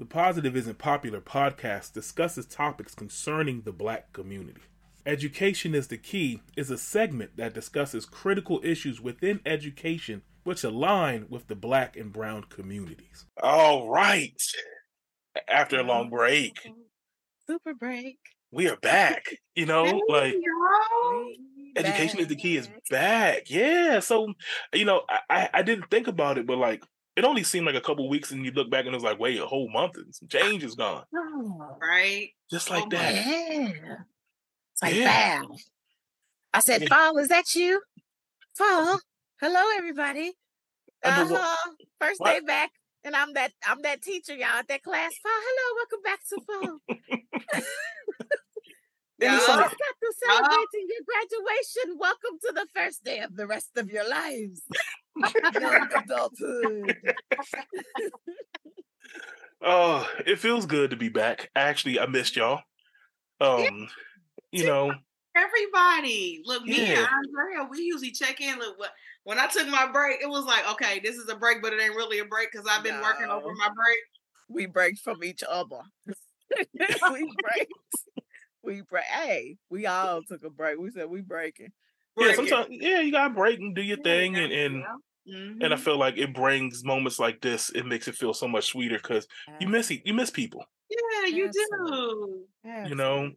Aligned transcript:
The 0.00 0.06
Positive 0.06 0.56
Isn't 0.56 0.78
Popular 0.78 1.20
podcast 1.20 1.92
discusses 1.92 2.46
topics 2.46 2.94
concerning 2.94 3.60
the 3.60 3.72
black 3.72 4.14
community. 4.14 4.62
Education 5.04 5.74
is 5.74 5.88
the 5.88 5.98
Key 5.98 6.40
is 6.56 6.70
a 6.70 6.78
segment 6.78 7.36
that 7.36 7.52
discusses 7.52 8.06
critical 8.06 8.62
issues 8.64 8.98
within 8.98 9.40
education 9.44 10.22
which 10.42 10.64
align 10.64 11.26
with 11.28 11.48
the 11.48 11.54
black 11.54 11.98
and 11.98 12.14
brown 12.14 12.44
communities. 12.44 13.26
All 13.42 13.90
right. 13.90 14.40
After 15.46 15.78
a 15.78 15.82
long 15.82 16.08
break, 16.08 16.56
Super 17.46 17.74
break. 17.74 18.16
we 18.50 18.68
are 18.70 18.76
back. 18.78 19.26
You 19.54 19.66
know, 19.66 19.84
Hey, 19.84 20.00
like 20.08 20.32
y'all. 20.34 21.30
education 21.76 22.20
is 22.20 22.28
the 22.28 22.36
key 22.36 22.56
is 22.56 22.70
back. 22.88 23.50
Yeah. 23.50 24.00
So, 24.00 24.32
you 24.72 24.86
know, 24.86 25.02
I, 25.10 25.18
I, 25.28 25.50
I 25.52 25.62
didn't 25.62 25.90
think 25.90 26.08
about 26.08 26.38
it, 26.38 26.46
but 26.46 26.56
like 26.56 26.84
it 27.20 27.24
only 27.26 27.42
seemed 27.44 27.66
like 27.66 27.74
a 27.74 27.80
couple 27.82 28.08
weeks 28.08 28.30
and 28.30 28.44
you 28.46 28.50
look 28.50 28.70
back 28.70 28.86
and 28.86 28.94
it's 28.94 29.04
like, 29.04 29.18
wait, 29.20 29.38
a 29.38 29.44
whole 29.46 29.68
month 29.70 29.96
and 29.98 30.14
some 30.14 30.26
change 30.26 30.64
is 30.64 30.74
gone. 30.74 31.04
Right. 31.80 32.30
Just 32.50 32.70
like 32.70 32.84
Oh 32.84 32.88
that. 32.92 33.14
Yeah. 33.14 33.72
It's 34.72 34.82
like 34.82 34.94
Yeah. 34.94 35.40
Val. 35.42 35.56
I 36.54 36.60
said, 36.60 36.80
Yeah. 36.82 36.88
Fall, 36.88 37.18
is 37.18 37.28
that 37.28 37.54
you? 37.54 37.82
Fall. 38.56 38.98
Hello, 39.40 39.62
everybody. 39.76 40.32
I 41.04 41.24
know 41.24 41.32
what- 41.32 41.40
Uh-huh. 41.42 41.72
First 42.00 42.20
what? 42.20 42.32
day 42.32 42.40
back. 42.40 42.70
And 43.04 43.14
I'm 43.14 43.32
that 43.34 43.52
I'm 43.66 43.80
that 43.82 44.02
teacher, 44.02 44.34
y'all, 44.34 44.48
at 44.58 44.68
that 44.68 44.82
class. 44.82 45.12
Fall, 45.22 45.32
hello, 45.34 45.76
welcome 45.76 46.02
back 46.02 46.20
to 46.28 46.40
Fall. 46.46 47.62
And 49.22 49.34
it's 49.34 49.46
Y'all 49.46 49.56
like- 49.56 49.70
got 49.70 49.76
to 50.00 50.14
celebrating 50.24 50.88
your 50.88 51.04
graduation. 51.06 51.98
Welcome 51.98 52.38
to 52.46 52.52
the 52.54 52.66
first 52.74 53.04
day 53.04 53.20
of 53.20 53.36
the 53.36 53.46
rest 53.46 53.70
of 53.76 53.90
your 53.90 54.08
lives. 54.08 54.62
Young 55.60 55.88
adulthood. 55.96 56.96
Oh, 59.62 60.08
it 60.26 60.38
feels 60.38 60.64
good 60.64 60.88
to 60.90 60.96
be 60.96 61.10
back. 61.10 61.50
Actually, 61.54 62.00
I 62.00 62.06
missed 62.06 62.34
y'all. 62.34 62.62
Um, 63.42 63.88
you 64.52 64.64
know, 64.64 64.90
Everybody. 65.36 66.40
Look, 66.46 66.64
me 66.64 66.78
Yeah. 66.78 67.00
and 67.00 67.08
Andrea, 67.08 67.68
we 67.70 67.80
usually 67.82 68.10
check 68.10 68.40
in. 68.40 68.58
Look, 68.58 68.78
what 68.78 68.90
when 69.24 69.38
I 69.38 69.48
took 69.48 69.68
my 69.68 69.86
break, 69.92 70.22
it 70.22 70.30
was 70.30 70.46
like, 70.46 70.66
okay, 70.72 70.98
this 71.00 71.16
is 71.16 71.28
a 71.28 71.36
break, 71.36 71.60
but 71.60 71.74
it 71.74 71.80
ain't 71.82 71.94
really 71.94 72.20
a 72.20 72.24
break 72.24 72.50
because 72.50 72.66
I've 72.70 72.82
been 72.82 73.02
working 73.02 73.26
over 73.26 73.52
my 73.54 73.68
break. 73.68 73.98
we 74.48 74.64
break 74.64 74.96
from 74.98 75.22
each 75.22 75.42
other. 75.46 75.80
we 76.56 77.34
break. 77.42 77.68
We 78.70 78.82
break. 78.82 79.02
Hey, 79.04 79.56
we 79.68 79.86
all 79.86 80.22
took 80.22 80.44
a 80.44 80.50
break. 80.50 80.78
We 80.78 80.90
said 80.92 81.10
we 81.10 81.22
breaking. 81.22 81.72
yeah, 82.16 82.26
Breaking. 82.28 82.46
sometimes 82.46 82.68
yeah, 82.70 83.00
you 83.00 83.10
gotta 83.10 83.34
break 83.34 83.58
and 83.58 83.74
do 83.74 83.82
your 83.82 83.96
Yeah, 83.98 84.04
thing 84.04 84.34
yeah, 84.36 84.42
and 84.42 84.52
and 84.52 84.84
yeah. 85.24 85.36
and 85.64 85.74
I 85.74 85.76
Mhm. 85.76 85.80
feel 85.80 85.98
like 85.98 86.16
it 86.18 86.32
brings 86.32 86.84
moments 86.84 87.18
like 87.18 87.40
this, 87.40 87.70
it 87.70 87.84
makes 87.84 88.06
it 88.06 88.14
feel 88.14 88.32
so 88.32 88.46
much 88.46 88.66
sweeter 88.66 88.98
because 89.02 89.26
you 89.58 89.66
miss 89.68 89.90
you 89.90 90.14
miss 90.14 90.30
people. 90.30 90.64
yeah, 90.88 91.26
you 91.26 91.48
Absolutely. 91.48 92.46
do. 92.64 92.88
you 92.88 92.94
know, 92.94 93.32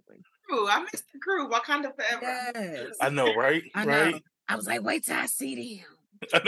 Crew, 0.48 0.67
I 0.70 0.81
miss 0.81 1.02
the 1.12 1.17
crew. 1.20 1.50
Wakanda 1.50 1.95
forever. 1.95 2.52
Yes. 2.53 2.97
I 3.02 3.09
know, 3.09 3.34
right? 3.34 3.64
I 3.73 3.86
know. 3.86 3.92
Right? 3.92 4.23
I 4.47 4.56
was 4.56 4.68
like, 4.68 4.84
wait 4.84 5.03
till 5.06 5.16
I 5.16 5.25
see 5.25 5.81
them. 6.31 6.44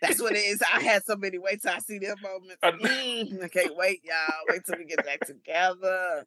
That's 0.00 0.22
what 0.22 0.32
it 0.36 0.38
is. 0.38 0.62
I 0.62 0.80
had 0.80 1.04
so 1.04 1.16
many 1.16 1.36
wait 1.38 1.60
till 1.60 1.72
I 1.72 1.80
see 1.80 1.98
them 1.98 2.16
moments. 2.22 2.56
I- 2.62 2.70
Mm, 2.72 3.42
I 3.44 3.48
can't 3.48 3.76
wait, 3.76 4.00
y'all. 4.04 4.46
Wait 4.48 4.62
till 4.64 4.78
we 4.78 4.84
get 4.86 5.04
back 5.04 5.20
together. 5.26 6.24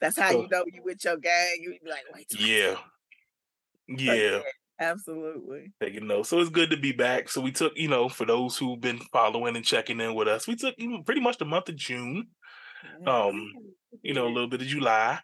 That's 0.00 0.18
how 0.18 0.30
So- 0.32 0.42
you 0.42 0.48
know 0.50 0.64
you 0.72 0.82
with 0.84 1.04
your 1.04 1.16
gang. 1.16 1.56
You 1.60 1.76
be 1.82 1.90
like, 1.90 2.04
wait 2.14 2.26
I 2.38 2.42
yeah. 2.42 2.76
Yeah. 3.88 4.40
absolutely. 4.78 5.72
taking 5.82 6.06
notes. 6.06 6.28
So 6.28 6.40
it's 6.40 6.50
good 6.50 6.70
to 6.70 6.76
be 6.76 6.92
back. 6.92 7.28
So 7.28 7.40
we 7.40 7.52
took, 7.52 7.72
you 7.76 7.88
know, 7.88 8.08
for 8.08 8.24
those 8.24 8.56
who've 8.56 8.80
been 8.80 8.98
following 9.12 9.56
and 9.56 9.64
checking 9.64 10.00
in 10.00 10.14
with 10.14 10.28
us, 10.28 10.46
we 10.46 10.56
took 10.56 10.74
you 10.78 10.88
know, 10.90 11.02
pretty 11.02 11.20
much 11.20 11.38
the 11.38 11.44
month 11.44 11.68
of 11.68 11.76
June, 11.76 12.28
um, 13.06 13.52
you 14.02 14.14
know, 14.14 14.26
a 14.26 14.32
little 14.32 14.48
bit 14.48 14.62
of 14.62 14.68
July. 14.68 15.20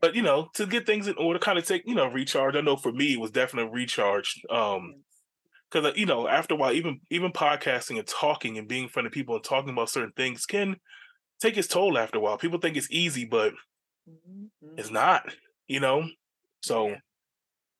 But 0.00 0.16
you 0.16 0.22
know, 0.22 0.48
to 0.54 0.66
get 0.66 0.84
things 0.84 1.06
in 1.06 1.14
order, 1.16 1.38
kind 1.38 1.58
of 1.58 1.66
take, 1.66 1.84
you 1.86 1.94
know, 1.94 2.06
recharge. 2.08 2.56
I 2.56 2.60
know 2.60 2.76
for 2.76 2.92
me 2.92 3.12
it 3.12 3.20
was 3.20 3.30
definitely 3.30 3.70
a 3.70 3.72
recharge. 3.72 4.42
Um, 4.50 4.96
because 5.70 5.96
you 5.96 6.06
know, 6.06 6.28
after 6.28 6.54
a 6.54 6.56
while, 6.56 6.72
even 6.72 7.00
even 7.10 7.32
podcasting 7.32 7.98
and 7.98 8.06
talking 8.06 8.58
and 8.58 8.68
being 8.68 8.84
in 8.84 8.88
front 8.88 9.06
of 9.06 9.12
people 9.12 9.36
and 9.36 9.44
talking 9.44 9.70
about 9.70 9.90
certain 9.90 10.12
things 10.16 10.44
can 10.46 10.76
take 11.40 11.56
its 11.56 11.68
toll 11.68 11.98
after 11.98 12.18
a 12.18 12.20
while. 12.20 12.38
People 12.38 12.58
think 12.58 12.76
it's 12.76 12.90
easy, 12.90 13.24
but 13.24 13.52
Mhm. 14.06 14.50
it's 14.76 14.90
not, 14.90 15.34
you 15.68 15.80
know. 15.80 16.08
So 16.62 16.88
Yeah. 16.88 17.00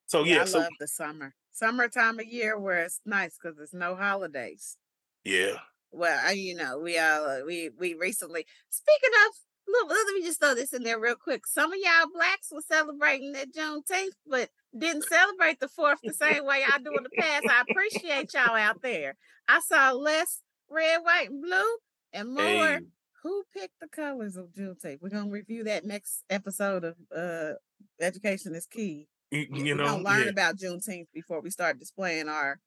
so 0.06 0.24
Yeah, 0.24 0.36
yeah, 0.36 0.42
I 0.42 0.44
so 0.44 0.64
love 0.64 0.74
the 0.78 0.88
summer. 0.88 1.34
Summer 1.52 1.88
time 1.88 2.18
of 2.18 2.26
year 2.26 2.58
where 2.58 2.84
it's 2.84 3.00
nice 3.06 3.38
because 3.38 3.56
there's 3.56 3.72
no 3.74 3.96
holidays. 3.96 4.76
yeah. 5.24 5.58
Well, 5.90 6.20
I, 6.24 6.32
you 6.32 6.54
know, 6.54 6.78
we 6.78 6.98
all 6.98 7.24
uh, 7.26 7.44
we 7.44 7.70
we 7.70 7.94
recently 7.94 8.46
speaking 8.68 9.10
of 9.26 9.34
look, 9.68 9.88
let 9.88 10.14
me 10.14 10.22
just 10.22 10.40
throw 10.40 10.54
this 10.54 10.72
in 10.72 10.82
there 10.82 11.00
real 11.00 11.16
quick. 11.16 11.46
Some 11.46 11.72
of 11.72 11.78
y'all 11.80 12.10
blacks 12.12 12.50
were 12.52 12.60
celebrating 12.60 13.32
that 13.32 13.52
Juneteenth, 13.52 14.12
but 14.26 14.50
didn't 14.76 15.02
celebrate 15.02 15.60
the 15.60 15.68
fourth 15.68 16.00
the 16.04 16.12
same 16.14 16.44
way 16.44 16.60
y'all 16.62 16.82
do 16.82 16.96
in 16.98 17.04
the 17.04 17.10
past. 17.10 17.48
I 17.48 17.62
appreciate 17.62 18.32
y'all 18.34 18.54
out 18.56 18.82
there. 18.82 19.16
I 19.48 19.60
saw 19.60 19.92
less 19.92 20.42
red, 20.68 20.98
white, 21.02 21.30
and 21.30 21.42
blue, 21.42 21.76
and 22.12 22.32
more. 22.34 22.78
Hey, 22.78 22.86
Who 23.26 23.42
picked 23.52 23.80
the 23.80 23.88
colors 23.88 24.36
of 24.36 24.52
Juneteenth? 24.52 25.02
We're 25.02 25.08
gonna 25.08 25.28
review 25.28 25.64
that 25.64 25.84
next 25.84 26.22
episode 26.30 26.84
of 26.84 26.94
uh 27.14 27.54
Education 28.00 28.54
is 28.54 28.66
Key. 28.66 29.08
you, 29.32 29.40
Yeah, 29.50 29.64
you 29.64 29.64
we're 29.74 29.78
know, 29.78 29.84
gonna 29.84 30.04
learn 30.04 30.22
yeah, 30.26 30.30
about 30.30 30.58
Juneteenth 30.58 31.08
before 31.12 31.40
we 31.40 31.50
start 31.50 31.80
displaying 31.80 32.28
our 32.28 32.60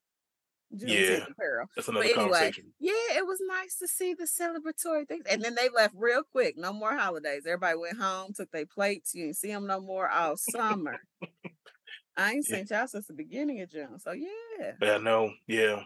Juneteenth 0.75 1.07
Yeah. 1.07 1.25
apparel. 1.31 1.67
that's 1.77 1.87
But 1.87 1.95
anyway, 2.07 2.13
conversation. 2.13 2.73
yeah, 2.77 2.91
it 3.19 3.25
was 3.25 3.39
nice 3.47 3.77
to 3.77 3.87
see 3.87 4.13
the 4.13 4.25
celebratory 4.25 5.07
things. 5.07 5.23
And 5.29 5.41
then 5.41 5.55
they 5.55 5.69
left 5.69 5.93
real 5.97 6.23
quick. 6.29 6.57
No 6.57 6.73
more 6.73 6.93
holidays. 6.93 7.45
Everybody 7.45 7.77
went 7.77 7.97
home, 7.97 8.33
took 8.33 8.51
their 8.51 8.65
plates. 8.65 9.15
You 9.15 9.27
didn't 9.27 9.37
see 9.37 9.53
them 9.53 9.65
no 9.65 9.79
more 9.79 10.09
all 10.09 10.35
summer. 10.35 10.99
I 12.17 12.33
ain't 12.33 12.45
Yeah. 12.49 12.57
seen 12.57 12.67
y'all 12.69 12.87
since 12.87 13.07
the 13.07 13.13
beginning 13.13 13.61
of 13.61 13.71
June. 13.71 13.97
So 13.97 14.11
yeah, 14.11 14.73
Yeah, 14.81 14.95
I 14.95 14.97
know. 14.97 15.31
Yeah. 15.47 15.83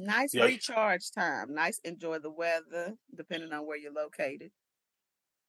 Nice 0.00 0.34
Yeah. 0.34 0.44
recharge 0.44 1.10
time. 1.10 1.54
Nice 1.54 1.78
enjoy 1.84 2.18
the 2.18 2.30
weather, 2.30 2.94
depending 3.14 3.52
on 3.52 3.66
where 3.66 3.76
you're 3.76 3.92
located. 3.92 4.50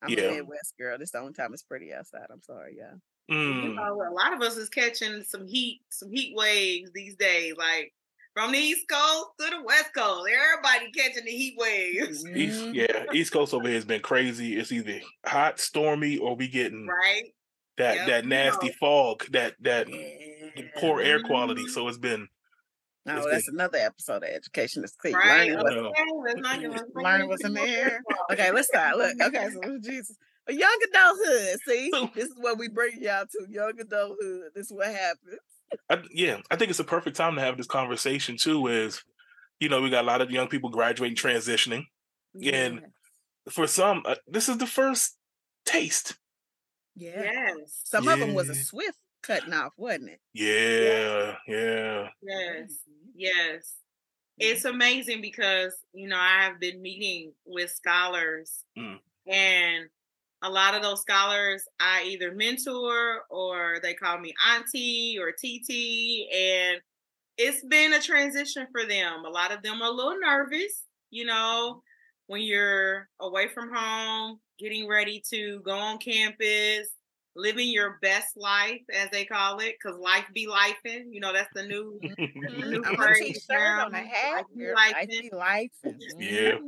I'm 0.02 0.10
Yeah. 0.10 0.24
a 0.24 0.30
Midwest 0.32 0.74
girl. 0.78 0.98
This 0.98 1.10
the 1.12 1.18
only 1.18 1.32
time 1.32 1.52
it's 1.54 1.62
pretty 1.62 1.92
outside. 1.92 2.26
I'm 2.30 2.42
sorry, 2.42 2.76
y'all. 2.78 3.00
You 3.28 3.34
Mm. 3.36 3.74
know, 3.76 4.02
a 4.02 4.12
lot 4.12 4.32
of 4.32 4.42
us 4.42 4.56
is 4.56 4.68
catching 4.68 5.22
some 5.22 5.46
heat, 5.46 5.82
some 5.90 6.10
heat 6.10 6.34
waves 6.36 6.90
these 6.92 7.14
days. 7.16 7.54
Like 7.56 7.94
from 8.34 8.52
the 8.52 8.58
East 8.58 8.88
Coast 8.88 9.26
to 9.38 9.50
the 9.50 9.62
West 9.62 9.94
Coast, 9.94 10.28
everybody 10.28 10.90
catching 10.92 11.24
the 11.24 11.30
heat 11.30 11.56
waves, 11.56 12.26
East, 12.26 12.60
Mhm. 12.64 12.74
yeah, 12.74 13.06
East 13.12 13.32
Coast 13.32 13.54
over 13.54 13.68
here 13.68 13.76
has 13.76 13.84
been 13.84 14.02
crazy. 14.02 14.56
It's 14.58 14.72
either 14.72 15.00
hot, 15.24 15.60
stormy, 15.60 16.18
or 16.18 16.34
we 16.36 16.48
getting 16.48 16.86
right? 16.86 17.32
that 17.78 17.94
Yep, 17.94 18.06
that 18.08 18.24
you 18.24 18.28
nasty 18.30 18.66
know. 18.68 18.74
fog, 18.80 19.24
that 19.30 19.54
that 19.60 19.88
Yeah. 19.88 20.68
poor 20.76 21.00
air 21.00 21.20
quality. 21.20 21.66
So 21.68 21.86
it's 21.88 21.98
been 21.98 22.28
No, 23.04 23.16
it's 23.18 23.26
that's 23.30 23.46
been- 23.46 23.54
another 23.56 23.78
episode 23.78 24.22
of 24.22 24.28
Education 24.30 24.84
is 24.84 24.94
Key. 25.02 25.12
Right? 25.12 25.50
Learning 25.50 25.56
I 25.58 25.62
what 25.62 25.74
know. 25.74 25.88
Okay, 25.88 26.04
let's 26.24 26.40
not 26.40 26.60
get 26.60 26.70
let's 26.70 26.82
not 26.94 27.02
learning 27.04 27.28
what's 27.28 27.44
in 27.44 27.54
the 27.54 27.60
air. 27.62 28.00
Okay, 28.30 28.50
let's 28.52 28.68
start. 28.68 28.96
Look, 28.96 29.20
okay, 29.20 29.48
so 29.62 29.78
Jesus. 29.82 30.16
A 30.48 30.52
young 30.52 30.78
adulthood. 30.88 31.58
See, 31.68 31.90
this 32.14 32.24
is 32.26 32.34
what 32.36 32.58
we 32.58 32.68
bring 32.68 33.00
y'all 33.00 33.24
to 33.26 33.46
young 33.48 33.72
adulthood. 33.80 34.50
This 34.54 34.66
is 34.66 34.72
what 34.72 34.88
happens. 34.88 35.38
I, 35.88 36.02
yeah, 36.12 36.38
I 36.50 36.56
think 36.56 36.70
it's 36.70 36.80
a 36.80 36.84
perfect 36.84 37.16
time 37.16 37.36
to 37.36 37.40
have 37.40 37.56
this 37.56 37.66
conversation 37.66 38.36
too. 38.36 38.66
Is 38.66 39.02
you 39.60 39.68
know 39.68 39.80
we 39.80 39.90
got 39.90 40.04
a 40.04 40.06
lot 40.06 40.20
of 40.20 40.30
young 40.30 40.48
people 40.48 40.70
graduating, 40.70 41.16
transitioning. 41.16 41.84
And- 42.52 42.82
For 43.50 43.66
some, 43.66 44.02
uh, 44.04 44.14
this 44.28 44.48
is 44.48 44.58
the 44.58 44.66
first 44.68 45.16
taste. 45.64 46.16
yeah. 46.94 47.22
Yes, 47.22 47.80
Some 47.84 48.06
of 48.06 48.20
them 48.20 48.34
was 48.34 48.48
a 48.48 48.54
swift 48.54 48.98
cutting 49.22 49.52
off, 49.52 49.72
wasn't 49.76 50.10
it? 50.10 50.20
Yeah, 50.34 51.36
yeah, 51.46 52.10
yes, 52.22 52.86
Mhm. 52.88 53.12
yes. 53.14 53.76
It's 54.38 54.64
amazing 54.66 55.22
because 55.22 55.74
you 55.94 56.08
know 56.08 56.18
I 56.18 56.44
have 56.44 56.60
been 56.60 56.82
meeting 56.82 57.34
with 57.46 57.70
scholars, 57.72 58.64
Mm. 58.76 59.02
and 59.26 59.90
a 60.42 60.50
lot 60.50 60.74
of 60.74 60.82
those 60.82 61.02
scholars 61.02 61.64
I 61.80 62.04
either 62.04 62.32
mentor 62.34 63.24
or 63.30 63.80
they 63.82 63.94
call 63.94 64.18
me 64.20 64.34
auntie 64.46 65.18
or 65.20 65.32
TT, 65.32 66.30
and 66.32 66.82
it's 67.38 67.64
been 67.66 67.94
a 67.94 68.00
transition 68.02 68.68
for 68.72 68.86
them. 68.86 69.24
A 69.26 69.30
lot 69.30 69.52
of 69.52 69.62
them 69.62 69.82
are 69.82 69.88
a 69.90 69.92
little 69.92 70.18
nervous, 70.20 70.84
you 71.10 71.24
know, 71.26 71.82
when 72.28 72.42
you're 72.42 73.10
away 73.20 73.48
from 73.48 73.74
home, 73.74 74.40
getting 74.58 74.88
ready 74.88 75.22
to 75.30 75.60
go 75.62 75.72
on 75.72 75.98
campus, 75.98 76.90
living 77.34 77.68
your 77.70 77.98
best 78.02 78.36
life, 78.36 78.82
as 78.92 79.08
they 79.10 79.24
call 79.24 79.58
it, 79.60 79.76
because 79.82 79.98
life 79.98 80.26
be 80.34 80.46
lifing. 80.46 81.04
You 81.10 81.20
know, 81.20 81.32
that's 81.32 81.48
the 81.54 81.62
new 81.64 81.98
Mhm. 82.02 82.70
new 82.70 82.82
I'm 82.84 82.94
a 82.94 82.96
phrase 82.96 83.46
t-shirt 83.46 83.80
on 83.80 83.94
a 83.94 84.02
now, 84.02 84.04
hat. 84.06 84.32
life 84.36 84.44
be 84.54 84.64
girl. 84.64 84.74
Life 84.74 84.94
lifing. 84.96 85.22
be 85.22 85.30
life. 85.30 85.70
Yeah. 86.18 86.58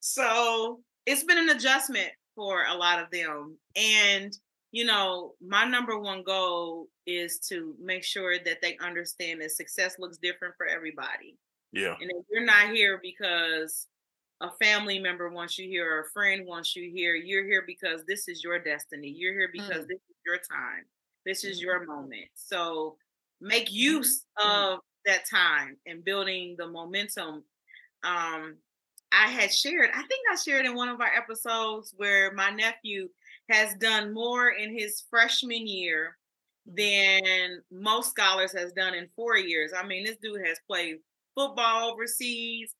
so 0.00 0.80
it's 1.06 1.24
been 1.24 1.38
an 1.38 1.50
adjustment 1.50 2.10
for 2.34 2.64
a 2.66 2.74
lot 2.74 3.02
of 3.02 3.10
them. 3.10 3.56
And, 3.76 4.36
you 4.72 4.84
know, 4.84 5.34
my 5.40 5.64
number 5.64 5.98
one 5.98 6.22
goal 6.22 6.88
is 7.06 7.38
to 7.48 7.74
make 7.82 8.04
sure 8.04 8.38
that 8.38 8.62
they 8.62 8.76
understand 8.78 9.40
that 9.42 9.50
success 9.52 9.96
looks 9.98 10.18
different 10.18 10.54
for 10.56 10.66
everybody. 10.66 11.36
yeah, 11.72 11.96
And 12.00 12.10
if 12.10 12.24
you're 12.30 12.44
not 12.44 12.70
here 12.70 13.00
because 13.02 13.86
a 14.40 14.50
family 14.62 14.98
member 14.98 15.28
wants 15.28 15.58
you 15.58 15.68
here 15.68 15.96
or 15.96 16.00
a 16.00 16.10
friend 16.10 16.46
wants 16.46 16.74
you 16.74 16.90
here. 16.94 17.14
You're 17.14 17.44
here 17.44 17.64
because 17.66 18.04
this 18.06 18.26
is 18.26 18.42
your 18.42 18.58
destiny. 18.58 19.08
You're 19.08 19.34
here 19.34 19.50
because 19.52 19.84
mm. 19.84 19.88
this 19.88 19.98
is 19.98 20.16
your 20.24 20.36
time. 20.36 20.84
This 21.26 21.44
is 21.44 21.60
your 21.60 21.80
mm-hmm. 21.80 21.92
moment. 21.92 22.28
So 22.34 22.96
make 23.40 23.70
use 23.72 24.24
mm-hmm. 24.40 24.74
of 24.74 24.80
that 25.04 25.28
time 25.30 25.76
and 25.86 26.04
building 26.04 26.56
the 26.58 26.66
momentum. 26.66 27.44
Um, 28.02 28.56
I 29.12 29.28
had 29.28 29.52
shared, 29.52 29.90
I 29.90 30.02
think 30.02 30.20
I 30.32 30.36
shared 30.36 30.66
in 30.66 30.74
one 30.74 30.88
of 30.88 31.00
our 31.00 31.12
episodes 31.14 31.92
where 31.96 32.32
my 32.32 32.50
nephew 32.50 33.08
has 33.50 33.74
done 33.74 34.14
more 34.14 34.50
in 34.50 34.76
his 34.76 35.02
freshman 35.10 35.66
year 35.66 36.16
mm-hmm. 36.68 36.76
than 36.76 37.62
most 37.70 38.10
scholars 38.10 38.52
has 38.52 38.72
done 38.72 38.94
in 38.94 39.08
four 39.14 39.36
years. 39.36 39.72
I 39.76 39.86
mean, 39.86 40.04
this 40.04 40.16
dude 40.22 40.46
has 40.46 40.58
played 40.66 40.96
football 41.34 41.90
overseas. 41.90 42.74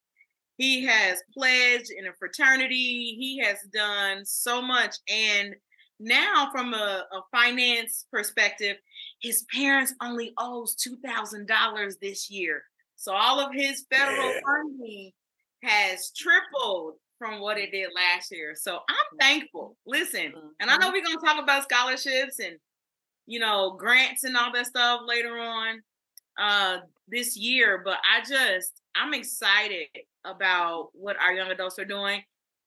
He 0.60 0.84
has 0.84 1.22
pledged 1.32 1.90
in 1.90 2.06
a 2.06 2.12
fraternity. 2.18 3.16
He 3.18 3.38
has 3.42 3.62
done 3.72 4.26
so 4.26 4.60
much. 4.60 4.94
And 5.08 5.54
now, 5.98 6.50
from 6.52 6.74
a, 6.74 7.06
a 7.10 7.22
finance 7.32 8.04
perspective, 8.12 8.76
his 9.22 9.46
parents 9.54 9.94
only 10.02 10.34
owes 10.36 10.76
$2,000 10.76 11.94
this 12.02 12.28
year. 12.28 12.62
So 12.96 13.14
all 13.14 13.40
of 13.40 13.54
his 13.54 13.86
federal 13.90 14.34
yeah. 14.34 14.40
funding 14.44 15.12
has 15.62 16.12
tripled 16.14 16.96
from 17.18 17.40
what 17.40 17.56
it 17.56 17.72
did 17.72 17.88
last 17.96 18.30
year. 18.30 18.54
So 18.54 18.80
I'm 18.86 19.18
thankful. 19.18 19.78
Listen, 19.86 20.34
and 20.60 20.70
I 20.70 20.76
know 20.76 20.88
mm-hmm. 20.88 20.92
we're 20.92 21.04
gonna 21.04 21.26
talk 21.26 21.42
about 21.42 21.62
scholarships 21.62 22.38
and 22.38 22.58
you 23.24 23.40
know 23.40 23.76
grants 23.78 24.24
and 24.24 24.36
all 24.36 24.52
that 24.52 24.66
stuff 24.66 25.00
later 25.06 25.38
on 25.38 25.80
uh 26.38 26.78
this 27.08 27.36
year, 27.36 27.80
but 27.82 27.96
I 28.04 28.20
just 28.20 28.82
I'm 28.94 29.14
excited 29.14 29.88
about 30.24 30.88
what 30.92 31.16
our 31.20 31.32
young 31.32 31.50
adults 31.50 31.78
are 31.78 31.84
doing. 31.84 32.22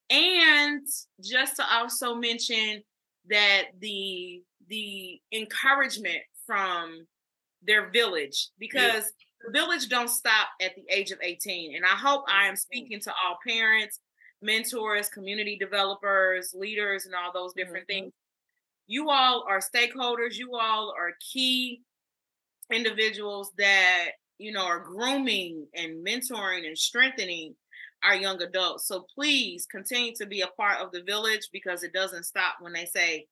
And 0.10 0.86
just 1.22 1.56
to 1.58 1.64
also 1.72 2.16
mention 2.16 2.84
that 3.30 3.64
the 3.80 4.42
the 4.68 5.22
encouragement 5.32 6.22
from 6.46 7.06
their 7.62 7.90
village 7.90 8.50
because 8.60 9.06
yeah. 9.06 9.46
the 9.46 9.52
village 9.52 9.88
don't 9.88 10.10
stop 10.10 10.48
at 10.62 10.76
the 10.76 10.84
age 10.90 11.12
of 11.12 11.20
18 11.22 11.76
and 11.76 11.86
i 11.86 11.96
hope 11.96 12.24
i 12.28 12.48
am 12.48 12.56
speaking 12.56 13.00
to 13.00 13.12
all 13.12 13.38
parents 13.46 14.00
mentors 14.42 15.08
community 15.10 15.58
developers 15.58 16.54
leaders 16.54 17.06
and 17.06 17.16
all 17.16 17.32
those 17.34 17.54
different 17.54 17.88
mm-hmm. 17.88 18.02
things 18.02 18.14
you 18.88 19.10
all 19.10 19.46
are 19.48 19.60
stakeholders 19.60 20.36
you 20.36 20.56
all 20.56 20.94
are 20.98 21.14
key 21.32 21.82
individuals 22.72 23.52
that 23.58 24.10
you 24.44 24.52
know 24.52 24.66
are 24.66 24.80
grooming 24.80 25.66
and 25.74 26.06
mentoring 26.06 26.68
and 26.68 26.78
strengthening 26.78 27.56
our 28.04 28.16
young 28.16 28.42
adults 28.42 28.88
so 28.88 29.06
please 29.16 29.66
continue 29.66 30.14
to 30.14 30.26
be 30.26 30.42
a 30.42 30.48
part 30.48 30.80
of 30.80 30.92
the 30.92 31.02
village 31.04 31.48
because 31.54 31.84
it 31.84 31.94
doesn't 31.94 32.24
stop 32.24 32.56
when 32.60 32.74
they 32.74 32.86
say 32.86 33.26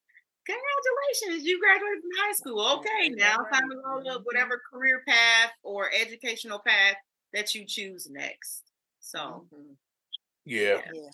congratulations, 0.46 1.48
you 1.48 1.60
graduated 1.60 2.02
from 2.02 2.12
high 2.26 2.34
school. 2.34 2.80
Okay, 2.80 3.10
now 3.10 3.38
time 3.52 3.70
to 3.70 3.76
go 3.76 4.12
up 4.12 4.22
whatever 4.24 4.62
career 4.72 5.04
path 5.08 5.52
or 5.64 5.90
educational 5.94 6.60
path 6.66 6.96
that 7.34 7.54
you 7.56 7.66
choose 7.66 8.10
next. 8.10 8.64
So, 9.00 9.48
mm-hmm. 9.54 9.74
yeah. 10.46 10.82
yeah. 10.94 11.10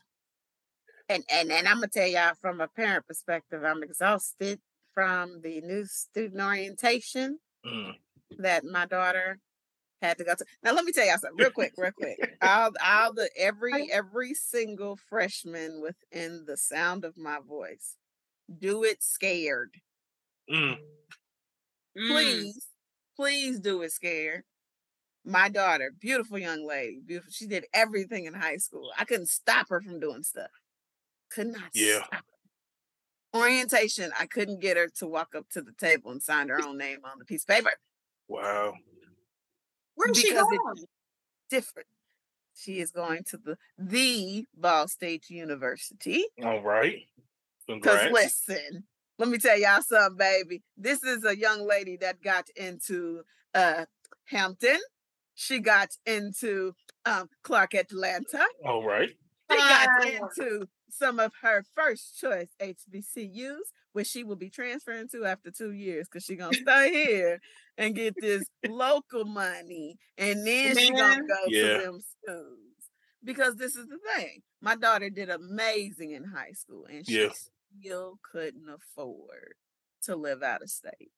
And, 1.09 1.23
and 1.31 1.51
and 1.51 1.67
I'm 1.67 1.77
gonna 1.77 1.87
tell 1.87 2.07
y'all 2.07 2.33
from 2.41 2.59
a 2.59 2.67
parent 2.67 3.07
perspective, 3.07 3.63
I'm 3.63 3.81
exhausted 3.81 4.59
from 4.93 5.41
the 5.41 5.61
new 5.61 5.85
student 5.85 6.41
orientation 6.41 7.39
mm. 7.65 7.93
that 8.39 8.65
my 8.65 8.85
daughter 8.85 9.39
had 10.01 10.17
to 10.17 10.23
go 10.23 10.35
to. 10.35 10.45
Now 10.63 10.73
let 10.73 10.85
me 10.85 10.91
tell 10.91 11.05
y'all 11.05 11.17
something 11.17 11.37
real 11.37 11.51
quick, 11.51 11.73
real 11.77 11.91
quick. 11.91 12.37
all 12.41 12.71
all 12.85 13.13
the 13.13 13.29
every 13.37 13.91
every 13.91 14.33
single 14.33 14.97
freshman 15.09 15.81
within 15.81 16.45
the 16.45 16.57
sound 16.57 17.05
of 17.05 17.17
my 17.17 17.39
voice 17.45 17.95
do 18.59 18.83
it 18.83 19.03
scared. 19.03 19.75
Mm. 20.49 20.77
mm. 21.97 22.07
Please, 22.09 22.67
please 23.15 23.59
do 23.59 23.81
it 23.81 23.91
scared. 23.91 24.43
My 25.25 25.49
daughter, 25.49 25.91
beautiful 25.99 26.37
young 26.37 26.65
lady, 26.65 27.01
beautiful. 27.05 27.31
She 27.33 27.47
did 27.47 27.65
everything 27.73 28.25
in 28.25 28.33
high 28.33 28.57
school. 28.57 28.91
I 28.97 29.03
couldn't 29.03 29.27
stop 29.27 29.67
her 29.69 29.81
from 29.81 29.99
doing 29.99 30.23
stuff. 30.23 30.51
Could 31.29 31.47
not 31.47 31.71
yeah. 31.73 32.03
Orientation, 33.35 34.11
I 34.17 34.25
couldn't 34.25 34.61
get 34.61 34.77
her 34.77 34.87
to 34.99 35.07
walk 35.07 35.35
up 35.35 35.49
to 35.49 35.61
the 35.61 35.73
table 35.73 36.11
and 36.11 36.23
sign 36.23 36.47
her 36.47 36.61
own 36.65 36.77
name 36.77 36.99
on 37.03 37.19
the 37.19 37.25
piece 37.25 37.43
of 37.43 37.47
paper. 37.47 37.71
Wow. 38.29 38.75
Where's 39.97 40.19
she 40.19 40.33
going? 40.33 40.59
different. 41.49 41.87
She 42.55 42.79
is 42.79 42.91
going 42.91 43.23
to 43.25 43.37
the 43.37 43.57
the 43.77 44.45
Ball 44.55 44.87
State 44.87 45.29
University. 45.29 46.25
All 46.43 46.61
right. 46.61 46.99
Because 47.67 48.11
listen, 48.11 48.83
let 49.17 49.29
me 49.29 49.37
tell 49.37 49.59
y'all 49.59 49.81
something, 49.81 50.17
baby. 50.17 50.61
This 50.77 51.03
is 51.03 51.25
a 51.25 51.37
young 51.37 51.67
lady 51.67 51.97
that 51.97 52.21
got 52.21 52.47
into 52.55 53.23
uh 53.53 53.85
Hampton. 54.25 54.79
She 55.35 55.59
got 55.59 55.89
into 56.05 56.73
um 57.05 57.29
Clark 57.43 57.73
Atlanta. 57.73 58.45
All 58.65 58.83
right. 58.83 59.09
She 59.51 59.57
got 59.57 60.05
into 60.05 60.67
some 60.89 61.19
of 61.19 61.31
her 61.41 61.63
first 61.75 62.19
choice 62.19 62.49
HBCUs, 62.61 63.57
which 63.93 64.07
she 64.07 64.23
will 64.23 64.35
be 64.35 64.49
transferring 64.49 65.07
to 65.09 65.25
after 65.25 65.51
two 65.51 65.71
years 65.71 66.07
because 66.07 66.23
she's 66.23 66.37
gonna 66.37 66.53
stay 66.61 67.05
here 67.05 67.39
and 67.77 67.95
get 67.95 68.15
this 68.19 68.43
local 68.67 69.25
money, 69.25 69.97
and 70.17 70.45
then 70.45 70.75
she's 70.77 70.91
gonna 70.91 71.27
go 71.27 71.35
yeah. 71.47 71.61
to 71.61 71.83
them 71.83 71.99
schools. 72.01 72.59
Because 73.23 73.55
this 73.55 73.75
is 73.75 73.87
the 73.87 73.97
thing, 74.15 74.41
my 74.61 74.75
daughter 74.75 75.09
did 75.09 75.29
amazing 75.29 76.11
in 76.11 76.23
high 76.23 76.53
school, 76.53 76.85
and 76.89 77.05
she 77.05 77.21
yeah 77.21 77.29
still 77.79 78.19
couldn't 78.31 78.67
afford 78.69 79.55
to 80.03 80.15
live 80.15 80.43
out 80.43 80.61
of 80.61 80.69
state. 80.69 81.11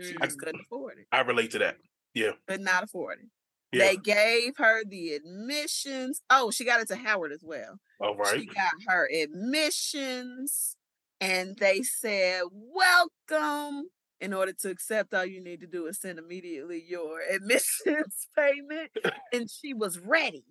She 0.00 0.14
just 0.22 0.38
couldn't 0.38 0.60
afford 0.60 0.98
it. 0.98 1.06
I 1.10 1.20
relate 1.20 1.50
to 1.52 1.58
that. 1.58 1.76
Yeah. 2.14 2.32
Could 2.46 2.60
not 2.60 2.84
afford 2.84 3.18
it. 3.20 3.28
Yeah. 3.72 3.86
They 3.88 3.96
gave 3.96 4.56
her 4.56 4.84
the 4.84 5.12
admissions. 5.12 6.22
Oh, 6.30 6.50
she 6.50 6.64
got 6.64 6.80
it 6.80 6.88
to 6.88 6.96
Howard 6.96 7.32
as 7.32 7.42
well. 7.42 7.78
All 8.00 8.16
right. 8.16 8.40
She 8.40 8.46
got 8.46 8.72
her 8.86 9.08
admissions 9.12 10.76
and 11.20 11.56
they 11.58 11.82
said, 11.82 12.42
Welcome. 12.52 13.90
In 14.20 14.34
order 14.34 14.52
to 14.52 14.70
accept, 14.70 15.14
all 15.14 15.24
you 15.24 15.40
need 15.40 15.60
to 15.60 15.68
do 15.68 15.86
is 15.86 16.00
send 16.00 16.18
immediately 16.18 16.82
your 16.88 17.20
admissions 17.30 18.28
payment. 18.36 18.90
and 19.32 19.48
she 19.50 19.74
was 19.74 19.98
ready. 20.00 20.44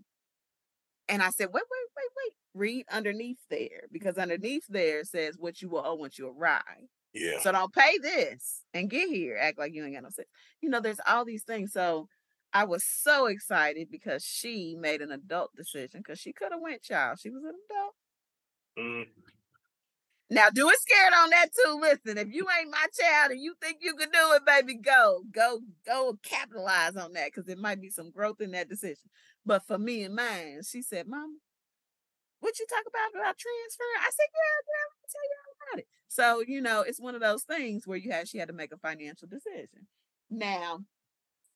And 1.10 1.22
I 1.22 1.32
said, 1.32 1.48
Wait, 1.48 1.64
wait, 1.70 1.88
wait, 1.96 2.10
wait 2.16 2.34
read 2.58 2.86
underneath 2.92 3.38
there 3.50 3.88
because 3.92 4.18
underneath 4.18 4.64
there 4.68 5.04
says 5.04 5.36
what 5.38 5.62
you 5.62 5.70
will 5.70 5.84
owe 5.86 5.96
once 5.96 6.18
you 6.18 6.28
arrive. 6.28 6.88
Yeah. 7.14 7.40
So 7.42 7.52
don't 7.52 7.74
pay 7.74 7.98
this 8.02 8.64
and 8.74 8.90
get 8.90 9.08
here. 9.10 9.38
Act 9.40 9.58
like 9.58 9.74
you 9.74 9.84
ain't 9.84 9.94
got 9.94 10.04
no 10.04 10.10
sense. 10.10 10.28
You 10.62 10.70
know, 10.70 10.82
there's 10.82 11.00
all 11.08 11.26
these 11.26 11.44
things. 11.44 11.72
So 11.72 12.08
I 12.58 12.64
was 12.64 12.84
so 12.84 13.28
excited 13.28 13.90
because 13.92 14.26
she 14.26 14.76
made 14.80 15.02
an 15.02 15.12
adult 15.12 15.56
decision 15.56 16.02
because 16.02 16.20
she 16.20 16.34
could 16.34 16.52
have 16.52 16.60
went 16.60 16.82
child. 16.82 17.20
She 17.20 17.30
was 17.30 17.44
an 17.44 17.54
adult. 17.70 17.94
Mm. 18.80 19.06
Now 20.32 20.50
do 20.50 20.68
it 20.68 20.80
scared 20.80 21.14
on 21.22 21.30
that 21.30 21.50
too. 21.54 21.80
Listen, 21.80 22.18
if 22.18 22.34
you 22.34 22.48
ain't 22.60 22.72
my 22.72 22.88
child 23.00 23.34
and 23.34 23.40
you 23.40 23.54
think 23.62 23.78
you 23.82 23.94
can 23.94 24.10
do 24.10 24.34
it, 24.34 24.44
baby, 24.44 24.74
go, 24.74 25.22
go, 25.32 25.60
go 25.86 26.18
capitalize 26.24 26.96
on 26.96 27.14
that 27.14 27.28
because 27.28 27.46
there 27.46 27.56
might 27.58 27.80
be 27.80 27.92
some 27.92 28.10
growth 28.10 28.42
in 28.42 28.50
that 28.52 28.70
decision. 28.70 29.08
But 29.46 29.62
for 29.68 29.78
me 29.78 30.02
and 30.02 30.16
mine, 30.16 30.62
she 30.68 30.82
said, 30.82 31.08
Mama, 31.08 31.36
what 32.40 32.58
you 32.58 32.66
talk 32.68 32.86
about 32.88 33.22
about 33.22 33.38
transfer? 33.38 33.84
I 34.00 34.10
said, 34.10 34.30
yeah, 34.34 34.58
yeah, 34.66 34.86
I'll 34.98 35.12
tell 35.12 35.28
you 35.30 35.38
all 35.46 35.54
about 35.62 35.80
it. 35.80 35.88
So, 36.08 36.44
you 36.52 36.62
know, 36.62 36.82
it's 36.82 37.00
one 37.00 37.14
of 37.14 37.22
those 37.22 37.44
things 37.44 37.86
where 37.86 38.00
you 38.00 38.12
had 38.12 38.28
she 38.28 38.40
had 38.40 38.48
to 38.48 38.54
make 38.56 38.72
a 38.72 38.78
financial 38.78 39.28
decision. 39.28 39.86
Now, 40.32 40.80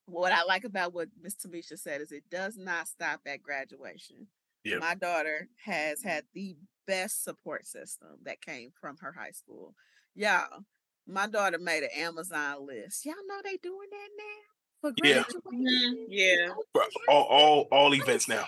what 0.06 0.32
I 0.32 0.44
like 0.44 0.64
about 0.64 0.94
what 0.94 1.10
Miss 1.22 1.36
Tamisha 1.36 1.78
said 1.78 2.02
is 2.02 2.12
it 2.12 2.24
does 2.30 2.58
not 2.58 2.88
stop 2.88 3.22
at 3.26 3.42
graduation. 3.42 4.28
Yep. 4.64 4.80
My 4.80 4.96
daughter 4.96 5.48
has 5.66 6.04
had 6.04 6.24
the 6.34 6.56
best 6.88 7.24
support 7.24 7.66
system 7.66 8.10
that 8.24 8.42
came 8.42 8.72
from 8.80 8.98
her 9.02 9.12
high 9.12 9.32
school. 9.32 9.74
Y'all, 10.14 10.66
my 11.08 11.28
daughter 11.28 11.58
made 11.58 11.84
an 11.84 11.90
Amazon 11.96 12.66
list. 12.68 13.06
Y'all 13.06 13.16
know 13.28 13.42
they 13.44 13.58
doing 13.58 13.88
that 13.92 14.10
now 14.18 14.42
for 14.82 14.94
graduation. 15.00 15.42
Mm-hmm. 15.48 16.04
Yeah, 16.10 16.48
yeah. 16.76 16.84
All, 17.08 17.24
all 17.24 17.68
all 17.72 17.96
events 17.96 18.28
now. 18.28 18.46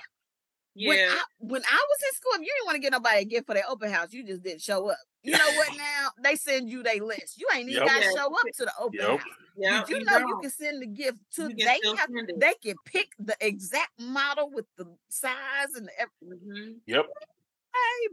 Yeah. 0.76 0.90
When 0.90 1.00
I, 1.00 1.22
when 1.40 1.62
I 1.62 1.86
was 1.90 2.00
in 2.10 2.16
school, 2.16 2.32
if 2.36 2.42
you 2.42 2.54
didn't 2.58 2.66
want 2.66 2.76
to 2.76 2.82
get 2.82 2.92
nobody 2.92 3.20
a 3.20 3.26
gift 3.26 3.46
for 3.46 3.54
their 3.54 3.70
open 3.70 3.92
house, 3.92 4.12
you 4.12 4.26
just 4.26 4.42
didn't 4.42 4.62
show 4.62 4.90
up. 4.90 4.98
You 5.24 5.34
know 5.34 5.52
what? 5.56 5.70
Now 5.78 6.10
they 6.24 6.36
send 6.36 6.70
you 6.70 6.84
their 6.84 7.04
list. 7.04 7.40
You 7.40 7.48
ain't 7.54 7.70
even 7.70 7.84
yep. 7.84 7.88
got 7.88 8.00
to 8.00 8.18
show 8.18 8.26
up 8.26 8.46
to 8.58 8.66
the 8.66 8.72
open 8.80 9.00
yep. 9.00 9.10
house. 9.10 9.22
Yep. 9.58 9.88
Did 9.88 9.98
you 9.98 10.06
know 10.06 10.18
you 10.18 10.40
can 10.42 10.50
send 10.50 10.82
the 10.82 10.88
gift 10.88 11.18
to 11.36 11.48
they 11.48 11.80
have, 11.98 12.10
they 12.38 12.54
can 12.64 12.76
pick 12.86 13.10
the 13.20 13.36
exact 13.40 13.92
model 14.00 14.50
with 14.52 14.66
the 14.78 14.86
size 15.10 15.74
and 15.76 15.90
everything. 15.98 16.50
Mm-hmm. 16.50 16.72
Yep. 16.88 17.06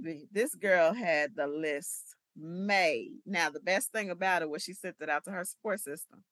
Baby, 0.03 0.29
this 0.33 0.55
girl 0.55 0.93
had 0.93 1.35
the 1.37 1.47
list 1.47 2.17
made. 2.37 3.13
Now 3.27 3.51
the 3.51 3.61
best 3.61 3.93
thing 3.93 4.11
about 4.11 4.43
it 4.43 4.51
was 4.51 4.63
she 4.63 4.73
sent 4.73 4.97
it 5.01 5.09
out 5.09 5.25
to 5.25 5.31
her 5.31 5.45
support 5.45 5.81
system. 5.81 6.25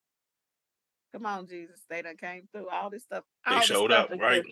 Come 1.12 1.26
on, 1.26 1.46
Jesus, 1.46 1.80
they 1.88 2.02
done 2.02 2.16
came 2.16 2.48
through 2.52 2.68
all 2.68 2.90
this 2.90 3.04
stuff. 3.04 3.24
All 3.46 3.58
they 3.58 3.64
showed 3.64 3.92
up, 3.92 4.10
right? 4.18 4.44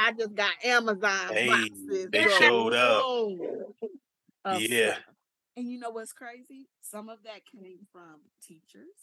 I 0.00 0.12
just 0.12 0.34
got 0.34 0.52
Amazon 0.64 1.28
Hey, 1.30 1.46
boxes. 1.46 2.08
they 2.10 2.24
bro. 2.24 2.30
showed 2.38 2.72
up. 2.74 3.02
Whoa. 3.04 3.74
Of 4.46 4.62
Yeah. 4.62 4.94
stuff. 4.94 5.04
And 5.56 5.70
you 5.70 5.78
know 5.78 5.90
what's 5.90 6.12
crazy? 6.12 6.68
Some 6.80 7.10
of 7.10 7.22
that 7.24 7.42
came 7.44 7.86
from 7.92 8.20
teachers. 8.42 8.96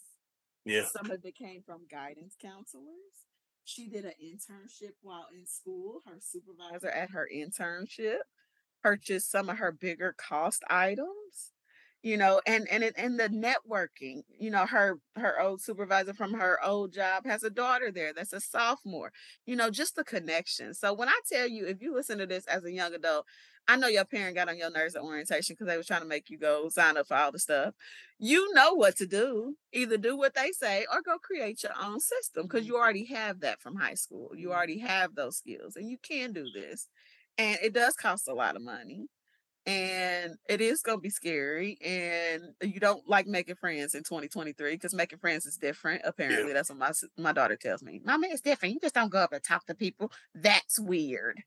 Yeah. 0.64 0.86
Some 0.86 1.10
of 1.10 1.24
it 1.24 1.36
came 1.36 1.62
from 1.62 1.86
guidance 1.90 2.34
counselors. 2.40 3.26
She 3.64 3.88
did 3.88 4.04
an 4.06 4.14
internship 4.22 4.94
while 5.02 5.28
in 5.38 5.46
school. 5.46 6.00
Her 6.04 6.18
supervisor 6.20 6.88
at 6.90 7.10
her 7.10 7.28
internship 7.32 8.18
purchased 8.82 9.30
some 9.30 9.48
of 9.48 9.58
her 9.58 9.70
bigger 9.70 10.14
cost 10.18 10.64
items. 10.68 11.52
You 12.02 12.16
know, 12.16 12.40
and 12.46 12.68
and 12.70 12.84
it, 12.84 12.94
and 12.96 13.18
the 13.18 13.28
networking. 13.28 14.22
You 14.38 14.50
know, 14.50 14.66
her 14.66 14.98
her 15.16 15.40
old 15.40 15.60
supervisor 15.60 16.14
from 16.14 16.34
her 16.34 16.58
old 16.64 16.92
job 16.92 17.26
has 17.26 17.42
a 17.42 17.50
daughter 17.50 17.90
there 17.90 18.12
that's 18.14 18.32
a 18.32 18.40
sophomore. 18.40 19.12
You 19.46 19.56
know, 19.56 19.70
just 19.70 19.96
the 19.96 20.04
connection. 20.04 20.74
So 20.74 20.92
when 20.92 21.08
I 21.08 21.18
tell 21.30 21.48
you, 21.48 21.66
if 21.66 21.82
you 21.82 21.94
listen 21.94 22.18
to 22.18 22.26
this 22.26 22.46
as 22.46 22.64
a 22.64 22.72
young 22.72 22.94
adult, 22.94 23.26
I 23.70 23.76
know 23.76 23.86
your 23.86 24.06
parent 24.06 24.34
got 24.34 24.48
on 24.48 24.56
your 24.56 24.70
nerves 24.70 24.96
at 24.96 25.02
orientation 25.02 25.54
because 25.54 25.66
they 25.66 25.76
was 25.76 25.86
trying 25.86 26.00
to 26.00 26.06
make 26.06 26.30
you 26.30 26.38
go 26.38 26.70
sign 26.70 26.96
up 26.96 27.06
for 27.06 27.18
all 27.18 27.30
the 27.30 27.38
stuff. 27.38 27.74
You 28.18 28.52
know 28.54 28.72
what 28.72 28.96
to 28.96 29.06
do. 29.06 29.56
Either 29.74 29.98
do 29.98 30.16
what 30.16 30.34
they 30.34 30.52
say 30.52 30.86
or 30.90 31.02
go 31.02 31.18
create 31.18 31.62
your 31.62 31.72
own 31.78 32.00
system 32.00 32.44
because 32.44 32.66
you 32.66 32.72
mm-hmm. 32.72 32.82
already 32.82 33.04
have 33.06 33.40
that 33.40 33.60
from 33.60 33.76
high 33.76 33.94
school. 33.94 34.30
You 34.34 34.48
mm-hmm. 34.48 34.56
already 34.56 34.78
have 34.78 35.14
those 35.14 35.36
skills 35.36 35.76
and 35.76 35.90
you 35.90 35.98
can 36.02 36.32
do 36.32 36.46
this. 36.54 36.88
And 37.36 37.58
it 37.62 37.74
does 37.74 37.94
cost 37.94 38.26
a 38.26 38.32
lot 38.32 38.56
of 38.56 38.62
money. 38.62 39.08
And 39.68 40.38
it 40.48 40.62
is 40.62 40.80
going 40.80 40.96
to 40.96 41.02
be 41.02 41.10
scary. 41.10 41.76
And 41.84 42.54
you 42.62 42.80
don't 42.80 43.06
like 43.06 43.26
making 43.26 43.56
friends 43.56 43.94
in 43.94 44.02
2023 44.02 44.72
because 44.72 44.94
making 44.94 45.18
friends 45.18 45.44
is 45.44 45.58
different. 45.58 46.00
Apparently, 46.06 46.54
that's 46.54 46.70
what 46.70 46.78
my, 46.78 46.92
my 47.18 47.32
daughter 47.32 47.56
tells 47.56 47.82
me. 47.82 48.00
Mommy, 48.02 48.28
it's 48.28 48.40
different. 48.40 48.74
You 48.74 48.80
just 48.80 48.94
don't 48.94 49.12
go 49.12 49.18
up 49.18 49.32
and 49.34 49.44
talk 49.44 49.66
to 49.66 49.74
people. 49.74 50.10
That's 50.34 50.78
weird. 50.78 51.42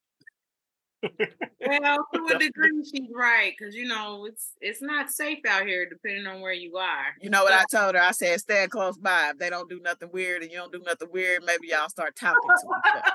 Well, 1.67 2.07
to 2.13 2.35
a 2.35 2.37
degree, 2.37 2.83
she's 2.83 3.09
right 3.13 3.53
because 3.57 3.73
you 3.73 3.85
know 3.85 4.25
it's 4.25 4.51
it's 4.61 4.81
not 4.81 5.09
safe 5.09 5.39
out 5.49 5.65
here, 5.65 5.87
depending 5.89 6.27
on 6.27 6.41
where 6.41 6.53
you 6.53 6.77
are. 6.77 7.15
You 7.19 7.29
know 7.29 7.43
what 7.43 7.53
I 7.53 7.63
told 7.71 7.95
her? 7.95 8.01
I 8.01 8.11
said, 8.11 8.39
stand 8.39 8.69
close 8.71 8.97
by. 8.97 9.31
If 9.31 9.39
they 9.39 9.49
don't 9.49 9.69
do 9.69 9.79
nothing 9.79 10.09
weird 10.11 10.43
and 10.43 10.51
you 10.51 10.57
don't 10.57 10.71
do 10.71 10.81
nothing 10.85 11.07
weird, 11.11 11.43
maybe 11.43 11.69
y'all 11.69 11.89
start 11.89 12.15
talking 12.15 12.41
to 12.41 12.53
each 12.53 12.95
other. 12.95 13.11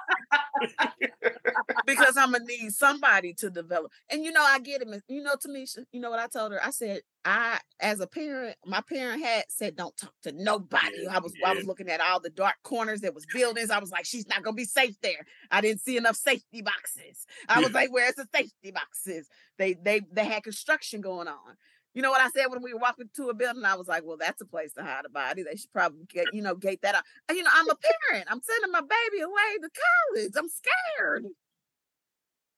Because 1.86 2.16
I'm 2.16 2.32
gonna 2.32 2.44
need 2.44 2.72
somebody 2.72 3.32
to 3.34 3.50
develop. 3.50 3.92
And 4.10 4.24
you 4.24 4.32
know, 4.32 4.42
I 4.42 4.58
get 4.58 4.82
it. 4.82 4.88
You 5.08 5.22
know, 5.22 5.34
Tamisha, 5.34 5.78
you 5.92 6.00
know 6.00 6.10
what 6.10 6.18
I 6.18 6.26
told 6.26 6.52
her? 6.52 6.64
I 6.64 6.70
said, 6.70 7.00
I, 7.24 7.58
as 7.80 8.00
a 8.00 8.06
parent, 8.06 8.56
my 8.64 8.80
parent 8.88 9.22
had 9.22 9.44
said, 9.48 9.76
don't 9.76 9.96
talk 9.96 10.12
to 10.22 10.32
nobody. 10.32 11.02
Yeah, 11.02 11.16
I 11.16 11.18
was, 11.18 11.32
I 11.44 11.54
was 11.54 11.64
looking 11.66 11.88
at 11.88 12.00
all 12.00 12.20
the 12.20 12.30
dark 12.30 12.54
corners. 12.62 13.00
There 13.00 13.12
was 13.12 13.26
buildings. 13.26 13.70
I 13.70 13.78
was 13.78 13.90
like, 13.90 14.04
she's 14.06 14.28
not 14.28 14.42
gonna 14.42 14.54
be 14.54 14.64
safe 14.64 14.94
there. 15.02 15.26
I 15.50 15.60
didn't 15.60 15.80
see 15.80 15.96
enough 15.96 16.16
safety 16.16 16.62
boxes. 16.62 17.26
I 17.48 17.60
was 17.60 17.70
Yeah. 17.70 17.74
like, 17.74 17.92
where's 17.92 18.14
the 18.14 18.26
safety 18.34 18.70
boxes? 18.70 19.28
They, 19.58 19.74
they, 19.74 20.02
they 20.12 20.24
had 20.24 20.44
construction 20.44 21.00
going 21.00 21.28
on. 21.28 21.56
You 21.96 22.02
know 22.02 22.10
what 22.10 22.20
I 22.20 22.28
said 22.28 22.48
when 22.48 22.60
we 22.60 22.74
were 22.74 22.78
walking 22.78 23.08
to 23.16 23.30
a 23.30 23.34
building? 23.34 23.64
I 23.64 23.74
was 23.74 23.88
like, 23.88 24.04
well, 24.04 24.18
that's 24.18 24.42
a 24.42 24.44
place 24.44 24.74
to 24.74 24.82
hide 24.82 25.06
a 25.06 25.08
body. 25.08 25.42
They 25.42 25.56
should 25.56 25.72
probably 25.72 26.04
get, 26.06 26.26
you 26.34 26.42
know, 26.42 26.54
gate 26.54 26.82
that 26.82 26.94
out. 26.94 27.04
And, 27.26 27.38
You 27.38 27.42
know, 27.42 27.50
I'm 27.54 27.70
a 27.70 27.74
parent. 27.74 28.28
I'm 28.30 28.42
sending 28.42 28.70
my 28.70 28.82
baby 28.82 29.22
away 29.22 29.56
to 29.62 29.70
college. 30.14 30.32
I'm 30.36 30.50
scared. 30.50 31.24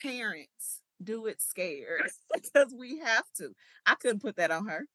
Parents, 0.02 0.80
do 1.00 1.26
it 1.26 1.40
scared 1.40 2.11
because 2.35 2.75
we 2.76 2.99
have 2.99 3.26
to. 3.37 3.54
I 3.87 3.95
couldn't 3.95 4.23
put 4.23 4.38
that 4.38 4.50
on 4.50 4.66
her. 4.66 4.87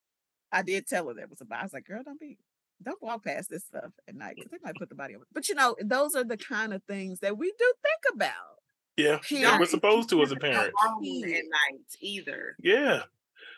I 0.51 0.62
did 0.62 0.88
tell 0.88 1.07
her 1.07 1.13
there 1.13 1.27
was 1.29 1.39
a 1.39 1.45
body. 1.45 1.62
I 1.62 1.63
was 1.63 1.73
like, 1.73 1.85
girl, 1.85 2.03
don't 2.03 2.19
be, 2.19 2.38
don't 2.83 3.01
walk 3.01 3.23
past 3.23 3.50
this 3.50 3.63
stuff 3.63 3.93
at 4.09 4.15
night 4.15 4.35
because 4.35 4.51
they 4.51 4.57
might 4.62 4.75
put 4.75 4.89
the 4.89 4.95
body 4.95 5.15
over. 5.15 5.25
But 5.31 5.47
you 5.47 5.55
know, 5.55 5.77
those 5.81 6.15
are 6.15 6.25
the 6.25 6.35
kind 6.35 6.73
of 6.73 6.83
things 6.83 7.21
that 7.21 7.38
we 7.38 7.47
do 7.57 7.73
think 7.81 8.13
about. 8.13 8.59
Yeah. 8.97 9.19
Period. 9.19 9.57
We're 9.57 9.67
supposed 9.67 10.09
to 10.09 10.21
as 10.21 10.33
a 10.33 10.35
parent. 10.35 10.73
Alone 10.85 11.23
at 11.23 11.43
night 11.45 11.85
either. 12.01 12.57
Yeah. 12.59 13.03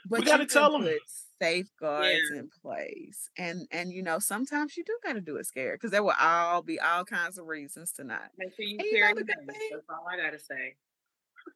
But 0.09 0.19
We 0.19 0.25
gotta 0.25 0.45
tell 0.45 0.71
them 0.71 0.83
tell 0.83 0.91
'em. 0.91 0.99
safeguards 1.41 2.29
Yeah. 2.31 2.39
in 2.39 2.49
place, 2.61 3.29
and 3.37 3.67
and 3.71 3.91
you 3.91 4.03
know 4.03 4.19
sometimes 4.19 4.77
you 4.77 4.83
do 4.83 4.97
got 5.03 5.13
to 5.13 5.21
do 5.21 5.37
it 5.37 5.45
scared 5.45 5.79
because 5.79 5.91
there 5.91 6.03
will 6.03 6.13
all 6.19 6.61
be 6.61 6.79
all 6.79 7.05
kinds 7.05 7.37
of 7.37 7.45
reasons 7.47 7.91
to 7.93 8.03
not. 8.03 8.31
Make 8.37 8.53
sure 8.55 8.65
you 8.65 8.77
And 8.79 8.87
you 8.87 8.99
know 9.01 9.09
the 9.09 9.15
the 9.15 9.23
good 9.25 9.47
thing? 9.47 9.69
That's 9.71 9.85
all 9.89 10.07
I 10.07 10.17
gotta 10.17 10.39
say. 10.39 10.75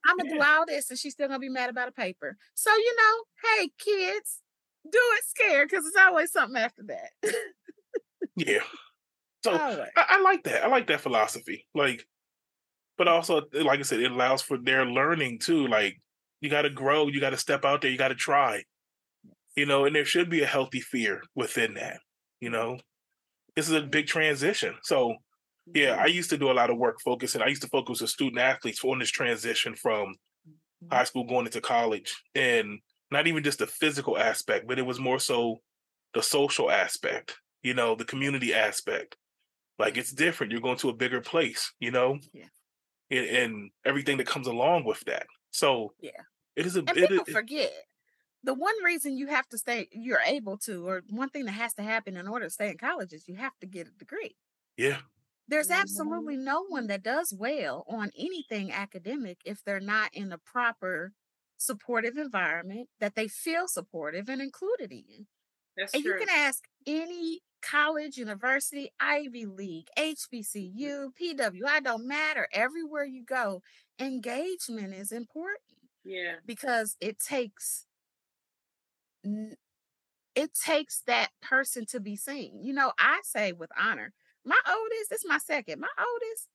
I'm 0.06 0.16
gonna 0.16 0.30
do 0.30 0.40
all 0.42 0.66
this, 0.66 0.90
and 0.90 0.98
she's 0.98 1.12
still 1.12 1.28
gonna 1.28 1.38
be 1.38 1.48
mad 1.48 1.70
about 1.70 1.88
a 1.88 1.92
paper. 1.92 2.36
So 2.54 2.74
you 2.74 2.96
know, 2.96 3.24
hey 3.58 3.70
kids, 3.78 4.42
do 4.84 4.98
it 4.98 5.24
scared 5.24 5.68
because 5.70 5.86
it's 5.86 5.96
always 5.96 6.32
something 6.32 6.60
after 6.60 6.82
that. 6.84 7.10
Yeah. 8.36 8.62
So 9.42 9.52
always. 9.56 9.88
I, 9.96 10.04
I 10.08 10.20
like 10.22 10.44
that. 10.44 10.64
I 10.64 10.68
like 10.68 10.86
that 10.88 11.00
philosophy. 11.00 11.66
Like, 11.74 12.06
but 12.98 13.08
also, 13.08 13.42
like 13.54 13.80
I 13.80 13.82
said, 13.82 14.00
it 14.00 14.10
allows 14.12 14.42
for 14.42 14.58
their 14.58 14.86
learning 14.86 15.40
too. 15.40 15.66
Like, 15.68 15.96
you 16.40 16.50
got 16.50 16.62
to 16.62 16.70
grow. 16.70 17.08
You 17.08 17.20
got 17.20 17.30
to 17.30 17.36
step 17.36 17.64
out 17.64 17.82
there. 17.82 17.90
You 17.90 17.98
got 17.98 18.08
to 18.08 18.14
try. 18.14 18.64
You 19.56 19.66
know, 19.66 19.84
and 19.84 19.94
there 19.94 20.04
should 20.04 20.30
be 20.30 20.42
a 20.42 20.46
healthy 20.46 20.80
fear 20.80 21.22
within 21.34 21.74
that. 21.74 21.98
You 22.40 22.50
know, 22.50 22.78
this 23.56 23.68
is 23.68 23.74
a 23.74 23.82
big 23.82 24.06
transition. 24.06 24.74
So, 24.82 25.16
yeah, 25.74 25.96
I 25.96 26.06
mm-hmm. 26.06 26.16
used 26.16 26.30
to 26.30 26.38
do 26.38 26.50
a 26.50 26.54
lot 26.54 26.70
of 26.70 26.78
work 26.78 26.98
focusing. 27.04 27.42
I 27.42 27.48
used 27.48 27.62
to 27.62 27.68
focus 27.68 28.00
with 28.00 28.10
student 28.10 28.40
athletes 28.40 28.82
on 28.84 28.98
this 28.98 29.10
transition 29.10 29.74
from 29.74 30.14
mm-hmm. 30.48 30.94
high 30.94 31.04
school 31.04 31.24
going 31.24 31.46
into 31.46 31.60
college, 31.60 32.22
and 32.34 32.78
not 33.10 33.26
even 33.26 33.42
just 33.42 33.58
the 33.58 33.66
physical 33.66 34.16
aspect, 34.16 34.66
but 34.66 34.78
it 34.78 34.86
was 34.86 34.98
more 35.00 35.18
so 35.18 35.58
the 36.14 36.22
social 36.22 36.70
aspect. 36.70 37.36
You 37.62 37.74
know, 37.74 37.94
the 37.94 38.06
community 38.06 38.54
aspect. 38.54 39.16
Like 39.78 39.96
it's 39.96 40.12
different. 40.12 40.52
You're 40.52 40.60
going 40.60 40.78
to 40.78 40.90
a 40.90 40.94
bigger 40.94 41.20
place, 41.20 41.72
you 41.80 41.90
know, 41.90 42.18
Yeah. 42.32 42.46
and, 43.10 43.26
and 43.26 43.70
everything 43.84 44.18
that 44.18 44.26
comes 44.26 44.46
along 44.46 44.84
with 44.84 45.00
that. 45.06 45.26
So 45.50 45.94
Yeah. 45.98 46.22
it 46.56 46.66
is 46.66 46.76
a 46.76 46.84
And 46.86 46.98
it, 46.98 47.10
people 47.10 47.24
it- 47.26 47.40
forget 47.40 47.72
the 48.44 48.54
one 48.54 48.82
reason 48.84 49.16
you 49.16 49.28
have 49.28 49.48
to 49.50 49.58
stay, 49.58 49.88
you're 49.92 50.22
able 50.26 50.58
to, 50.60 50.86
or 50.88 51.02
one 51.10 51.30
thing 51.30 51.46
that 51.46 51.52
has 51.52 51.74
to 51.74 51.82
happen 51.82 52.16
in 52.16 52.28
order 52.28 52.46
to 52.46 52.50
stay 52.50 52.70
in 52.70 52.78
college 52.78 53.12
is 53.12 53.28
you 53.28 53.36
have 53.36 53.58
to 53.60 53.66
get 53.66 53.88
a 53.88 53.92
degree. 53.92 54.36
yeah, 54.76 55.02
There's 55.48 55.68
Mhm. 55.68 55.70
absolutely 55.70 56.36
no 56.36 56.62
one 56.62 56.86
that 56.86 57.02
does 57.02 57.34
well 57.34 57.84
on 57.88 58.10
anything 58.16 58.70
academic 58.72 59.40
if 59.44 59.62
they're 59.62 59.80
not 59.80 60.14
in 60.14 60.32
a 60.32 60.38
proper 60.38 61.12
supportive 61.58 62.16
environment 62.16 62.88
that 63.00 63.14
they 63.16 63.28
feel 63.28 63.66
supportive 63.68 64.28
and 64.30 64.40
included 64.40 64.92
in. 64.92 65.26
That's 65.76 65.94
And 65.94 66.04
true. 66.04 66.04
you 66.04 66.14
can 66.14 66.28
ask 66.30 66.64
any 66.86 67.42
college, 67.62 68.16
university, 68.16 68.92
Ivy 69.00 69.46
League, 69.46 69.88
HBCU, 69.98 71.10
PWI, 71.20 71.82
don't 71.82 72.06
matter. 72.06 72.48
Everywhere 72.52 73.04
you 73.04 73.24
go, 73.24 73.62
engagement 73.98 74.94
is 74.94 75.12
important 75.12 75.60
yeah. 76.04 76.34
because 76.46 76.96
it 77.00 77.18
takes 77.18 77.86
it 80.34 80.54
takes 80.54 81.02
that 81.06 81.28
person 81.42 81.84
to 81.86 82.00
be 82.00 82.16
seen. 82.16 82.60
You 82.62 82.72
know, 82.72 82.92
I 82.98 83.20
say 83.22 83.52
with 83.52 83.70
honor, 83.78 84.12
my 84.44 84.58
oldest, 84.66 85.10
this 85.10 85.20
is 85.20 85.28
my 85.28 85.38
second, 85.38 85.80
my 85.80 85.88
oldest, 85.98 86.48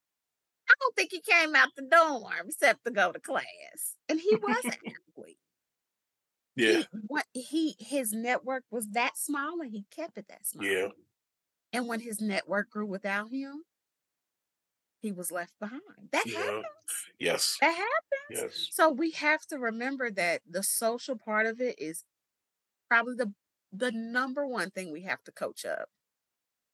I 0.68 0.74
don't 0.80 0.96
think 0.96 1.12
he 1.12 1.22
came 1.22 1.56
out 1.56 1.70
the 1.76 1.84
dorm 1.84 2.48
except 2.48 2.86
to 2.86 2.92
go 2.92 3.12
to 3.12 3.20
class. 3.20 3.44
And 4.10 4.20
he 4.20 4.36
was 4.36 4.58
an 4.66 4.72
athlete. 4.72 5.38
Yeah, 6.56 6.82
He, 6.82 6.90
what 7.08 7.26
he 7.34 7.76
his 7.80 8.12
network 8.14 8.66
was 8.72 8.90
that 8.92 9.18
small 9.18 9.62
and 9.62 9.72
he 9.72 9.86
kept 9.92 10.18
it 10.18 10.28
that 10.30 10.46
small. 10.48 10.68
yeah, 10.68 10.90
And 11.72 11.88
when 11.88 12.00
his 12.00 12.20
network 12.22 12.72
grew 12.72 12.88
without 12.88 13.30
him, 13.30 13.66
he 15.02 15.12
was 15.12 15.32
left 15.32 15.58
behind. 15.60 16.10
That 16.12 16.26
Yeah. 16.26 16.36
happens. 16.36 17.10
yes, 17.20 17.62
That 17.62 17.76
happens. 17.76 17.92
yes, 18.30 18.70
So 18.70 18.90
we 18.92 19.12
have 19.12 19.46
to 19.48 19.60
remember 19.60 20.12
that 20.12 20.44
the 20.50 20.64
social 20.64 21.18
part 21.18 21.46
of 21.48 21.62
it 21.62 21.80
is 21.80 22.06
probably 22.90 23.16
the 23.16 23.34
the 23.74 23.92
number 23.92 24.48
one 24.48 24.72
thing 24.72 24.92
we 24.92 25.04
have 25.04 25.24
to 25.26 25.32
coach 25.34 25.66
up. 25.66 25.90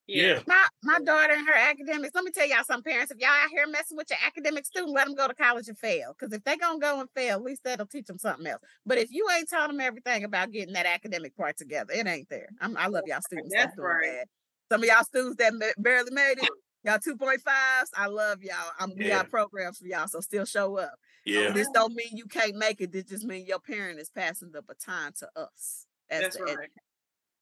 Yeah, 0.07 0.39
My 0.47 0.65
my 0.83 0.99
daughter 0.99 1.33
and 1.33 1.47
her 1.47 1.53
academics. 1.53 2.13
Let 2.13 2.23
me 2.23 2.31
tell 2.31 2.47
y'all, 2.47 2.63
some 2.65 2.83
parents, 2.83 3.11
if 3.11 3.19
y'all 3.19 3.29
out 3.29 3.49
here 3.49 3.65
messing 3.67 3.97
with 3.97 4.09
your 4.09 4.19
academic 4.25 4.65
student, 4.65 4.93
let 4.93 5.05
them 5.05 5.15
go 5.15 5.27
to 5.27 5.33
college 5.35 5.67
and 5.67 5.77
fail. 5.77 6.15
Because 6.17 6.33
if 6.33 6.43
they 6.43 6.57
gonna 6.57 6.79
go 6.79 6.99
and 6.99 7.09
fail, 7.15 7.37
at 7.37 7.43
least 7.43 7.61
that'll 7.63 7.85
teach 7.85 8.05
them 8.07 8.17
something 8.17 8.47
else. 8.47 8.61
But 8.85 8.97
if 8.97 9.11
you 9.11 9.27
ain't 9.35 9.49
taught 9.49 9.69
them 9.69 9.79
everything 9.79 10.23
about 10.23 10.51
getting 10.51 10.73
that 10.73 10.85
academic 10.85 11.35
part 11.37 11.57
together, 11.57 11.93
it 11.93 12.07
ain't 12.07 12.29
there. 12.29 12.49
I'm, 12.59 12.75
I 12.77 12.87
love 12.87 13.03
y'all 13.07 13.21
students. 13.21 13.53
That's 13.55 13.67
That's 13.67 13.79
right. 13.79 14.17
bad. 14.17 14.25
Some 14.71 14.83
of 14.83 14.89
y'all 14.89 15.03
students 15.03 15.37
that 15.37 15.53
barely 15.77 16.11
made 16.11 16.37
it, 16.39 16.49
y'all 16.83 16.97
2.5s. 16.97 17.89
I 17.95 18.07
love 18.07 18.41
y'all. 18.41 18.55
I'm, 18.79 18.93
We 18.95 19.09
got 19.09 19.29
programs 19.29 19.79
for 19.79 19.85
y'all, 19.87 20.07
so 20.07 20.21
still 20.21 20.45
show 20.45 20.77
up. 20.77 20.93
yeah, 21.25 21.51
This 21.53 21.67
don't 21.73 21.93
mean 21.93 22.09
you 22.13 22.25
can't 22.25 22.55
make 22.55 22.81
it. 22.81 22.91
This 22.91 23.03
just 23.05 23.25
means 23.25 23.47
your 23.47 23.59
parent 23.59 23.99
is 23.99 24.09
passing 24.09 24.51
the 24.51 24.61
baton 24.61 25.13
to 25.19 25.29
us 25.35 25.85
as 26.09 26.21
That's 26.21 26.37
the 26.37 26.43
right. 26.43 26.51
educator. 26.51 26.71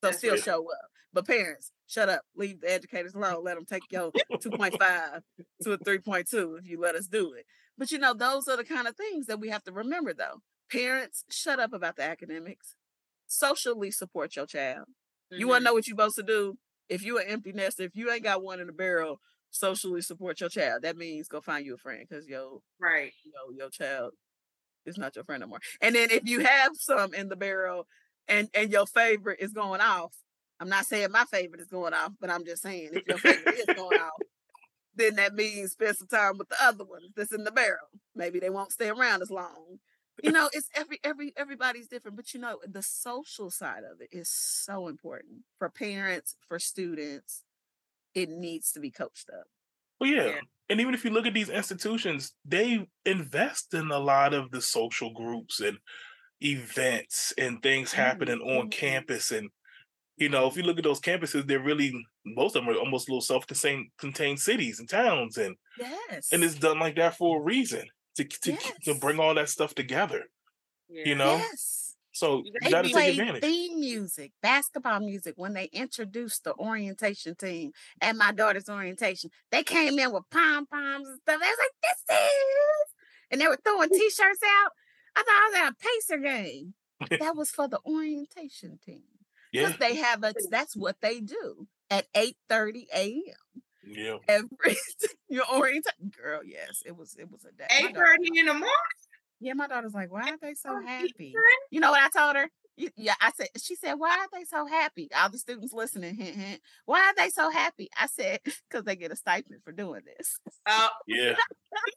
So 0.03 0.09
That's 0.09 0.17
still 0.17 0.31
right. 0.31 0.43
show 0.43 0.71
up. 0.71 0.89
But 1.13 1.27
parents, 1.27 1.71
shut 1.87 2.09
up. 2.09 2.21
Leave 2.35 2.61
the 2.61 2.71
educators 2.71 3.15
alone. 3.15 3.43
Let 3.43 3.55
them 3.55 3.65
take 3.65 3.83
your 3.89 4.11
2.5 4.31 5.21
to 5.63 5.71
a 5.71 5.77
3.2 5.77 6.59
if 6.59 6.67
you 6.67 6.79
let 6.79 6.95
us 6.95 7.07
do 7.07 7.33
it. 7.33 7.45
But 7.77 7.91
you 7.91 7.97
know, 7.97 8.13
those 8.13 8.47
are 8.47 8.57
the 8.57 8.63
kind 8.63 8.87
of 8.87 8.95
things 8.95 9.25
that 9.27 9.39
we 9.39 9.49
have 9.49 9.63
to 9.63 9.71
remember 9.71 10.13
though. 10.13 10.41
Parents, 10.71 11.23
shut 11.29 11.59
up 11.59 11.73
about 11.73 11.95
the 11.95 12.03
academics. 12.03 12.75
Socially 13.25 13.91
support 13.91 14.35
your 14.35 14.45
child. 14.45 14.85
You 15.31 15.47
want 15.47 15.57
to 15.57 15.59
mm-hmm. 15.59 15.65
know 15.65 15.73
what 15.73 15.87
you're 15.87 15.95
supposed 15.95 16.15
to 16.15 16.23
do? 16.23 16.57
If 16.89 17.03
you're 17.03 17.21
an 17.21 17.27
empty 17.27 17.53
nester, 17.53 17.83
if 17.83 17.95
you 17.95 18.11
ain't 18.11 18.23
got 18.23 18.43
one 18.43 18.59
in 18.59 18.67
the 18.67 18.73
barrel, 18.73 19.19
socially 19.51 20.01
support 20.01 20.39
your 20.39 20.49
child. 20.49 20.81
That 20.83 20.97
means 20.97 21.27
go 21.27 21.41
find 21.41 21.65
you 21.65 21.75
a 21.75 21.77
friend 21.77 22.05
because 22.07 22.27
your 22.27 22.59
right, 22.79 23.11
you 23.23 23.31
know, 23.31 23.55
your 23.55 23.69
child 23.69 24.13
is 24.85 24.97
not 24.97 25.15
your 25.15 25.25
friend 25.25 25.41
no 25.41 25.47
more. 25.47 25.59
And 25.81 25.95
then 25.95 26.11
if 26.11 26.27
you 26.27 26.39
have 26.41 26.71
some 26.75 27.13
in 27.13 27.29
the 27.29 27.35
barrel 27.35 27.87
and 28.27 28.49
and 28.53 28.71
your 28.71 28.85
favorite 28.85 29.39
is 29.39 29.51
going 29.51 29.81
off, 29.81 30.13
I'm 30.59 30.69
not 30.69 30.85
saying 30.85 31.11
my 31.11 31.25
favorite 31.25 31.61
is 31.61 31.67
going 31.67 31.93
off, 31.93 32.11
but 32.19 32.29
I'm 32.29 32.45
just 32.45 32.61
saying 32.61 32.89
if 32.93 33.07
your 33.07 33.17
favorite 33.17 33.59
is 33.59 33.75
going 33.75 33.99
off, 33.99 34.21
then 34.95 35.15
that 35.15 35.33
means 35.33 35.71
spend 35.71 35.97
some 35.97 36.07
time 36.07 36.37
with 36.37 36.49
the 36.49 36.57
other 36.61 36.83
ones 36.83 37.11
that's 37.15 37.33
in 37.33 37.43
the 37.43 37.51
barrel. 37.51 37.87
Maybe 38.15 38.39
they 38.39 38.49
won't 38.49 38.71
stay 38.71 38.89
around 38.89 39.21
as 39.21 39.31
long. 39.31 39.79
You 40.21 40.33
know, 40.33 40.49
it's 40.51 40.69
every 40.75 40.99
every 41.03 41.33
everybody's 41.37 41.87
different, 41.87 42.17
but 42.17 42.33
you 42.33 42.41
know, 42.41 42.59
the 42.67 42.81
social 42.81 43.49
side 43.49 43.83
of 43.89 44.01
it 44.01 44.09
is 44.11 44.29
so 44.29 44.89
important 44.89 45.43
for 45.57 45.69
parents, 45.69 46.35
for 46.47 46.59
students. 46.59 47.43
It 48.13 48.29
needs 48.29 48.71
to 48.73 48.79
be 48.79 48.91
coached 48.91 49.29
up. 49.29 49.45
Well, 49.99 50.09
yeah. 50.09 50.25
yeah. 50.25 50.39
And 50.69 50.81
even 50.81 50.93
if 50.93 51.05
you 51.05 51.11
look 51.11 51.25
at 51.25 51.33
these 51.33 51.49
institutions, 51.49 52.33
they 52.43 52.87
invest 53.05 53.73
in 53.73 53.91
a 53.91 53.99
lot 53.99 54.33
of 54.33 54.51
the 54.51 54.61
social 54.61 55.13
groups 55.13 55.61
and 55.61 55.77
events 56.41 57.33
and 57.37 57.61
things 57.61 57.93
happening 57.93 58.39
mm-hmm. 58.39 58.57
on 58.57 58.69
campus 58.69 59.31
and 59.31 59.49
you 60.19 60.29
know, 60.29 60.47
if 60.47 60.57
you 60.57 60.63
look 60.63 60.77
at 60.77 60.83
those 60.83 60.99
campuses, 60.99 61.47
they're 61.47 61.59
really 61.59 61.93
most 62.25 62.55
of 62.55 62.65
them 62.65 62.73
are 62.73 62.77
almost 62.77 63.09
little 63.09 63.21
self-contained 63.21 63.88
contained 63.97 64.39
cities 64.39 64.79
and 64.79 64.89
towns, 64.89 65.38
and 65.38 65.55
yes, 65.77 66.29
and 66.31 66.43
it's 66.43 66.55
done 66.55 66.79
like 66.79 66.95
that 66.95 67.17
for 67.17 67.39
a 67.39 67.41
reason 67.41 67.85
to 68.15 68.23
to, 68.25 68.51
yes. 68.51 68.73
to 68.83 68.95
bring 68.95 69.19
all 69.19 69.33
that 69.35 69.49
stuff 69.49 69.73
together. 69.73 70.23
Yeah. 70.89 71.03
You 71.05 71.15
know, 71.15 71.38
yes. 71.38 71.95
So 72.11 72.43
you 72.43 72.69
got 72.69 72.83
to 72.83 72.91
take 72.91 73.17
advantage. 73.17 73.41
Theme 73.41 73.79
music, 73.79 74.33
basketball 74.41 74.99
music. 74.99 75.35
When 75.38 75.53
they 75.53 75.69
introduced 75.71 76.43
the 76.43 76.53
orientation 76.55 77.35
team 77.35 77.71
at 78.01 78.15
my 78.15 78.33
daughter's 78.33 78.67
orientation, 78.67 79.29
they 79.51 79.63
came 79.63 79.97
in 79.97 80.11
with 80.11 80.23
pom 80.29 80.65
poms 80.65 81.07
and 81.07 81.19
stuff. 81.21 81.39
They 81.39 81.47
was 81.47 81.57
like, 81.59 81.75
"This 81.81 82.17
is," 82.17 82.93
and 83.31 83.41
they 83.41 83.47
were 83.47 83.59
throwing 83.63 83.89
t-shirts 83.93 84.41
out. 84.43 84.71
I 85.15 85.23
thought 85.23 85.29
I 85.29 85.49
was 85.49 85.59
at 85.59 85.71
a 85.71 85.75
Pacer 85.75 86.17
game. 86.17 86.73
that 87.19 87.35
was 87.38 87.49
for 87.51 87.69
the 87.69 87.79
orientation 87.85 88.79
team. 88.85 89.03
Because 89.51 89.71
yeah. 89.71 89.77
they 89.79 89.95
have 89.95 90.23
a 90.23 90.33
that's 90.49 90.75
what 90.75 90.97
they 91.01 91.19
do 91.19 91.67
at 91.89 92.05
8 92.15 92.35
30 92.49 92.87
a.m. 92.93 93.61
Yeah. 93.83 94.17
Every 94.27 94.77
your 95.29 95.45
orientation 95.51 96.11
girl, 96.15 96.41
yes, 96.43 96.83
it 96.85 96.95
was 96.95 97.15
it 97.19 97.29
was 97.31 97.45
a 97.45 97.51
day. 97.51 97.67
8 97.89 97.95
30 97.95 98.39
in 98.39 98.45
the 98.45 98.53
morning. 98.53 98.69
Yeah, 99.39 99.53
my 99.53 99.67
daughter's 99.67 99.93
like, 99.93 100.11
why 100.11 100.29
are 100.29 100.37
they 100.41 100.53
so 100.53 100.81
happy? 100.85 101.33
You 101.71 101.79
know 101.79 101.91
what 101.91 102.03
I 102.03 102.09
told 102.17 102.35
her? 102.35 102.49
Yeah, 102.95 103.15
I 103.21 103.31
said, 103.35 103.47
she 103.61 103.75
said, 103.75 103.93
why 103.93 104.11
are 104.11 104.27
they 104.33 104.45
so 104.45 104.65
happy? 104.65 105.09
All 105.17 105.29
the 105.29 105.37
students 105.37 105.73
listening, 105.73 106.15
hint, 106.15 106.35
hint. 106.35 106.61
Why 106.85 106.99
are 106.99 107.13
they 107.17 107.29
so 107.29 107.49
happy? 107.49 107.89
I 107.97 108.07
said, 108.07 108.39
because 108.69 108.85
they 108.85 108.95
get 108.95 109.11
a 109.11 109.15
stipend 109.15 109.61
for 109.63 109.71
doing 109.71 110.01
this. 110.05 110.39
Oh, 110.67 110.85
uh, 110.85 110.89
yeah. 111.07 111.35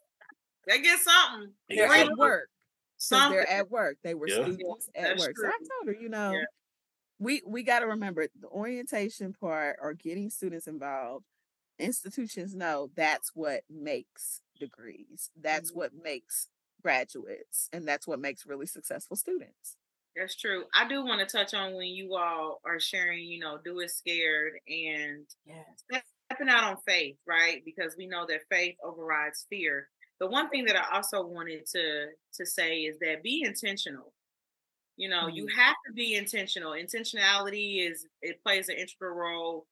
they 0.67 0.81
get 0.81 0.99
something. 0.99 1.51
They're 1.69 1.93
at 1.93 2.17
work. 2.17 2.49
So 2.97 3.17
they're 3.29 3.49
at 3.49 3.69
work. 3.69 3.97
They 4.03 4.13
were 4.13 4.27
yeah. 4.27 4.35
students 4.35 4.89
at 4.95 5.03
That's 5.03 5.21
work. 5.21 5.35
True. 5.35 5.43
So 5.43 5.49
I 5.49 5.85
told 5.85 5.95
her, 5.95 6.01
you 6.01 6.09
know, 6.09 6.31
yeah 6.31 6.43
we 7.23 7.41
we 7.45 7.63
got 7.63 7.79
to 7.79 7.87
remember 7.87 8.27
the 8.39 8.47
orientation 8.47 9.33
part 9.33 9.77
or 9.81 9.93
getting 9.93 10.29
students 10.29 10.67
involved 10.67 11.25
institutions 11.79 12.53
know 12.53 12.89
that's 12.95 13.31
what 13.33 13.61
makes 13.69 14.41
degrees 14.59 15.29
that's 15.41 15.71
mm-hmm. 15.71 15.79
what 15.79 15.91
makes 16.03 16.49
graduates 16.81 17.69
and 17.71 17.87
that's 17.87 18.07
what 18.07 18.19
makes 18.19 18.45
really 18.45 18.65
successful 18.65 19.15
students 19.15 19.77
that's 20.15 20.35
true 20.35 20.65
i 20.75 20.87
do 20.87 21.03
want 21.03 21.19
to 21.19 21.37
touch 21.37 21.53
on 21.53 21.73
when 21.73 21.87
you 21.87 22.15
all 22.15 22.59
are 22.65 22.79
sharing 22.79 23.23
you 23.23 23.39
know 23.39 23.57
do 23.63 23.79
it 23.79 23.89
scared 23.89 24.53
and 24.67 25.25
yes. 25.45 26.03
stepping 26.29 26.49
out 26.49 26.63
on 26.63 26.77
faith 26.85 27.15
right 27.25 27.63
because 27.65 27.95
we 27.97 28.05
know 28.05 28.25
that 28.27 28.41
faith 28.51 28.75
overrides 28.83 29.45
fear 29.49 29.87
the 30.19 30.27
one 30.27 30.49
thing 30.49 30.65
that 30.65 30.75
i 30.75 30.95
also 30.95 31.25
wanted 31.25 31.65
to 31.65 32.07
to 32.33 32.45
say 32.45 32.79
is 32.79 32.99
that 32.99 33.23
be 33.23 33.43
intentional 33.43 34.13
you 34.97 35.09
know, 35.09 35.23
mm-hmm. 35.23 35.35
you 35.35 35.47
have 35.55 35.75
to 35.87 35.93
be 35.93 36.15
intentional. 36.15 36.71
Intentionality 36.71 37.89
is 37.89 38.05
it 38.21 38.41
plays 38.43 38.69
an 38.69 38.75
integral 38.75 39.15
role 39.15 39.65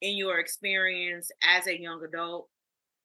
in 0.00 0.16
your 0.16 0.38
experience 0.38 1.30
as 1.42 1.66
a 1.66 1.80
young 1.80 2.02
adult, 2.04 2.48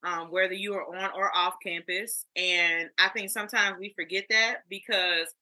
um, 0.03 0.31
whether 0.31 0.53
you 0.53 0.73
are 0.73 0.95
on 0.95 1.11
or 1.15 1.35
off 1.35 1.55
campus. 1.63 2.25
And 2.35 2.89
I 2.97 3.09
think 3.09 3.29
sometimes 3.29 3.77
we 3.79 3.93
forget 3.95 4.25
that 4.29 4.59
because, 4.69 5.33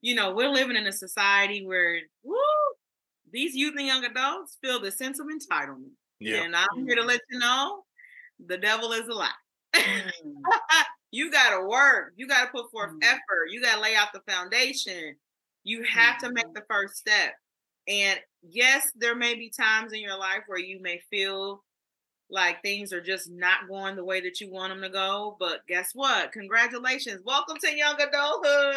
you 0.00 0.14
know, 0.14 0.32
we're 0.32 0.48
living 0.48 0.76
in 0.76 0.86
a 0.86 0.92
society 0.92 1.66
where 1.66 2.00
woo, 2.22 2.36
these 3.32 3.54
youth 3.54 3.74
and 3.76 3.86
young 3.86 4.04
adults 4.04 4.58
feel 4.62 4.80
the 4.80 4.90
sense 4.90 5.18
of 5.18 5.26
entitlement. 5.26 5.90
Yeah. 6.20 6.42
And 6.42 6.54
I'm 6.54 6.66
here 6.86 6.94
to 6.94 7.00
mm-hmm. 7.00 7.08
let 7.08 7.20
you 7.30 7.38
know 7.38 7.82
the 8.46 8.58
devil 8.58 8.92
is 8.92 9.08
a 9.08 9.12
lie. 9.12 9.30
Mm. 9.74 10.10
you 11.10 11.30
got 11.30 11.50
to 11.50 11.66
work. 11.66 12.12
You 12.16 12.28
got 12.28 12.46
to 12.46 12.50
put 12.50 12.70
forth 12.70 12.92
mm. 12.92 13.02
effort. 13.02 13.50
You 13.50 13.60
got 13.60 13.76
to 13.76 13.80
lay 13.80 13.94
out 13.96 14.12
the 14.12 14.20
foundation. 14.30 15.16
You 15.64 15.84
have 15.84 16.18
to 16.18 16.32
make 16.32 16.44
mm-hmm. 16.44 16.54
the 16.54 16.64
first 16.68 16.96
step. 16.96 17.34
And 17.88 18.18
yes, 18.42 18.90
there 18.94 19.14
may 19.16 19.34
be 19.34 19.50
times 19.50 19.92
in 19.92 20.00
your 20.00 20.18
life 20.18 20.42
where 20.46 20.58
you 20.58 20.80
may 20.80 21.00
feel 21.10 21.62
like 22.30 22.62
things 22.62 22.92
are 22.92 23.00
just 23.00 23.30
not 23.30 23.68
going 23.68 23.94
the 23.94 24.04
way 24.04 24.20
that 24.20 24.40
you 24.40 24.50
want 24.50 24.72
them 24.72 24.82
to 24.82 24.88
go. 24.88 25.36
But 25.38 25.66
guess 25.68 25.90
what? 25.94 26.32
Congratulations. 26.32 27.22
Welcome 27.24 27.58
to 27.62 27.76
young 27.76 28.00
adulthood. 28.00 28.76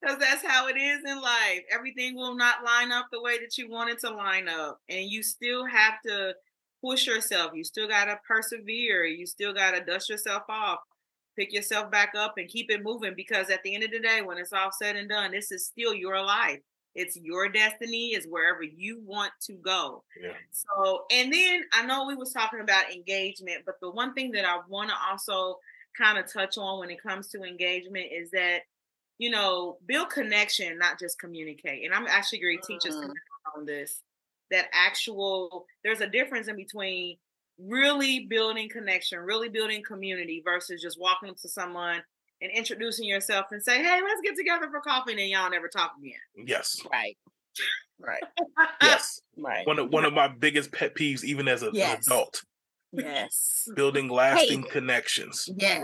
Because 0.00 0.16
yep. 0.18 0.18
that's 0.18 0.44
how 0.44 0.66
it 0.68 0.76
is 0.76 1.00
in 1.06 1.20
life. 1.20 1.60
Everything 1.70 2.16
will 2.16 2.34
not 2.34 2.64
line 2.64 2.90
up 2.90 3.06
the 3.12 3.22
way 3.22 3.38
that 3.38 3.56
you 3.56 3.70
want 3.70 3.90
it 3.90 4.00
to 4.00 4.10
line 4.10 4.48
up. 4.48 4.80
And 4.88 5.10
you 5.10 5.22
still 5.22 5.64
have 5.66 5.94
to 6.06 6.34
push 6.82 7.06
yourself. 7.06 7.52
You 7.54 7.64
still 7.64 7.88
got 7.88 8.06
to 8.06 8.18
persevere. 8.26 9.04
You 9.04 9.26
still 9.26 9.54
got 9.54 9.72
to 9.72 9.84
dust 9.84 10.10
yourself 10.10 10.42
off 10.48 10.80
pick 11.36 11.52
yourself 11.52 11.90
back 11.90 12.12
up 12.16 12.34
and 12.38 12.48
keep 12.48 12.70
it 12.70 12.82
moving 12.82 13.14
because 13.14 13.50
at 13.50 13.62
the 13.62 13.74
end 13.74 13.84
of 13.84 13.90
the 13.90 14.00
day 14.00 14.22
when 14.22 14.38
it's 14.38 14.52
all 14.52 14.70
said 14.72 14.96
and 14.96 15.08
done 15.08 15.32
this 15.32 15.52
is 15.52 15.66
still 15.66 15.94
your 15.94 16.20
life. 16.22 16.60
It's 16.94 17.16
your 17.16 17.50
destiny 17.50 18.14
is 18.14 18.26
wherever 18.26 18.62
you 18.62 19.02
want 19.04 19.32
to 19.42 19.52
go. 19.54 20.02
Yeah. 20.20 20.32
so 20.50 21.04
and 21.10 21.32
then 21.32 21.62
i 21.72 21.84
know 21.84 22.06
we 22.06 22.14
was 22.14 22.32
talking 22.32 22.60
about 22.60 22.90
engagement 22.92 23.62
but 23.66 23.76
the 23.80 23.90
one 23.90 24.14
thing 24.14 24.32
that 24.32 24.44
i 24.46 24.58
want 24.68 24.90
to 24.90 24.96
also 25.10 25.58
kind 25.96 26.18
of 26.18 26.30
touch 26.32 26.58
on 26.58 26.80
when 26.80 26.90
it 26.90 27.02
comes 27.02 27.28
to 27.28 27.42
engagement 27.42 28.06
is 28.12 28.30
that 28.30 28.60
you 29.18 29.30
know 29.30 29.78
build 29.86 30.10
connection 30.10 30.78
not 30.78 30.98
just 30.98 31.18
communicate. 31.18 31.84
And 31.84 31.94
i'm 31.94 32.06
actually 32.06 32.40
going 32.40 32.58
to 32.60 32.66
teach 32.66 32.86
us 32.86 32.96
mm. 32.96 33.12
on 33.56 33.66
this 33.66 34.02
that 34.50 34.66
actual 34.72 35.66
there's 35.84 36.00
a 36.00 36.08
difference 36.08 36.48
in 36.48 36.56
between 36.56 37.16
really 37.58 38.26
building 38.28 38.68
connection, 38.68 39.18
really 39.20 39.48
building 39.48 39.82
community 39.82 40.42
versus 40.44 40.82
just 40.82 41.00
walking 41.00 41.30
up 41.30 41.36
to 41.38 41.48
someone 41.48 42.02
and 42.42 42.50
introducing 42.52 43.06
yourself 43.06 43.46
and 43.50 43.62
say, 43.62 43.82
"Hey, 43.82 44.00
let's 44.02 44.20
get 44.22 44.36
together 44.36 44.68
for 44.70 44.80
coffee," 44.80 45.12
and 45.12 45.20
then 45.20 45.28
y'all 45.28 45.50
never 45.50 45.68
talk 45.68 45.92
again. 45.98 46.46
Yes. 46.46 46.80
Right. 46.90 47.16
Right. 47.98 48.22
yes. 48.82 49.20
Right. 49.36 49.66
One 49.66 49.78
of 49.78 49.90
one 49.90 50.04
of 50.04 50.12
my 50.12 50.28
biggest 50.28 50.72
pet 50.72 50.94
peeves, 50.94 51.24
even 51.24 51.48
as 51.48 51.62
a, 51.62 51.70
yes. 51.72 52.06
an 52.06 52.12
adult. 52.12 52.42
Yes. 52.92 53.68
Building 53.74 54.08
lasting 54.08 54.62
hey. 54.62 54.68
connections. 54.68 55.48
Yes. 55.56 55.82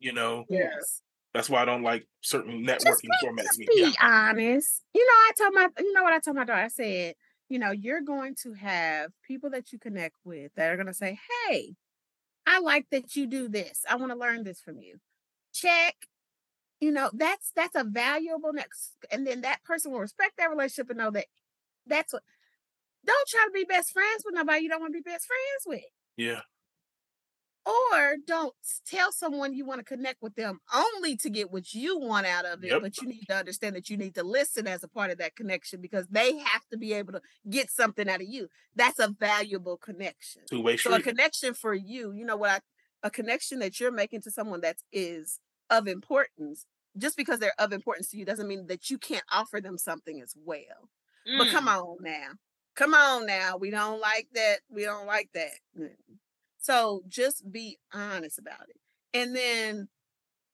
You 0.00 0.12
know. 0.12 0.44
Yes. 0.48 1.02
That's 1.34 1.48
why 1.48 1.62
I 1.62 1.64
don't 1.64 1.82
like 1.82 2.06
certain 2.20 2.66
networking 2.66 3.08
just, 3.08 3.24
formats. 3.24 3.42
Just 3.44 3.58
be 3.58 3.68
yeah. 3.74 3.90
honest. 4.02 4.82
You 4.94 5.00
know, 5.00 5.12
I 5.12 5.30
told 5.38 5.54
my, 5.54 5.68
you 5.78 5.92
know 5.94 6.02
what 6.02 6.12
I 6.12 6.18
told 6.18 6.36
my 6.36 6.44
daughter. 6.44 6.60
I 6.60 6.68
said, 6.68 7.14
you 7.52 7.58
know, 7.58 7.70
you're 7.70 8.00
going 8.00 8.34
to 8.42 8.54
have 8.54 9.10
people 9.26 9.50
that 9.50 9.72
you 9.72 9.78
connect 9.78 10.16
with 10.24 10.52
that 10.56 10.70
are 10.70 10.76
going 10.76 10.86
to 10.86 10.94
say, 10.94 11.18
Hey, 11.48 11.74
I 12.46 12.60
like 12.60 12.86
that 12.90 13.14
you 13.14 13.26
do 13.26 13.46
this. 13.46 13.82
I 13.88 13.96
want 13.96 14.10
to 14.10 14.18
learn 14.18 14.42
this 14.42 14.60
from 14.60 14.80
you. 14.80 14.98
Check. 15.52 15.94
You 16.80 16.90
know, 16.90 17.10
that's 17.12 17.52
that's 17.54 17.76
a 17.76 17.84
valuable 17.84 18.52
next 18.52 18.94
and 19.10 19.26
then 19.26 19.42
that 19.42 19.62
person 19.64 19.92
will 19.92 20.00
respect 20.00 20.32
that 20.38 20.50
relationship 20.50 20.90
and 20.90 20.98
know 20.98 21.10
that 21.10 21.26
that's 21.86 22.12
what 22.12 22.22
don't 23.04 23.28
try 23.28 23.44
to 23.44 23.52
be 23.52 23.64
best 23.64 23.92
friends 23.92 24.22
with 24.24 24.34
nobody 24.34 24.62
you 24.62 24.68
don't 24.68 24.80
want 24.80 24.92
to 24.92 24.98
be 24.98 25.08
best 25.08 25.26
friends 25.26 25.78
with. 25.78 25.90
Yeah 26.16 26.40
or 27.64 28.16
don't 28.26 28.54
tell 28.86 29.12
someone 29.12 29.54
you 29.54 29.64
want 29.64 29.78
to 29.78 29.84
connect 29.84 30.22
with 30.22 30.34
them 30.34 30.58
only 30.74 31.16
to 31.16 31.30
get 31.30 31.52
what 31.52 31.72
you 31.74 31.98
want 31.98 32.26
out 32.26 32.44
of 32.44 32.62
it 32.64 32.70
yep. 32.70 32.82
but 32.82 32.96
you 32.98 33.08
need 33.08 33.24
to 33.28 33.34
understand 33.34 33.76
that 33.76 33.88
you 33.88 33.96
need 33.96 34.14
to 34.14 34.22
listen 34.22 34.66
as 34.66 34.82
a 34.82 34.88
part 34.88 35.10
of 35.10 35.18
that 35.18 35.36
connection 35.36 35.80
because 35.80 36.06
they 36.08 36.36
have 36.38 36.66
to 36.70 36.76
be 36.76 36.92
able 36.92 37.12
to 37.12 37.20
get 37.48 37.70
something 37.70 38.08
out 38.08 38.20
of 38.20 38.26
you 38.28 38.48
that's 38.74 38.98
a 38.98 39.14
valuable 39.20 39.76
connection 39.76 40.42
two-way 40.48 40.76
so 40.76 40.92
a 40.92 41.00
connection 41.00 41.54
for 41.54 41.74
you 41.74 42.12
you 42.12 42.24
know 42.24 42.36
what 42.36 42.50
I, 42.50 42.60
a 43.04 43.10
connection 43.10 43.58
that 43.60 43.78
you're 43.80 43.92
making 43.92 44.22
to 44.22 44.30
someone 44.30 44.60
that 44.62 44.76
is 44.92 45.38
of 45.70 45.86
importance 45.86 46.66
just 46.96 47.16
because 47.16 47.38
they're 47.38 47.54
of 47.58 47.72
importance 47.72 48.08
to 48.10 48.16
you 48.16 48.24
doesn't 48.24 48.48
mean 48.48 48.66
that 48.66 48.90
you 48.90 48.98
can't 48.98 49.24
offer 49.32 49.60
them 49.60 49.78
something 49.78 50.20
as 50.20 50.34
well 50.44 50.88
mm. 51.28 51.38
but 51.38 51.48
come 51.48 51.66
mm. 51.66 51.76
on 51.76 51.96
now 52.00 52.28
come 52.74 52.94
on 52.94 53.26
now 53.26 53.56
we 53.56 53.70
don't 53.70 54.00
like 54.00 54.28
that 54.34 54.58
we 54.68 54.82
don't 54.82 55.06
like 55.06 55.28
that 55.34 55.52
mm. 55.78 55.90
So 56.62 57.02
just 57.08 57.52
be 57.52 57.78
honest 57.92 58.38
about 58.38 58.68
it. 58.70 58.80
And 59.14 59.36
then, 59.36 59.88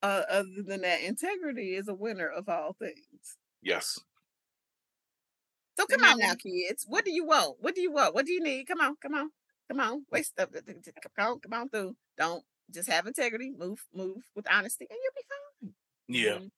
uh, 0.02 0.24
other 0.30 0.62
than 0.66 0.82
that, 0.82 1.02
integrity 1.02 1.74
is 1.76 1.88
a 1.88 1.94
winner 1.94 2.28
of 2.28 2.48
all 2.48 2.74
things. 2.74 3.38
Yes. 3.62 4.00
So 5.78 5.86
come 5.86 6.02
on 6.04 6.18
now, 6.18 6.34
kids. 6.34 6.84
What 6.88 7.04
do 7.04 7.12
you 7.12 7.24
want? 7.24 7.58
What 7.60 7.74
do 7.74 7.80
you 7.82 7.92
want? 7.92 8.14
What 8.14 8.26
do 8.26 8.32
you 8.32 8.42
need? 8.42 8.66
Come 8.66 8.80
on, 8.80 8.96
come 9.00 9.14
on. 9.14 9.30
Come 9.68 9.80
on, 9.80 10.06
wait, 10.10 10.26
stop. 10.26 10.50
Come 10.52 11.26
on, 11.26 11.40
come 11.40 11.52
on 11.52 11.68
through. 11.68 11.96
Don't 12.16 12.44
just 12.70 12.90
have 12.90 13.06
integrity. 13.06 13.50
Move, 13.56 13.86
move 13.94 14.24
with 14.34 14.46
honesty, 14.50 14.86
and 14.90 14.98
you'll 15.02 15.12
be 15.14 15.26
fine. 15.28 15.74
Yeah. 16.08 16.38
Mhm. 16.38 16.50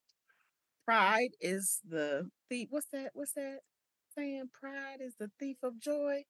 Pride 0.87 1.37
is 1.41 1.81
the 1.89 2.31
thief. 2.49 2.69
What's 2.71 2.89
that? 2.89 3.11
What's 3.15 3.33
that 3.35 3.61
saying? 4.17 4.51
Pride 4.53 5.01
is 5.01 5.15
the 5.19 5.31
thief 5.39 5.59
of 5.63 5.79
joy, 5.79 6.25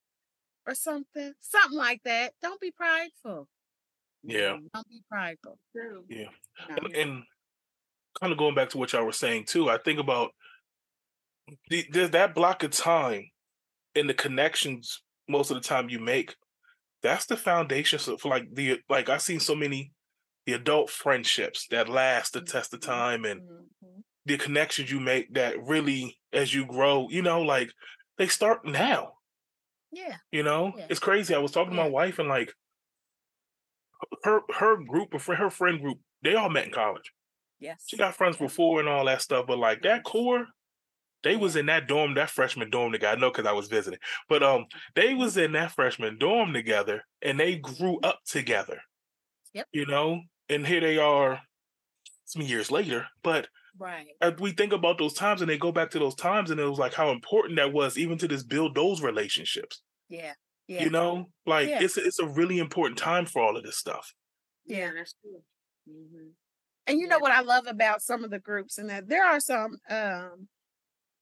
or 0.70 0.74
something, 0.74 1.33
something 1.40 1.76
like 1.78 2.00
that. 2.04 2.33
Don't 2.40 2.61
be 2.61 2.70
prideful. 2.70 3.48
Yeah. 4.22 4.59
Don't 4.74 4.88
be 4.88 5.02
prideful. 5.11 5.59
True. 5.74 6.04
Yeah. 6.09 6.28
No. 6.68 6.76
And, 6.76 6.96
and 6.96 7.22
kind 8.20 8.33
of 8.33 8.38
going 8.38 8.54
back 8.54 8.70
to 8.70 8.78
what 8.78 8.92
y'all 8.92 9.04
were 9.04 9.12
saying 9.12 9.46
too, 9.46 9.68
I 9.68 9.78
think 9.78 9.98
about 9.98 10.30
the, 11.68 11.87
there's 11.90 12.11
that 12.11 12.35
block 12.35 12.62
of 12.62 12.70
time 12.70 13.24
and 13.94 14.09
the 14.09 14.14
connections 14.14 15.02
most 15.28 15.50
of 15.50 15.56
the 15.56 15.66
time 15.68 15.88
you 15.88 15.98
make. 15.98 16.35
That's 17.02 17.26
the 17.26 17.37
foundation 17.37 17.98
for 17.98 18.28
like 18.28 18.44
the 18.52 18.80
like 18.88 19.09
I've 19.09 19.22
seen 19.22 19.40
so 19.40 19.54
many 19.54 19.92
the 20.46 20.52
adult 20.54 20.90
friendships 20.90 21.66
that 21.70 21.88
last 21.88 22.33
the 22.35 22.42
test 22.42 22.74
of 22.74 22.80
Mhm. 22.80 22.87
time 22.87 23.24
and 23.24 23.40
Mhm. 23.42 24.02
the 24.26 24.37
connections 24.38 24.90
you 24.90 25.00
make 25.00 25.33
that 25.35 25.56
really 25.62 26.18
as 26.33 26.54
you 26.54 26.66
grow, 26.66 27.09
you 27.11 27.22
know, 27.22 27.42
like 27.42 27.70
they 28.18 28.28
start 28.28 28.64
now. 28.64 29.14
Yeah. 29.92 30.16
You 30.31 30.42
know, 30.42 30.72
Yeah. 30.76 30.87
it's 30.90 31.00
crazy. 31.00 31.35
I 31.35 31.38
was 31.38 31.53
talking 31.53 31.70
to 31.72 31.76
my 31.76 31.88
wife 31.88 32.18
and 32.18 32.29
like 32.29 32.53
her 34.24 34.40
her 34.55 34.76
group 34.83 35.14
of 35.14 35.24
her 35.26 35.50
friend 35.50 35.81
group, 35.81 35.98
they 36.22 36.35
all 36.35 36.50
met 36.50 36.66
in 36.66 36.72
college. 36.72 37.12
Yes. 37.59 37.85
She 37.87 37.96
got 37.96 38.14
friends 38.16 38.37
before 38.37 38.81
and 38.81 38.88
all 38.88 39.05
that 39.05 39.22
stuff, 39.22 39.46
but 39.46 39.59
like 39.59 39.83
that 39.83 40.05
core, 40.05 40.46
they 41.22 41.37
was 41.37 41.57
in 41.57 41.66
that 41.66 41.87
dorm, 41.87 42.14
that 42.14 42.31
freshman 42.31 42.70
dorm 42.70 42.92
together. 42.92 43.16
I 43.16 43.20
know 43.20 43.31
because 43.31 43.46
I 43.46 43.53
was 43.53 43.68
visiting, 43.68 43.98
but 44.29 44.42
um, 44.42 44.66
they 44.94 45.14
was 45.14 45.37
in 45.37 45.53
that 45.53 45.72
freshman 45.72 46.18
dorm 46.18 46.53
together, 46.55 47.03
and 47.20 47.38
they 47.38 47.57
grew 47.59 47.98
up 48.03 48.20
together. 48.24 48.81
Yep. 49.53 49.66
You 49.72 49.85
know, 49.87 50.22
and 50.48 50.66
here 50.66 50.81
they 50.81 50.96
are, 50.96 51.42
some 52.24 52.40
years 52.42 52.70
later. 52.70 53.07
But 53.22 53.48
Right. 53.76 54.16
as 54.20 54.35
we 54.38 54.52
think 54.52 54.72
about 54.72 54.98
those 54.98 55.14
times, 55.14 55.40
and 55.40 55.50
they 55.50 55.59
go 55.59 55.72
back 55.72 55.90
to 55.90 55.98
those 55.98 56.14
times, 56.14 56.50
and 56.50 56.61
it 56.61 56.64
was 56.68 56.78
like 56.78 56.94
how 56.94 57.11
important 57.11 57.56
that 57.56 57.72
was, 57.72 57.98
even 57.98 58.18
to 58.18 58.28
just 58.28 58.48
build 58.48 58.74
those 58.74 59.02
relationships. 59.02 59.83
Yeah. 60.09 60.35
Yeah. 60.66 60.78
You 60.78 60.90
know, 60.90 61.33
like 61.46 61.68
Yeah. 61.68 61.78
it's 61.78 61.96
it's 61.98 62.18
a 62.20 62.26
really 62.28 62.59
important 62.59 62.98
time 62.98 63.26
for 63.26 63.42
all 63.42 63.56
of 63.56 63.64
this 63.64 63.78
stuff. 63.78 64.14
Yeah, 64.64 64.90
Yeah. 64.90 64.92
that's 64.94 65.14
true. 65.22 65.42
hmm 65.87 66.28
And 66.87 67.00
you 67.00 67.09
know 67.09 67.18
what 67.20 67.33
I 67.33 67.40
love 67.42 67.66
about 67.66 68.02
some 68.02 68.24
of 68.24 68.30
the 68.30 68.40
groups 68.40 68.78
and 68.78 68.90
that 68.90 69.09
there 69.09 69.24
are 69.26 69.40
some 69.40 69.78
um 69.90 70.48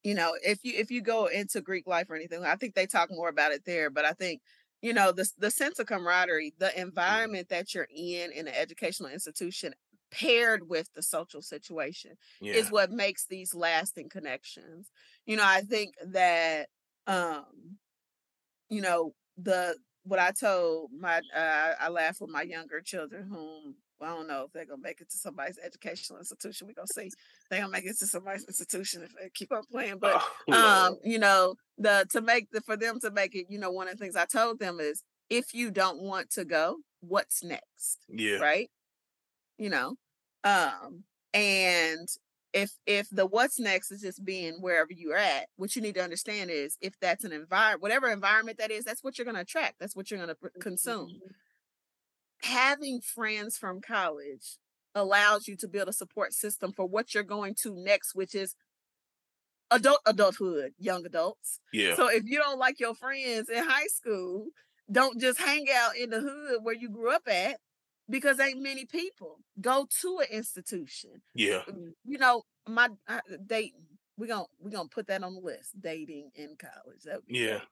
you 0.05 0.15
know 0.15 0.37
if 0.45 0.61
you 0.65 0.75
if 0.77 0.91
you 0.91 1.03
go 1.03 1.27
into 1.27 1.61
Greek 1.63 1.87
life 1.87 2.11
or 2.11 2.17
anything 2.17 2.45
I 2.45 2.57
think 2.57 2.75
they 2.75 2.87
talk 2.87 3.11
more 3.13 3.29
about 3.31 3.53
it 3.53 3.65
there 3.67 3.91
but 3.91 4.05
I 4.07 4.13
think 4.15 4.43
you 4.83 4.95
know 4.95 5.13
the 5.13 5.31
the 5.39 5.51
sense 5.53 5.79
of 5.81 5.87
camaraderie 5.89 6.55
the 6.59 6.79
environment 6.81 7.49
that 7.51 7.75
you're 7.75 7.89
in 7.95 8.33
in 8.33 8.49
an 8.49 8.55
educational 8.55 9.11
institution 9.11 9.75
paired 10.11 10.69
with 10.69 10.89
the 10.95 11.03
social 11.03 11.43
situation 11.43 12.13
Yeah, 12.41 12.55
is 12.57 12.71
what 12.71 12.91
makes 12.91 13.27
these 13.27 13.55
lasting 13.55 14.09
connections. 14.09 14.91
You 15.27 15.37
know, 15.37 15.45
I 15.47 15.63
think 15.63 15.95
that 16.07 16.69
um 17.07 17.79
you 18.69 18.81
know 18.81 19.15
the 19.37 19.77
what 20.05 20.19
I 20.19 20.33
told 20.33 20.91
my 20.99 21.21
uh, 21.35 21.75
I 21.79 21.89
laugh 21.89 22.21
with 22.21 22.31
my 22.31 22.43
younger 22.43 22.81
children 22.81 23.29
whom 23.29 23.77
I 24.01 24.07
don't 24.09 24.29
know 24.29 24.45
if 24.45 24.53
they're 24.53 24.65
gonna 24.65 24.81
make 24.83 25.01
it 25.01 25.11
to 25.11 25.19
somebody's 25.19 25.59
educational 25.63 26.19
institution. 26.19 26.67
We're 26.67 26.75
gonna 26.75 26.87
see 26.87 27.11
they're 27.51 27.61
gonna 27.61 27.73
make 27.73 27.85
it 27.85 27.99
to 27.99 28.07
somebody's 28.07 28.45
institution 28.45 29.03
if 29.03 29.13
they 29.15 29.29
keep 29.35 29.53
on 29.53 29.65
playing. 29.71 29.99
But 29.99 30.23
Oh, 30.51 30.53
um, 30.53 30.97
you 31.05 31.19
know, 31.19 31.55
the 31.77 32.07
to 32.13 32.21
make 32.21 32.51
the 32.51 32.61
for 32.63 32.77
them 32.77 33.01
to 33.01 33.11
make 33.11 33.35
it, 33.35 33.47
you 33.49 33.59
know, 33.59 33.71
one 33.71 33.89
of 33.89 33.99
the 33.99 34.03
things 34.05 34.17
I 34.17 34.25
told 34.27 34.59
them 34.61 34.81
is 34.81 35.03
if 35.29 35.53
you 35.53 35.71
don't 35.71 36.01
want 36.01 36.31
to 36.31 36.45
go, 36.45 36.79
what's 37.01 37.43
next? 37.43 38.07
yeah, 38.09 38.39
right 38.41 38.71
you 39.59 39.69
know 39.69 39.95
um 40.45 41.05
and 41.35 42.09
if 42.53 42.73
if 42.87 43.09
the 43.11 43.27
what's 43.27 43.59
next 43.61 43.91
is 43.91 44.01
just 44.01 44.25
being 44.25 44.55
wherever 44.61 44.91
you're 44.91 45.17
at 45.17 45.47
what 45.57 45.77
you 45.77 45.83
need 45.83 45.95
to 45.95 46.03
understand 46.03 46.51
is 46.51 46.77
if 46.81 46.99
that's 47.01 47.25
an 47.25 47.33
environment 47.33 47.83
whatever 47.83 48.09
environment 48.09 48.59
that 48.59 48.71
is 48.71 48.85
that's 48.85 49.05
what 49.05 49.19
you're 49.19 49.25
going 49.25 49.35
to 49.35 49.43
attract 49.43 49.75
that's 49.79 49.95
what 49.95 50.11
you're 50.11 50.25
going 50.25 50.35
to 50.35 50.61
consume. 50.61 51.11
Having 52.43 53.01
friends 53.01 53.59
from 53.59 53.81
college 53.81 54.59
allows 54.95 55.47
you 55.47 55.57
to 55.57 55.69
build 55.69 55.89
a 55.89 55.93
support 55.93 56.33
system 56.33 56.73
for 56.73 56.87
what 56.87 57.15
you're 57.15 57.23
going 57.23 57.55
to 57.63 57.75
next 57.75 58.15
which 58.15 58.35
is 58.35 58.55
adult 59.71 60.01
adulthood 60.07 60.73
young 60.79 61.05
adults. 61.05 61.61
Yeah, 61.73 61.97
so 61.97 62.09
if 62.09 62.25
you 62.25 62.39
don't 62.39 62.59
like 62.59 62.81
your 62.81 62.95
friends 62.95 63.51
in 63.51 63.63
high 63.63 63.89
school, 63.89 64.47
don't 64.91 65.21
just 65.21 65.39
hang 65.39 65.67
out 65.75 65.97
in 65.97 66.11
the 66.11 66.21
hood 66.21 66.61
where 66.63 66.75
you 66.75 66.89
grew 66.89 67.11
up 67.11 67.29
at 67.29 67.59
because 68.09 68.41
ain't 68.41 68.61
many 68.63 68.85
people. 68.85 69.39
Go 69.61 69.87
to 70.03 70.19
an 70.21 70.27
institution. 70.31 71.11
yeah. 71.35 71.63
You 72.05 72.19
know, 72.19 72.43
my 72.69 72.89
uh, 73.09 73.21
dating. 73.47 73.87
We 74.17 74.27
gonna 74.27 74.47
we 74.59 74.71
gonna 74.73 74.89
put 74.89 75.07
that 75.07 75.23
on 75.23 75.35
the 75.35 75.41
list. 75.41 75.81
Dating 75.81 76.31
in 76.35 76.57
college. 76.59 77.03
That 77.05 77.17
would 77.17 77.27
be 77.27 77.39
Yeah. 77.39 77.59
great. 77.59 77.63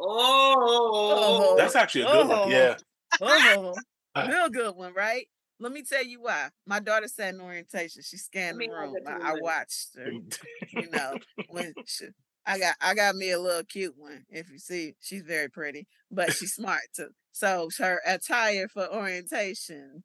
Oh, 0.00 1.54
That's 1.56 1.76
actually 1.76 2.02
a 2.02 2.06
good 2.06 2.28
one. 2.28 2.38
Oh. 2.42 2.48
Yeah. 2.48 2.76
Oh, 3.20 3.74
Uh, 4.14 4.26
real 4.28 4.50
good 4.50 4.76
one, 4.76 4.92
right? 4.92 5.26
Let 5.58 5.72
me 5.72 5.82
tell 5.82 6.04
you 6.04 6.20
why. 6.20 6.50
My 6.66 6.80
daughter 6.80 7.08
sat 7.08 7.32
in 7.32 7.40
orientation. 7.40 8.02
She 8.02 8.18
scanned 8.18 8.58
Me 8.58 8.66
the 8.66 8.74
room. 8.74 8.94
I, 9.06 9.30
I 9.30 9.34
watched 9.40 9.96
her. 9.96 10.10
you 10.70 10.90
know, 10.90 11.16
when 11.48 11.72
she, 11.86 12.08
I 12.46 12.58
got 12.58 12.74
I 12.80 12.94
got 12.94 13.14
me 13.14 13.30
a 13.30 13.40
little 13.40 13.64
cute 13.64 13.94
one. 13.96 14.24
If 14.30 14.50
you 14.50 14.58
see, 14.58 14.94
she's 15.00 15.22
very 15.22 15.48
pretty, 15.48 15.86
but 16.10 16.32
she's 16.32 16.54
smart 16.54 16.82
too. 16.94 17.08
So 17.32 17.68
her 17.78 18.00
attire 18.06 18.68
for 18.68 18.92
orientation, 18.92 20.02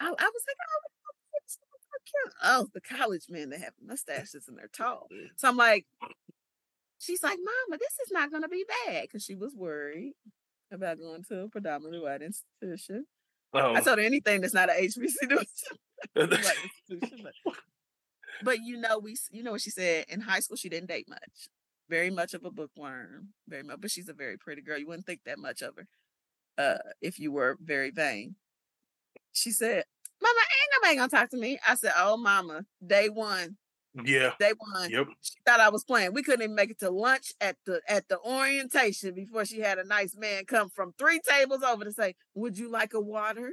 I, 0.00 0.06
I 0.06 0.08
was 0.08 0.18
like, 0.18 0.56
oh, 0.58 0.88
so 1.46 1.60
cute. 2.04 2.34
Oh, 2.42 2.68
the 2.74 2.80
college 2.80 3.26
men 3.28 3.50
they 3.50 3.58
have 3.58 3.74
mustaches 3.84 4.46
and 4.48 4.56
they're 4.58 4.68
tall. 4.76 5.06
So 5.36 5.48
I'm 5.48 5.56
like, 5.56 5.86
she's 6.98 7.22
like, 7.22 7.38
Mama, 7.38 7.78
this 7.78 7.98
is 8.06 8.10
not 8.12 8.30
gonna 8.32 8.48
be 8.48 8.64
bad 8.86 9.02
because 9.02 9.22
she 9.24 9.34
was 9.34 9.54
worried 9.54 10.14
about 10.72 10.98
going 10.98 11.22
to 11.28 11.42
a 11.42 11.48
predominantly 11.48 12.00
white 12.00 12.22
institution. 12.22 13.06
I 13.54 13.78
Um, 13.78 13.84
told 13.84 13.98
her 13.98 14.04
anything 14.04 14.40
that's 14.40 14.52
not 14.54 14.68
an 14.70 14.76
HBCU 14.76 15.38
institution, 15.40 15.78
but, 16.14 17.32
but 18.42 18.58
you 18.62 18.76
know, 18.78 18.98
we 18.98 19.16
you 19.30 19.42
know 19.42 19.52
what 19.52 19.60
she 19.60 19.70
said 19.70 20.06
in 20.08 20.20
high 20.20 20.40
school. 20.40 20.56
She 20.56 20.68
didn't 20.68 20.88
date 20.88 21.08
much, 21.08 21.48
very 21.88 22.10
much 22.10 22.34
of 22.34 22.44
a 22.44 22.50
bookworm, 22.50 23.28
very 23.48 23.62
much. 23.62 23.80
But 23.80 23.90
she's 23.90 24.08
a 24.08 24.14
very 24.14 24.36
pretty 24.38 24.62
girl. 24.62 24.78
You 24.78 24.86
wouldn't 24.86 25.06
think 25.06 25.20
that 25.24 25.38
much 25.38 25.62
of 25.62 25.76
her, 25.76 25.86
uh, 26.58 26.78
if 27.00 27.18
you 27.18 27.32
were 27.32 27.56
very 27.60 27.90
vain. 27.90 28.36
She 29.32 29.50
said, 29.52 29.84
"Mama, 30.22 30.40
ain't 30.40 30.72
nobody 30.82 30.96
gonna 30.96 31.08
talk 31.10 31.30
to 31.30 31.36
me." 31.36 31.58
I 31.66 31.74
said, 31.76 31.92
"Oh, 31.96 32.16
Mama, 32.16 32.64
day 32.86 33.08
one, 33.08 33.56
yeah. 34.04 34.32
day 34.38 34.52
one." 34.58 34.90
Yep. 34.90 35.06
She 35.20 35.34
thought 35.46 35.60
I 35.60 35.68
was 35.70 35.84
playing. 35.84 36.12
We 36.14 36.22
couldn't 36.22 36.42
even 36.42 36.54
make 36.54 36.70
it 36.70 36.78
to 36.80 36.90
lunch 36.90 37.32
at 37.40 37.56
the 37.66 37.80
at 37.88 38.08
the 38.08 38.18
orientation 38.20 39.14
before 39.14 39.44
she 39.44 39.60
had 39.60 39.78
a 39.78 39.84
nice 39.84 40.16
man 40.16 40.44
come 40.46 40.70
from 40.70 40.92
three 40.98 41.20
tables 41.20 41.62
over 41.62 41.84
to 41.84 41.92
say, 41.92 42.14
"Would 42.34 42.58
you 42.58 42.70
like 42.70 42.94
a 42.94 43.00
water?" 43.00 43.52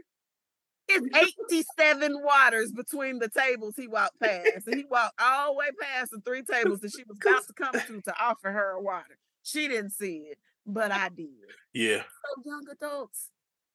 It's 0.88 1.36
87 1.52 2.22
waters 2.24 2.72
between 2.72 3.20
the 3.20 3.30
tables 3.30 3.76
he 3.78 3.88
walked 3.88 4.20
past. 4.20 4.68
And 4.68 4.76
he 4.76 4.86
walked 4.90 5.20
all 5.20 5.54
the 5.54 5.58
way 5.58 5.68
past 5.82 6.12
the 6.12 6.20
three 6.20 6.44
tables 6.44 6.82
that 6.82 6.92
she 6.92 7.04
was 7.08 7.18
about 7.22 7.48
to 7.48 7.54
come 7.54 7.74
to 7.74 8.02
to 8.02 8.14
offer 8.22 8.52
her 8.52 8.72
a 8.72 8.82
water. 8.82 9.18
She 9.44 9.68
didn't 9.68 9.92
see 9.92 10.28
it, 10.30 10.38
but 10.66 10.92
I 10.92 11.10
did. 11.10 11.28
Yeah. 11.74 12.04
So, 12.04 12.42
young 12.46 12.66
adults, 12.72 13.30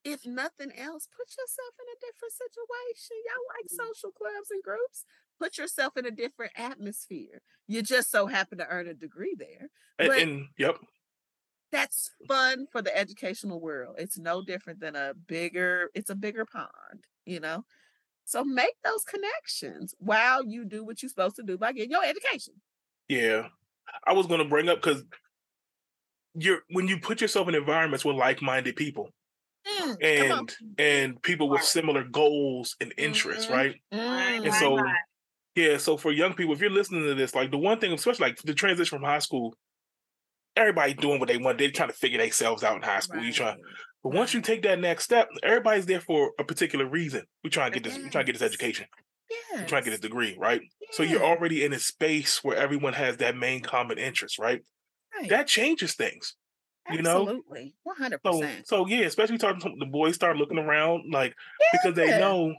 if 0.05 0.27
nothing 0.27 0.73
else, 0.77 1.09
put 1.17 1.29
yourself 1.31 1.75
in 1.79 1.87
a 1.93 2.01
different 2.01 2.33
situation. 2.33 3.17
Y'all 3.27 3.49
like 3.57 3.71
mm. 3.71 3.87
social 3.87 4.11
clubs 4.11 4.51
and 4.51 4.63
groups? 4.63 5.05
Put 5.39 5.59
yourself 5.59 5.97
in 5.97 6.07
a 6.07 6.11
different 6.11 6.53
atmosphere. 6.57 7.43
You 7.67 7.83
just 7.83 8.11
so 8.11 8.27
happen 8.27 8.59
to 8.59 8.67
earn 8.67 8.89
a 8.89 8.95
degree 8.95 9.37
there. 9.39 9.69
And, 9.99 10.13
and 10.13 10.47
yep. 10.59 10.77
That's 11.71 12.11
fun 12.27 12.67
for 12.73 12.83
the 12.83 12.97
educational 12.97 13.61
world. 13.61 13.97
It's 13.99 14.19
no 14.19 14.43
different 14.43 14.81
than 14.81 14.97
a 14.97 15.15
bigger, 15.15 15.91
it's 15.95 16.11
a 16.11 16.15
bigger 16.15 16.47
pond, 16.47 17.07
you 17.27 17.41
know? 17.41 17.65
So 18.25 18.45
make 18.45 18.77
those 18.85 19.05
connections 19.05 19.95
while 19.99 20.45
you 20.45 20.65
do 20.67 20.85
what 20.85 21.03
you're 21.03 21.11
supposed 21.11 21.37
to 21.37 21.43
do 21.45 21.59
by 21.59 21.73
getting 21.73 21.93
your 21.93 22.05
education. 22.05 22.63
Yeah. 23.09 23.49
I 24.07 24.13
was 24.15 24.27
gonna 24.27 24.49
bring 24.49 24.69
up 24.71 24.79
because 24.83 25.05
you're 26.35 26.61
when 26.71 26.87
you 26.89 27.01
put 27.01 27.21
yourself 27.21 27.49
in 27.49 27.55
environments 27.55 28.05
with 28.05 28.17
like-minded 28.17 28.77
people 28.77 29.09
Mm, 29.67 29.99
and 30.01 30.57
and 30.79 31.23
people 31.23 31.51
with 31.51 31.63
similar 31.63 32.05
goals 32.05 32.77
and 32.81 32.95
interests, 32.99 33.49
Mhm. 33.49 33.53
right? 33.55 33.77
Right, 33.93 34.41
And 34.45 34.55
Mm, 34.55 34.59
so 34.59 34.77
right. 34.77 35.05
yeah, 35.57 35.79
so 35.79 35.97
for 35.99 36.13
young 36.13 36.35
people, 36.35 36.55
if 36.55 36.61
you're 36.61 36.71
listening 36.71 37.05
to 37.05 37.15
this, 37.15 37.35
like 37.35 37.51
the 37.53 37.59
one 37.59 37.81
thing, 37.81 37.93
especially 37.93 38.29
like 38.29 38.39
the 38.43 38.55
transition 38.55 38.99
from 38.99 39.05
high 39.07 39.21
school, 39.21 39.55
everybody 40.59 40.95
doing 40.95 41.19
what 41.21 41.29
they 41.29 41.39
want. 41.39 41.59
They're 41.59 41.71
trying 41.71 41.89
to 41.91 41.95
figure 41.95 42.19
themselves 42.19 42.63
out 42.65 42.77
in 42.77 42.83
high 42.83 43.01
school. 43.01 43.23
You 43.23 43.33
try, 43.33 43.49
right. 43.51 43.59
but 44.03 44.13
once 44.15 44.35
you 44.35 44.41
take 44.41 44.63
that 44.63 44.81
next 44.81 45.05
step, 45.05 45.29
everybody's 45.43 45.87
there 45.87 46.01
for 46.01 46.33
a 46.39 46.45
particular 46.45 46.87
reason. 46.87 47.23
We 47.45 47.51
try 47.51 47.67
and 47.67 47.75
get 47.75 47.85
this. 47.85 47.97
We 47.97 48.11
try 48.11 48.21
and 48.23 48.27
get 48.27 48.33
this 48.35 48.43
Yes. 48.43 48.51
education. 48.51 48.87
We 49.31 49.37
Yes. 49.59 49.69
try 49.69 49.79
and 49.79 49.85
get 49.85 49.91
this 49.93 50.01
degree, 50.01 50.37
right? 50.39 50.61
So 50.93 51.03
you're 51.03 51.23
already 51.23 51.65
in 51.65 51.73
a 51.73 51.79
space 51.79 52.43
where 52.43 52.57
everyone 52.57 52.95
has 52.95 53.19
that 53.19 53.37
main 53.37 53.61
common 53.61 53.99
interest, 53.99 54.39
right? 54.39 54.63
right. 55.19 55.29
That 55.29 55.47
changes 55.47 55.95
things. 55.95 56.35
You 56.91 57.03
know, 57.03 57.21
Absolutely. 57.23 57.75
One 57.83 57.97
hundred 57.97 58.21
so 58.25 58.41
percent. 58.41 58.67
so 58.67 58.87
yeah, 58.87 59.01
especially 59.05 59.37
talking 59.37 59.61
to 59.61 59.71
the 59.79 59.85
boys 59.85 60.15
start 60.15 60.39
looking 60.39 60.57
around 60.59 61.13
like 61.13 61.35
because 61.73 61.95
they 61.95 62.19
know 62.19 62.55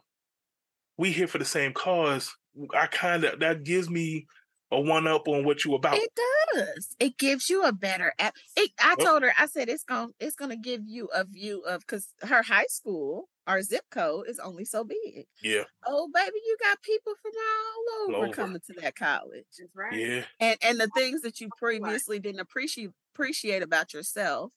we 0.98 1.12
here 1.12 1.28
for 1.28 1.40
the 1.40 1.46
same 1.46 1.74
cause. 1.74 2.32
I 2.74 2.86
kind 2.88 3.24
of 3.24 3.40
that 3.40 3.64
gives 3.64 3.90
me 3.90 4.28
a 4.72 4.80
one 4.80 5.08
up 5.08 5.28
on 5.28 5.44
what 5.46 5.66
you 5.66 5.76
about. 5.76 6.02
It 6.02 6.12
does. 6.56 6.96
It 7.00 7.18
gives 7.18 7.50
you 7.50 7.64
a 7.64 7.72
better 7.74 8.14
app. 8.20 8.36
It, 8.56 8.72
I 8.80 8.96
Yep. 8.96 9.08
told 9.08 9.24
her, 9.24 9.34
I 9.38 9.48
said 9.48 9.70
it's 9.70 9.84
going 9.84 10.10
to 10.10 10.16
it's 10.20 10.36
gonna 10.36 10.56
give 10.58 10.88
you 10.88 11.08
a 11.08 11.24
view 11.26 11.62
of 11.62 11.82
because 11.82 12.14
her 12.22 12.44
high 12.44 12.68
school, 12.68 13.30
our 13.48 13.62
zip 13.64 13.86
code 13.90 14.28
is 14.28 14.40
only 14.40 14.66
so 14.66 14.84
big. 14.84 15.26
Yeah, 15.42 15.64
Oh, 15.86 16.10
baby, 16.14 16.40
you 16.46 16.58
got 16.62 16.82
people 16.84 17.16
from 17.22 17.34
all 17.38 18.08
over 18.10 18.28
over. 18.28 18.30
coming 18.30 18.62
to 18.68 18.74
that 18.82 18.96
college. 18.96 19.46
That's 19.60 19.76
right. 19.76 20.08
yeah, 20.08 20.26
And 20.40 20.58
and 20.64 20.80
the 20.80 20.90
things 20.90 21.22
that 21.24 21.42
you 21.42 21.52
previously 21.52 22.20
didn't 22.20 22.42
appreciate 22.42 22.92
appreciate 23.16 23.64
about 23.64 23.94
yourself, 23.94 24.54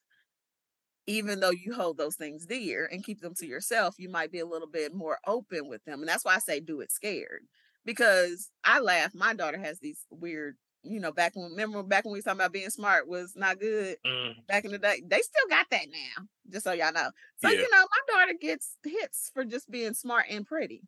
even 1.05 1.39
though 1.39 1.51
you 1.51 1.73
hold 1.73 1.97
those 1.97 2.15
things 2.15 2.45
dear 2.45 2.87
and 2.91 3.03
keep 3.03 3.19
them 3.19 3.33
to 3.35 3.45
yourself, 3.45 3.95
you 3.97 4.07
might 4.09 4.31
be 4.31 4.39
a 4.39 4.45
little 4.45 4.67
bit 4.69 4.93
more 4.93 5.19
open 5.27 5.67
with 5.67 5.83
them. 5.83 5.99
And 5.99 6.07
that's 6.07 6.23
why 6.23 6.35
I 6.35 6.39
say 6.39 6.59
do 6.61 6.79
it 6.79 6.91
scared. 6.91 7.43
Because 7.85 8.51
I 8.63 8.79
laugh, 8.79 9.13
my 9.13 9.33
daughter 9.33 9.57
has 9.57 9.79
these 9.79 10.05
weird, 10.09 10.57
you 10.83 10.99
know, 10.99 11.11
back 11.11 11.35
when 11.35 11.51
remember 11.51 11.83
back 11.83 12.05
when 12.05 12.13
we 12.13 12.21
talking 12.21 12.39
about 12.39 12.53
being 12.53 12.69
smart 12.69 13.07
was 13.07 13.33
not 13.35 13.59
good 13.59 13.97
mm, 14.05 14.43
back 14.47 14.65
in 14.65 14.71
the 14.71 14.79
day. 14.79 15.01
They 15.05 15.19
still 15.19 15.47
got 15.49 15.67
that 15.71 15.87
now, 15.91 16.25
just 16.49 16.63
so 16.65 16.71
y'all 16.73 16.93
know. 16.93 17.11
So, 17.37 17.49
Yeah. 17.49 17.51
you 17.51 17.69
know, 17.71 17.85
my 17.89 18.13
daughter 18.13 18.33
gets 18.39 18.77
hits 18.83 19.31
for 19.33 19.43
just 19.45 19.69
being 19.69 19.93
smart 19.93 20.25
and 20.29 20.45
pretty. 20.45 20.83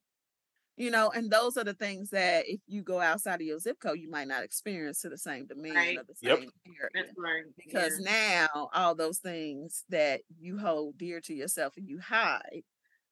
You 0.77 0.91
know, 0.91 1.09
and 1.15 1.31
those 1.31 1.55
are 1.55 1.63
the 1.63 1.73
things 1.73 2.09
that 2.09 2.45
if 2.49 2.59
you 2.67 2.83
go 2.83 2.99
outside 2.99 3.35
of 3.35 3.47
your 3.47 3.59
zip 3.59 3.79
code, 3.79 3.99
you 3.99 4.09
might 4.09 4.27
not 4.27 4.43
experience 4.43 5.01
to 5.01 5.09
the 5.09 5.17
same 5.17 5.45
demeanor 5.45 5.79
Right. 5.79 5.99
or 5.99 6.03
the 6.03 6.15
Yep. 6.21 6.39
same 6.39 6.51
area 6.67 6.89
That's 6.93 7.11
right. 7.17 7.45
because 7.57 7.99
now 7.99 8.47
all 8.73 8.93
those 8.93 9.19
things 9.19 9.85
that 9.89 10.21
you 10.37 10.57
hold 10.57 10.97
dear 10.97 11.21
to 11.21 11.33
yourself 11.33 11.77
and 11.77 11.87
you 11.87 11.99
hide 11.99 12.63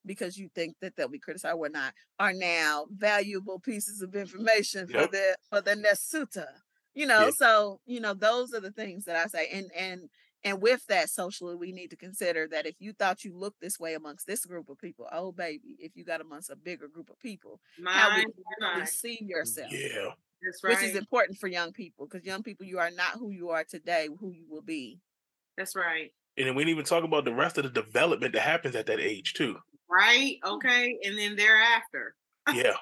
because 0.05 0.37
you 0.37 0.49
think 0.53 0.75
that 0.81 0.95
they'll 0.95 1.07
be 1.07 1.19
criticized 1.19 1.57
or 1.57 1.69
not 1.69 1.93
are 2.19 2.33
now 2.33 2.85
valuable 2.91 3.59
pieces 3.59 4.01
of 4.01 4.15
information 4.15 4.87
for 4.87 5.07
the 5.07 5.35
for 5.49 5.61
the 5.61 5.75
nesuta 5.75 6.45
you 6.93 7.05
know 7.05 7.25
Yeah. 7.25 7.31
so 7.35 7.79
you 7.85 7.99
know 7.99 8.13
those 8.13 8.53
are 8.53 8.59
the 8.59 8.71
things 8.71 9.05
that 9.05 9.15
i 9.15 9.25
say 9.27 9.49
and 9.51 9.71
and 9.77 10.09
and 10.43 10.61
with 10.61 10.85
that 10.87 11.09
socially 11.09 11.55
we 11.55 11.71
need 11.71 11.89
to 11.89 11.95
consider 11.95 12.47
that 12.49 12.65
if 12.65 12.75
you 12.79 12.93
thought 12.93 13.23
you 13.23 13.37
looked 13.37 13.61
this 13.61 13.79
way 13.79 13.93
amongst 13.93 14.27
this 14.27 14.45
group 14.45 14.69
of 14.69 14.77
people 14.77 15.07
oh 15.11 15.31
baby 15.31 15.75
if 15.79 15.95
you 15.95 16.03
got 16.03 16.21
amongst 16.21 16.49
a 16.49 16.55
bigger 16.55 16.87
group 16.87 17.09
of 17.09 17.19
people 17.19 17.59
how 17.85 18.09
Mine, 18.09 18.25
would 18.25 18.33
you 18.37 18.43
really 18.59 18.85
see 18.85 19.19
yourself 19.21 19.71
yeah. 19.71 20.09
That's 20.45 20.61
right. 20.61 20.75
which 20.75 20.89
is 20.89 20.97
important 20.97 21.37
for 21.39 21.47
young 21.47 21.71
people 21.71 22.05
because 22.05 22.25
young 22.25 22.43
people 22.43 22.65
you 22.65 22.77
are 22.79 22.91
not 22.91 23.13
who 23.17 23.29
you 23.31 23.49
are 23.49 23.63
today 23.63 24.09
who 24.19 24.31
you 24.31 24.45
will 24.49 24.61
be 24.61 24.99
That's 25.57 25.75
right. 25.75 26.11
And 26.35 26.47
then 26.47 26.55
we 26.55 26.63
didn't 26.63 26.71
even 26.77 26.85
talk 26.85 27.03
about 27.03 27.25
the 27.25 27.33
rest 27.33 27.59
of 27.59 27.63
the 27.63 27.69
development 27.69 28.33
that 28.33 28.41
happens 28.41 28.75
at 28.75 28.87
that 28.87 28.99
age 28.99 29.33
too. 29.35 29.55
Right. 29.93 30.38
Okay. 30.45 30.97
And 31.03 31.17
then 31.17 31.36
thereafter, 31.36 32.15
Yeah, 32.53 32.75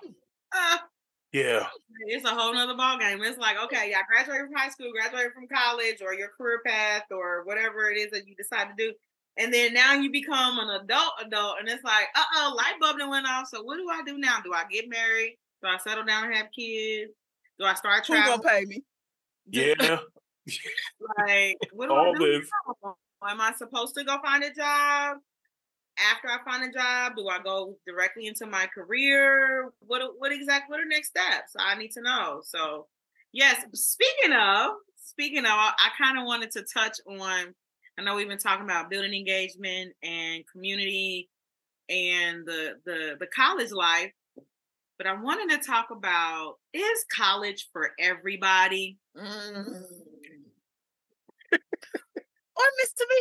uh, 0.55 0.77
yeah, 1.33 1.67
it's 2.07 2.25
a 2.25 2.29
whole 2.29 2.53
nother 2.53 2.75
ball 2.75 2.97
game. 2.99 3.21
It's 3.21 3.37
like, 3.37 3.57
okay, 3.65 3.89
yeah, 3.89 4.01
graduated 4.07 4.47
from 4.47 4.55
high 4.55 4.69
school, 4.69 4.91
graduated 4.91 5.33
from 5.33 5.47
college, 5.47 6.01
or 6.01 6.13
your 6.13 6.29
career 6.29 6.61
path, 6.65 7.03
or 7.11 7.43
whatever 7.43 7.89
it 7.89 7.97
is 7.97 8.11
that 8.11 8.27
you 8.27 8.35
decide 8.35 8.69
to 8.69 8.73
do. 8.77 8.93
And 9.37 9.53
then 9.53 9.73
now 9.73 9.93
you 9.93 10.11
become 10.11 10.59
an 10.59 10.81
adult, 10.81 11.13
adult, 11.25 11.55
and 11.59 11.67
it's 11.67 11.83
like, 11.83 12.07
uh 12.15 12.23
oh, 12.35 12.53
light 12.55 12.79
bulb 12.79 12.97
done 12.97 13.09
went 13.09 13.27
off. 13.27 13.47
So 13.53 13.63
what 13.63 13.77
do 13.77 13.89
I 13.89 14.01
do 14.05 14.17
now? 14.17 14.39
Do 14.43 14.53
I 14.53 14.63
get 14.69 14.89
married? 14.89 15.37
Do 15.61 15.69
I 15.69 15.77
settle 15.77 16.05
down 16.05 16.25
and 16.25 16.35
have 16.35 16.47
kids? 16.57 17.11
Do 17.59 17.65
I 17.65 17.73
start 17.75 18.03
traveling? 18.03 18.37
who 18.37 18.43
gonna 18.43 18.59
pay 18.59 18.65
me 18.65 18.83
yeah. 19.51 19.99
Like, 21.17 21.57
what 21.73 21.87
do 21.87 21.93
All 21.93 22.15
I 22.15 22.17
do 22.17 22.39
this. 22.39 22.49
Am 23.23 23.39
I 23.39 23.53
supposed 23.53 23.95
to 23.95 24.03
go 24.03 24.17
find 24.23 24.43
a 24.43 24.51
job? 24.53 25.17
After 25.97 26.27
I 26.29 26.37
find 26.49 26.63
a 26.63 26.73
job, 26.73 27.13
do 27.15 27.27
I 27.27 27.39
go 27.43 27.75
directly 27.85 28.27
into 28.27 28.45
my 28.45 28.67
career? 28.73 29.71
What 29.85 30.01
what 30.17 30.31
exactly 30.31 30.71
what 30.71 30.79
are 30.79 30.85
next 30.85 31.09
steps? 31.09 31.53
I 31.57 31.75
need 31.75 31.91
to 31.91 32.01
know. 32.01 32.41
So, 32.43 32.87
yes. 33.33 33.63
Speaking 33.73 34.33
of 34.33 34.71
speaking 35.03 35.45
of, 35.45 35.51
I, 35.51 35.73
I 35.77 36.03
kind 36.03 36.17
of 36.17 36.25
wanted 36.25 36.51
to 36.51 36.65
touch 36.73 36.97
on. 37.07 37.53
I 37.97 38.03
know 38.03 38.15
we've 38.15 38.27
been 38.27 38.37
talking 38.37 38.65
about 38.65 38.89
building 38.89 39.13
engagement 39.13 39.93
and 40.01 40.43
community 40.51 41.29
and 41.89 42.45
the 42.45 42.75
the 42.85 43.17
the 43.19 43.27
college 43.27 43.71
life, 43.71 44.11
but 44.97 45.07
I 45.07 45.13
wanted 45.13 45.49
to 45.59 45.65
talk 45.65 45.87
about 45.91 46.55
is 46.73 47.05
college 47.13 47.67
for 47.73 47.91
everybody? 47.99 48.97
Mm. 49.17 49.83
or 51.53 52.65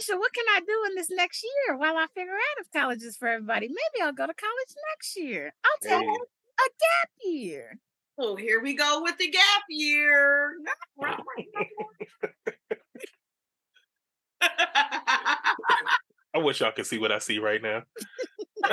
Miss 0.00 0.18
what 0.18 0.32
can 0.32 0.44
I 0.48 0.60
do 0.60 0.84
in 0.88 0.94
this 0.94 1.10
next 1.10 1.44
year 1.44 1.76
while 1.76 1.96
I 1.96 2.06
figure 2.14 2.32
out 2.32 2.60
if 2.60 2.70
college 2.72 3.02
is 3.02 3.16
for 3.18 3.28
everybody? 3.28 3.68
Maybe 3.68 4.02
I'll 4.02 4.12
go 4.12 4.26
to 4.26 4.32
college 4.34 4.74
next 4.92 5.16
year. 5.16 5.52
I'll 5.64 5.78
take 5.82 6.06
Hey. 6.06 6.14
a 6.14 6.68
gap 6.68 7.10
year. 7.24 7.78
Oh, 8.18 8.36
here 8.36 8.62
we 8.62 8.74
go 8.74 9.02
with 9.02 9.18
the 9.18 9.30
gap 9.30 9.62
year. 9.68 10.54
I 16.32 16.38
wish 16.38 16.60
y'all 16.60 16.72
could 16.72 16.86
see 16.86 16.98
what 16.98 17.12
I 17.12 17.18
see 17.18 17.38
right 17.38 17.60
now. 17.62 17.82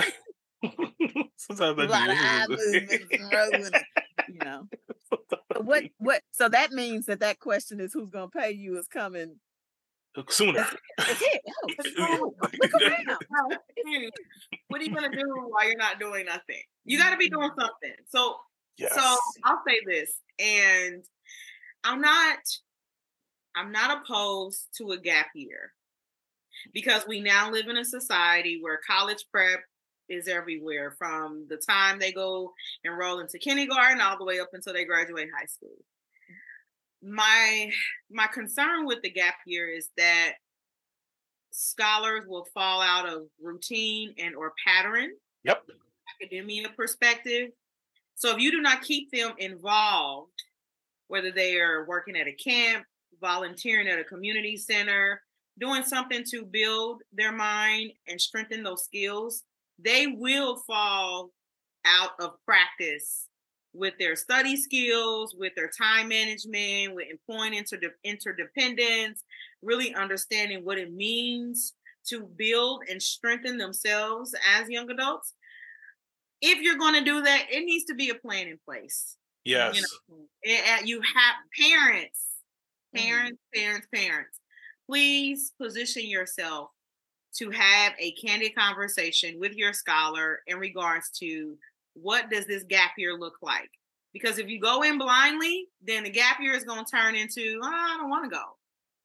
Sometimes 1.37 1.79
I 1.79 1.83
A 1.83 1.87
lot 1.87 2.09
of 2.09 2.17
eye 2.17 2.45
movements 2.49 3.79
you 4.29 4.39
know. 4.43 4.67
What 5.61 5.83
what 5.97 6.21
so 6.31 6.47
that 6.49 6.71
means 6.71 7.05
that 7.07 7.19
that 7.19 7.39
question 7.39 7.79
is 7.79 7.93
who's 7.93 8.09
gonna 8.09 8.29
pay 8.29 8.51
you 8.51 8.77
is 8.77 8.87
coming. 8.87 9.39
Uh, 10.17 10.23
sooner. 10.29 10.65
That's 10.97 11.21
it. 11.21 11.41
Look 12.19 12.73
around. 12.81 13.17
what 14.67 14.81
are 14.81 14.83
you 14.83 14.93
gonna 14.93 15.09
do 15.15 15.47
while 15.49 15.67
you're 15.67 15.77
not 15.77 15.99
doing 15.99 16.25
nothing? 16.25 16.61
You 16.85 16.97
got 16.97 17.11
to 17.11 17.17
be 17.17 17.29
doing 17.29 17.49
mm-hmm. 17.49 17.61
something. 17.61 17.95
So, 18.09 18.37
Yes. 18.77 18.93
so 18.93 19.17
I'll 19.43 19.61
say 19.67 19.79
this, 19.87 20.19
and 20.39 21.03
I'm 21.83 21.99
not, 21.99 22.37
I'm 23.55 23.71
not 23.71 24.01
opposed 24.01 24.67
to 24.77 24.91
a 24.91 24.99
gap 24.99 25.27
year 25.33 25.73
because 26.73 27.05
we 27.07 27.19
now 27.19 27.49
live 27.51 27.67
in 27.67 27.77
a 27.77 27.85
society 27.85 28.59
where 28.61 28.79
college 28.87 29.25
prep 29.31 29.61
is 30.09 30.27
everywhere 30.27 30.95
from 30.97 31.47
the 31.49 31.57
time 31.57 31.99
they 31.99 32.11
go 32.11 32.53
enroll 32.83 33.19
into 33.19 33.39
kindergarten 33.39 33.99
all 33.99 34.17
the 34.17 34.25
way 34.25 34.39
up 34.39 34.49
until 34.53 34.73
they 34.73 34.85
graduate 34.85 35.29
high 35.37 35.47
school. 35.47 35.77
My 37.07 37.71
my 38.11 38.27
concern 38.27 38.85
with 38.85 39.01
the 39.01 39.09
gap 39.09 39.35
year 39.45 39.69
is 39.69 39.89
that 39.97 40.33
scholars 41.51 42.23
will 42.27 42.45
fall 42.53 42.81
out 42.81 43.07
of 43.07 43.23
routine 43.41 44.13
and 44.17 44.35
or 44.35 44.53
pattern 44.65 45.11
Yep. 45.43 45.63
academia 46.21 46.69
perspective. 46.75 47.49
So 48.15 48.35
if 48.35 48.41
you 48.41 48.51
do 48.51 48.61
not 48.61 48.81
keep 48.81 49.11
them 49.11 49.33
involved, 49.37 50.33
whether 51.07 51.31
they 51.31 51.57
are 51.59 51.85
working 51.87 52.17
at 52.17 52.27
a 52.27 52.33
camp, 52.33 52.85
volunteering 53.21 53.87
at 53.87 53.99
a 53.99 54.03
community 54.03 54.57
center, 54.57 55.21
doing 55.59 55.83
something 55.83 56.23
to 56.31 56.45
build 56.45 57.01
their 57.13 57.31
mind 57.31 57.91
and 58.07 58.19
strengthen 58.19 58.63
those 58.63 58.83
skills, 58.83 59.43
they 59.79 60.07
will 60.07 60.57
fall 60.67 61.31
out 61.85 62.11
of 62.19 62.33
practice 62.45 63.27
with 63.77 63.93
their 63.99 64.15
study 64.15 64.57
skills, 64.57 65.35
with 65.35 65.53
their 65.55 65.69
time 65.69 66.07
management, 66.09 66.95
with 66.95 67.07
employing 67.09 67.53
interde- 67.53 67.91
interdependence, 68.03 69.23
really 69.61 69.93
understanding 69.93 70.65
what 70.65 70.77
it 70.79 70.91
means 70.91 71.73
to 72.07 72.21
build 72.21 72.83
and 72.89 73.01
strengthen 73.01 73.57
themselves 73.57 74.33
as 74.55 74.69
young 74.69 74.89
adults. 74.89 75.33
If 76.41 76.61
you're 76.61 76.77
going 76.77 76.95
to 76.95 77.03
do 77.03 77.21
that, 77.21 77.47
it 77.51 77.65
needs 77.65 77.85
to 77.85 77.95
be 77.95 78.09
a 78.09 78.15
plan 78.15 78.47
in 78.47 78.59
place. 78.65 79.17
Yes. 79.43 79.75
You 79.75 79.81
know, 79.81 80.29
it- 80.41 80.81
it- 80.81 80.87
you 80.87 81.01
have 81.01 81.35
parents, 81.59 82.43
Mm. 82.95 82.99
parents, 82.99 83.41
parents, 83.53 83.87
parents. 83.93 84.39
Please 84.87 85.51
position 85.59 86.05
yourself 86.07 86.71
to 87.35 87.51
have 87.51 87.93
a 87.99 88.13
candid 88.13 88.55
conversation 88.55 89.37
with 89.39 89.53
your 89.53 89.73
scholar 89.73 90.41
in 90.47 90.57
regards 90.57 91.09
to 91.19 91.57
what 92.01 92.29
does 92.29 92.45
this 92.45 92.63
gap 92.63 92.91
year 92.97 93.17
look 93.17 93.37
like? 93.41 93.69
Because 94.13 94.39
if 94.39 94.47
you 94.47 94.59
go 94.59 94.83
in 94.83 94.97
blindly, 94.97 95.67
then 95.85 96.03
the 96.03 96.09
gap 96.09 96.39
year 96.39 96.53
is 96.53 96.63
going 96.63 96.83
to 96.83 96.91
turn 96.91 97.15
into 97.15 97.59
oh, 97.61 97.67
I 97.67 97.97
don't 97.97 98.09
want 98.09 98.31
to 98.31 98.35
go, 98.35 98.43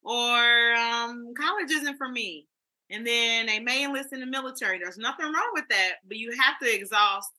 or 0.02 0.74
um, 0.74 1.34
college 1.38 1.70
isn't 1.70 1.98
for 1.98 2.08
me. 2.08 2.46
And 2.90 3.06
then 3.06 3.46
they 3.46 3.58
may 3.58 3.84
enlist 3.84 4.12
in 4.12 4.20
the 4.20 4.26
military. 4.26 4.78
There's 4.78 4.98
nothing 4.98 5.26
wrong 5.26 5.50
with 5.54 5.64
that, 5.70 5.94
but 6.06 6.18
you 6.18 6.30
have 6.38 6.58
to 6.60 6.74
exhaust 6.74 7.30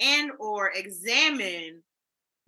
and 0.00 0.30
or 0.38 0.72
examine 0.74 1.82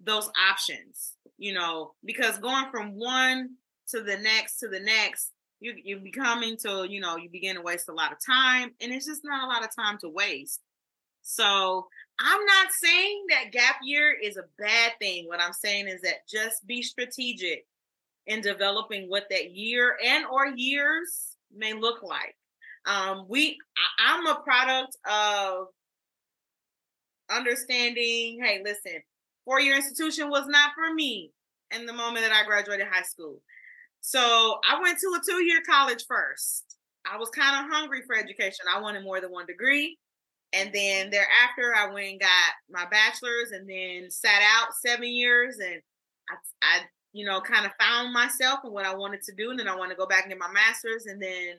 those 0.02 0.30
options. 0.50 1.12
You 1.36 1.54
know, 1.54 1.92
because 2.04 2.38
going 2.38 2.70
from 2.70 2.98
one 2.98 3.50
to 3.88 4.02
the 4.02 4.16
next 4.18 4.58
to 4.58 4.68
the 4.68 4.80
next, 4.80 5.30
you 5.60 5.74
you're 5.82 6.00
becoming 6.00 6.56
to 6.58 6.86
you 6.88 7.00
know 7.00 7.16
you 7.16 7.30
begin 7.30 7.56
to 7.56 7.62
waste 7.62 7.88
a 7.88 7.94
lot 7.94 8.12
of 8.12 8.18
time, 8.24 8.70
and 8.80 8.92
it's 8.92 9.06
just 9.06 9.22
not 9.24 9.44
a 9.44 9.46
lot 9.46 9.64
of 9.64 9.74
time 9.74 9.98
to 9.98 10.08
waste. 10.08 10.60
So 11.22 11.86
I'm 12.20 12.44
not 12.44 12.72
saying 12.72 13.26
that 13.30 13.52
gap 13.52 13.76
year 13.82 14.12
is 14.12 14.36
a 14.36 14.44
bad 14.58 14.92
thing. 15.00 15.26
What 15.26 15.40
I'm 15.40 15.52
saying 15.52 15.88
is 15.88 16.00
that 16.02 16.28
just 16.28 16.66
be 16.66 16.82
strategic 16.82 17.64
in 18.26 18.40
developing 18.40 19.08
what 19.08 19.24
that 19.30 19.52
year 19.52 19.96
and 20.04 20.26
or 20.26 20.46
years 20.46 21.36
may 21.54 21.72
look 21.74 22.02
like. 22.02 22.36
Um, 22.86 23.26
we, 23.28 23.56
I'm 24.04 24.26
a 24.26 24.40
product 24.40 24.96
of 25.08 25.68
understanding. 27.30 28.40
Hey, 28.42 28.62
listen, 28.64 29.00
four 29.44 29.60
year 29.60 29.76
institution 29.76 30.28
was 30.30 30.46
not 30.46 30.70
for 30.74 30.92
me 30.92 31.30
in 31.74 31.86
the 31.86 31.92
moment 31.92 32.24
that 32.26 32.32
I 32.32 32.46
graduated 32.46 32.86
high 32.90 33.02
school. 33.02 33.40
So 34.00 34.58
I 34.68 34.80
went 34.80 34.98
to 34.98 35.16
a 35.16 35.20
two 35.24 35.44
year 35.44 35.60
college 35.68 36.04
first. 36.06 36.64
I 37.10 37.16
was 37.16 37.28
kind 37.30 37.64
of 37.64 37.72
hungry 37.72 38.02
for 38.06 38.16
education. 38.16 38.66
I 38.74 38.80
wanted 38.80 39.04
more 39.04 39.20
than 39.20 39.30
one 39.30 39.46
degree. 39.46 39.98
And 40.52 40.70
then 40.72 41.10
thereafter, 41.10 41.74
I 41.76 41.92
went 41.92 42.08
and 42.08 42.20
got 42.20 42.52
my 42.70 42.86
bachelor's 42.90 43.50
and 43.52 43.68
then 43.68 44.10
sat 44.10 44.40
out 44.42 44.68
seven 44.74 45.08
years. 45.08 45.58
And 45.58 45.80
I, 46.30 46.34
I 46.62 46.80
you 47.12 47.24
know, 47.24 47.40
kind 47.40 47.66
of 47.66 47.72
found 47.80 48.12
myself 48.12 48.60
and 48.64 48.72
what 48.72 48.86
I 48.86 48.94
wanted 48.94 49.22
to 49.22 49.34
do. 49.34 49.50
And 49.50 49.58
then 49.58 49.68
I 49.68 49.76
want 49.76 49.90
to 49.90 49.96
go 49.96 50.06
back 50.06 50.24
and 50.24 50.30
get 50.30 50.38
my 50.38 50.50
master's. 50.50 51.06
And 51.06 51.20
then, 51.20 51.56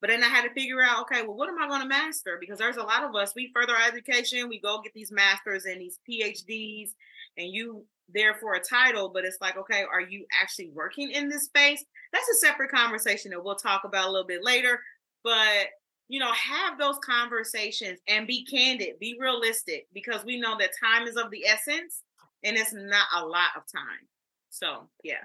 but 0.00 0.10
then 0.10 0.22
I 0.22 0.28
had 0.28 0.42
to 0.42 0.54
figure 0.54 0.82
out, 0.82 1.02
okay, 1.02 1.22
well, 1.22 1.36
what 1.36 1.48
am 1.48 1.60
I 1.60 1.68
going 1.68 1.82
to 1.82 1.88
master? 1.88 2.38
Because 2.40 2.58
there's 2.58 2.76
a 2.76 2.82
lot 2.82 3.04
of 3.04 3.14
us, 3.14 3.34
we 3.34 3.50
further 3.54 3.74
our 3.74 3.88
education, 3.88 4.48
we 4.48 4.60
go 4.60 4.80
get 4.82 4.94
these 4.94 5.10
masters 5.12 5.64
and 5.64 5.80
these 5.80 5.98
PhDs, 6.08 6.90
and 7.36 7.52
you 7.52 7.84
there 8.08 8.34
for 8.34 8.54
a 8.54 8.60
title, 8.60 9.10
but 9.10 9.24
it's 9.24 9.38
like, 9.40 9.56
okay, 9.56 9.84
are 9.90 10.00
you 10.00 10.24
actually 10.40 10.70
working 10.70 11.10
in 11.10 11.28
this 11.28 11.44
space? 11.44 11.84
That's 12.12 12.28
a 12.28 12.46
separate 12.46 12.70
conversation 12.70 13.30
that 13.32 13.44
we'll 13.44 13.56
talk 13.56 13.82
about 13.84 14.08
a 14.08 14.10
little 14.10 14.26
bit 14.26 14.42
later. 14.42 14.80
But 15.24 15.66
you 16.08 16.18
know, 16.18 16.32
have 16.32 16.78
those 16.78 16.98
conversations 17.04 17.98
and 18.08 18.26
be 18.26 18.44
candid, 18.44 18.98
be 18.98 19.16
realistic, 19.20 19.86
because 19.92 20.24
we 20.24 20.40
know 20.40 20.56
that 20.58 20.70
time 20.82 21.06
is 21.06 21.16
of 21.16 21.30
the 21.30 21.44
essence 21.46 22.02
and 22.42 22.56
it's 22.56 22.72
not 22.72 23.06
a 23.14 23.24
lot 23.24 23.50
of 23.56 23.62
time. 23.70 24.08
So, 24.48 24.88
yeah. 25.04 25.24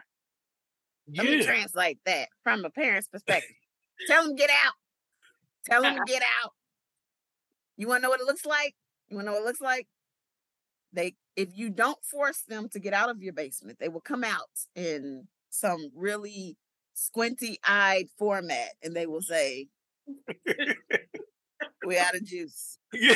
Let 1.16 1.26
me 1.26 1.44
translate 1.44 2.00
that 2.06 2.30
from 2.44 2.64
a 2.64 2.70
parent's 2.70 3.08
perspective. 3.08 3.56
Tell 4.08 4.24
them 4.26 4.36
get 4.36 4.50
out. 4.50 4.74
Tell 5.70 5.82
them 5.82 5.96
to 5.96 6.04
get 6.08 6.22
out. 6.44 6.52
You 7.78 7.88
want 7.88 8.00
to 8.00 8.04
know 8.04 8.10
what 8.10 8.22
it 8.22 8.28
looks 8.28 8.46
like? 8.46 8.76
You 9.10 9.18
want 9.18 9.28
to 9.28 9.32
know 9.32 9.38
what 9.38 9.44
it 9.44 9.48
looks 9.48 9.62
like? 9.62 9.88
They, 10.92 11.16
if 11.36 11.50
you 11.54 11.70
don't 11.70 12.04
force 12.04 12.44
them 12.48 12.70
to 12.70 12.80
get 12.80 12.94
out 12.94 13.10
of 13.10 13.22
your 13.22 13.34
basement, 13.34 13.80
they 13.80 13.90
will 13.90 14.02
come 14.02 14.24
out 14.24 14.50
in 14.76 15.28
some 15.50 15.92
really 15.96 16.58
squinty-eyed 16.94 18.08
format, 18.18 18.70
and 18.84 18.96
they 18.96 19.08
will 19.08 19.22
say, 19.22 19.68
we 21.86 21.98
out 21.98 22.16
of 22.16 22.24
juice. 22.24 22.78
Yeah. 22.94 23.16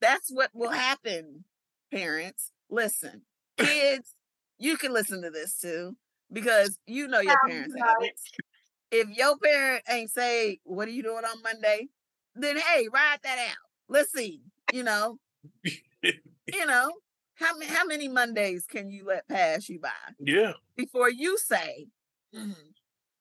That's 0.00 0.30
what 0.30 0.50
will 0.52 0.70
happen, 0.70 1.44
parents. 1.92 2.50
Listen, 2.70 3.22
kids, 3.56 4.14
you 4.58 4.76
can 4.76 4.92
listen 4.92 5.22
to 5.22 5.30
this 5.30 5.58
too 5.60 5.96
because 6.32 6.78
you 6.86 7.06
know 7.08 7.20
your 7.20 7.38
parents' 7.46 7.74
habits. 7.78 8.22
If 8.90 9.08
your 9.10 9.36
parent 9.38 9.84
ain't 9.88 10.10
say, 10.10 10.58
"What 10.64 10.88
are 10.88 10.92
you 10.92 11.02
doing 11.02 11.24
on 11.24 11.42
Monday?" 11.42 11.88
then 12.34 12.56
hey, 12.58 12.88
ride 12.92 13.18
that 13.22 13.38
out. 13.50 13.56
Let's 13.88 14.12
see. 14.12 14.42
You 14.72 14.82
know, 14.82 15.18
you 15.62 16.66
know 16.66 16.92
how 17.34 17.56
many 17.56 17.70
how 17.70 17.84
many 17.84 18.08
Mondays 18.08 18.66
can 18.66 18.90
you 18.90 19.04
let 19.06 19.28
pass 19.28 19.68
you 19.68 19.78
by? 19.80 19.90
Yeah. 20.18 20.52
Before 20.76 21.10
you 21.10 21.38
say, 21.38 21.88
mm, 22.34 22.54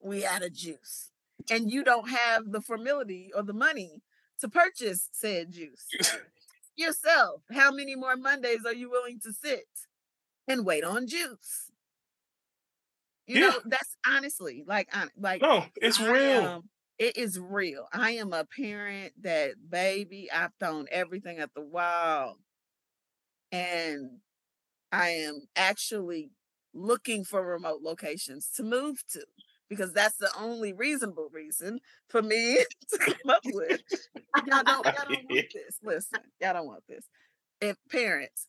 we 0.03 0.25
out 0.25 0.43
of 0.43 0.53
juice. 0.53 1.09
And 1.49 1.71
you 1.71 1.83
don't 1.83 2.09
have 2.09 2.51
the 2.51 2.59
formility 2.59 3.29
or 3.35 3.43
the 3.43 3.53
money 3.53 4.01
to 4.39 4.49
purchase 4.49 5.09
said 5.11 5.51
juice. 5.51 5.87
Yourself, 6.75 7.41
how 7.51 7.71
many 7.71 7.95
more 7.95 8.15
Mondays 8.15 8.65
are 8.65 8.73
you 8.73 8.89
willing 8.89 9.19
to 9.21 9.33
sit 9.33 9.65
and 10.47 10.65
wait 10.65 10.83
on 10.83 11.07
juice? 11.07 11.71
You 13.27 13.39
yeah. 13.39 13.49
know, 13.49 13.59
that's 13.65 13.95
honestly 14.07 14.63
like, 14.65 14.89
like 15.17 15.41
no, 15.41 15.65
it's 15.75 15.99
I 15.99 16.11
real. 16.11 16.41
Am, 16.41 16.61
it 16.97 17.17
is 17.17 17.39
real. 17.39 17.87
I 17.91 18.11
am 18.11 18.33
a 18.33 18.45
parent 18.45 19.13
that, 19.21 19.53
baby, 19.69 20.29
I've 20.31 20.51
thrown 20.59 20.85
everything 20.91 21.39
at 21.39 21.53
the 21.55 21.61
wall, 21.61 22.37
and 23.51 24.19
I 24.91 25.09
am 25.09 25.47
actually 25.55 26.31
looking 26.73 27.23
for 27.23 27.45
remote 27.45 27.81
locations 27.81 28.49
to 28.55 28.63
move 28.63 29.03
to 29.13 29.25
because 29.71 29.93
that's 29.93 30.17
the 30.17 30.29
only 30.37 30.73
reasonable 30.73 31.29
reason 31.31 31.79
for 32.09 32.21
me 32.21 32.57
to 32.89 32.97
come 32.97 33.29
up 33.29 33.39
with. 33.45 33.81
Y'all 34.45 34.63
don't, 34.63 34.85
y'all 34.85 34.93
don't 35.07 35.29
want 35.29 35.45
this. 35.53 35.79
Listen, 35.81 36.19
y'all 36.41 36.53
don't 36.53 36.67
want 36.67 36.83
this. 36.89 37.05
And 37.61 37.77
parents, 37.89 38.47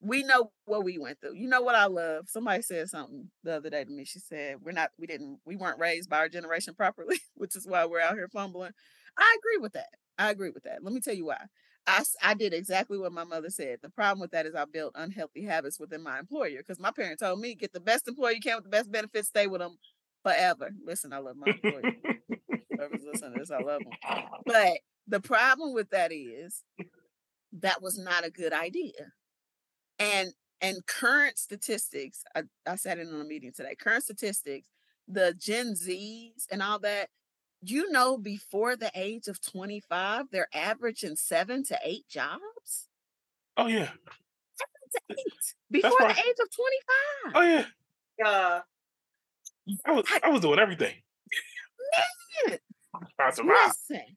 we 0.00 0.22
know 0.22 0.50
what 0.64 0.84
we 0.84 0.96
went 0.96 1.20
through. 1.20 1.34
You 1.34 1.48
know 1.48 1.60
what 1.60 1.74
I 1.74 1.84
love? 1.84 2.30
Somebody 2.30 2.62
said 2.62 2.88
something 2.88 3.30
the 3.44 3.56
other 3.56 3.68
day 3.68 3.84
to 3.84 3.90
me. 3.90 4.06
She 4.06 4.20
said, 4.20 4.56
We're 4.62 4.72
not, 4.72 4.90
we 4.98 5.06
didn't, 5.06 5.40
we 5.44 5.56
weren't 5.56 5.78
raised 5.78 6.08
by 6.08 6.16
our 6.16 6.30
generation 6.30 6.72
properly, 6.74 7.20
which 7.34 7.54
is 7.54 7.66
why 7.66 7.84
we're 7.84 8.00
out 8.00 8.14
here 8.14 8.28
fumbling. 8.32 8.72
I 9.18 9.36
agree 9.38 9.60
with 9.60 9.74
that. 9.74 9.90
I 10.18 10.30
agree 10.30 10.50
with 10.50 10.62
that. 10.62 10.82
Let 10.82 10.94
me 10.94 11.00
tell 11.00 11.14
you 11.14 11.26
why. 11.26 11.44
I, 11.86 12.04
I 12.22 12.32
did 12.32 12.54
exactly 12.54 12.96
what 12.96 13.12
my 13.12 13.24
mother 13.24 13.50
said. 13.50 13.80
The 13.82 13.90
problem 13.90 14.20
with 14.20 14.30
that 14.30 14.46
is 14.46 14.54
I 14.54 14.64
built 14.64 14.92
unhealthy 14.94 15.44
habits 15.44 15.78
within 15.78 16.02
my 16.02 16.20
employer 16.20 16.58
because 16.58 16.80
my 16.80 16.90
parent 16.90 17.18
told 17.18 17.38
me 17.38 17.54
get 17.54 17.74
the 17.74 17.80
best 17.80 18.08
employer 18.08 18.32
you 18.32 18.40
can 18.40 18.54
with 18.54 18.64
the 18.64 18.70
best 18.70 18.90
benefits, 18.90 19.28
stay 19.28 19.46
with 19.46 19.60
them 19.60 19.76
forever. 20.22 20.70
Listen, 20.84 21.12
I 21.12 21.18
love 21.18 21.36
my 21.36 21.52
employer. 21.52 21.82
Whoever's 22.70 23.04
listening 23.04 23.34
to 23.34 23.40
this, 23.40 23.50
I 23.50 23.58
love 23.58 23.82
them. 23.82 24.22
But 24.46 24.78
the 25.06 25.20
problem 25.20 25.74
with 25.74 25.90
that 25.90 26.12
is 26.12 26.62
that 27.60 27.82
was 27.82 27.98
not 27.98 28.24
a 28.24 28.30
good 28.30 28.52
idea. 28.52 29.12
And 29.98 30.32
and 30.60 30.86
current 30.86 31.38
statistics, 31.38 32.22
I, 32.36 32.42
I 32.66 32.76
sat 32.76 32.98
in 32.98 33.12
on 33.12 33.20
a 33.20 33.24
meeting 33.24 33.52
today. 33.52 33.74
Current 33.74 34.04
statistics, 34.04 34.68
the 35.08 35.34
Gen 35.34 35.74
Zs 35.74 36.46
and 36.50 36.62
all 36.62 36.78
that, 36.80 37.08
you 37.62 37.90
know, 37.90 38.16
before 38.16 38.76
the 38.76 38.90
age 38.94 39.26
of 39.26 39.40
25, 39.40 40.26
they're 40.30 40.48
averaging 40.54 41.16
seven 41.16 41.64
to 41.64 41.78
eight 41.84 42.06
jobs. 42.08 42.88
Oh 43.56 43.66
yeah. 43.66 43.90
Seven 44.54 44.88
to 44.92 45.00
eight 45.10 45.54
before 45.70 45.98
the 45.98 46.10
age 46.10 46.36
of 46.40 47.32
25. 47.32 47.32
Oh 47.34 47.42
yeah. 47.42 47.66
Uh 48.24 48.60
I 49.84 49.92
was 49.92 50.04
I 50.22 50.28
was 50.28 50.40
doing 50.40 50.58
everything. 50.58 50.94
Man, 52.48 52.58
listen, 53.28 54.16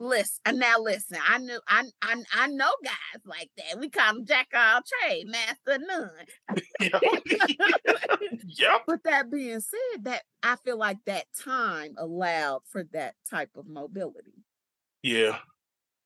listen. 0.00 0.40
And 0.44 0.58
now 0.58 0.78
listen, 0.78 1.18
I 1.26 1.38
knew 1.38 1.60
I 1.68 1.84
I 2.00 2.22
I 2.34 2.46
know 2.48 2.70
guys 2.84 3.22
like 3.24 3.50
that. 3.56 3.78
We 3.78 3.90
call 3.90 4.14
them 4.14 4.24
jack 4.24 4.48
all 4.54 4.80
trade, 5.02 5.26
master 5.28 5.78
none. 5.78 6.10
yep. 8.46 8.82
But 8.86 9.04
that 9.04 9.30
being 9.30 9.60
said, 9.60 10.04
that 10.04 10.22
I 10.42 10.56
feel 10.64 10.78
like 10.78 10.98
that 11.06 11.26
time 11.38 11.94
allowed 11.98 12.62
for 12.68 12.84
that 12.92 13.14
type 13.28 13.50
of 13.56 13.68
mobility. 13.68 14.44
Yeah. 15.02 15.38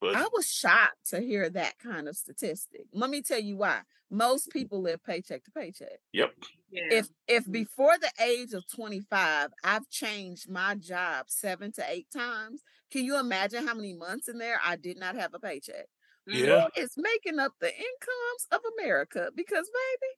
But 0.01 0.15
I 0.15 0.27
was 0.33 0.47
shocked 0.47 1.09
to 1.11 1.21
hear 1.21 1.49
that 1.51 1.79
kind 1.79 2.07
of 2.09 2.17
statistic. 2.17 2.83
Let 2.93 3.11
me 3.11 3.23
tell 3.23 3.41
you 3.41 3.57
why. 3.57 3.81
Most 4.11 4.51
people 4.51 4.83
live 4.83 5.03
paycheck 5.05 5.45
to 5.45 5.51
paycheck. 5.51 5.99
Yep. 6.13 6.33
Yeah. 6.71 6.83
If 6.91 7.09
if 7.27 7.51
before 7.51 7.97
the 7.99 8.11
age 8.25 8.53
of 8.53 8.65
25, 8.69 9.51
I've 9.65 9.89
changed 9.91 10.49
my 10.49 10.75
job 10.77 11.27
seven 11.29 11.73
to 11.73 11.85
eight 11.89 12.07
times, 12.15 12.63
can 12.91 13.05
you 13.05 13.19
imagine 13.19 13.67
how 13.67 13.75
many 13.75 13.95
months 13.95 14.29
in 14.29 14.39
there 14.39 14.61
I 14.65 14.77
did 14.77 14.99
not 14.99 15.17
have 15.17 15.35
a 15.35 15.41
paycheck? 15.41 15.87
Yeah. 16.27 16.69
Who 16.75 16.83
is 16.83 16.95
making 16.97 17.39
up 17.39 17.53
the 17.61 17.69
incomes 17.69 18.47
of 18.53 18.61
America? 18.79 19.31
Because 19.35 19.69
baby, 19.69 20.13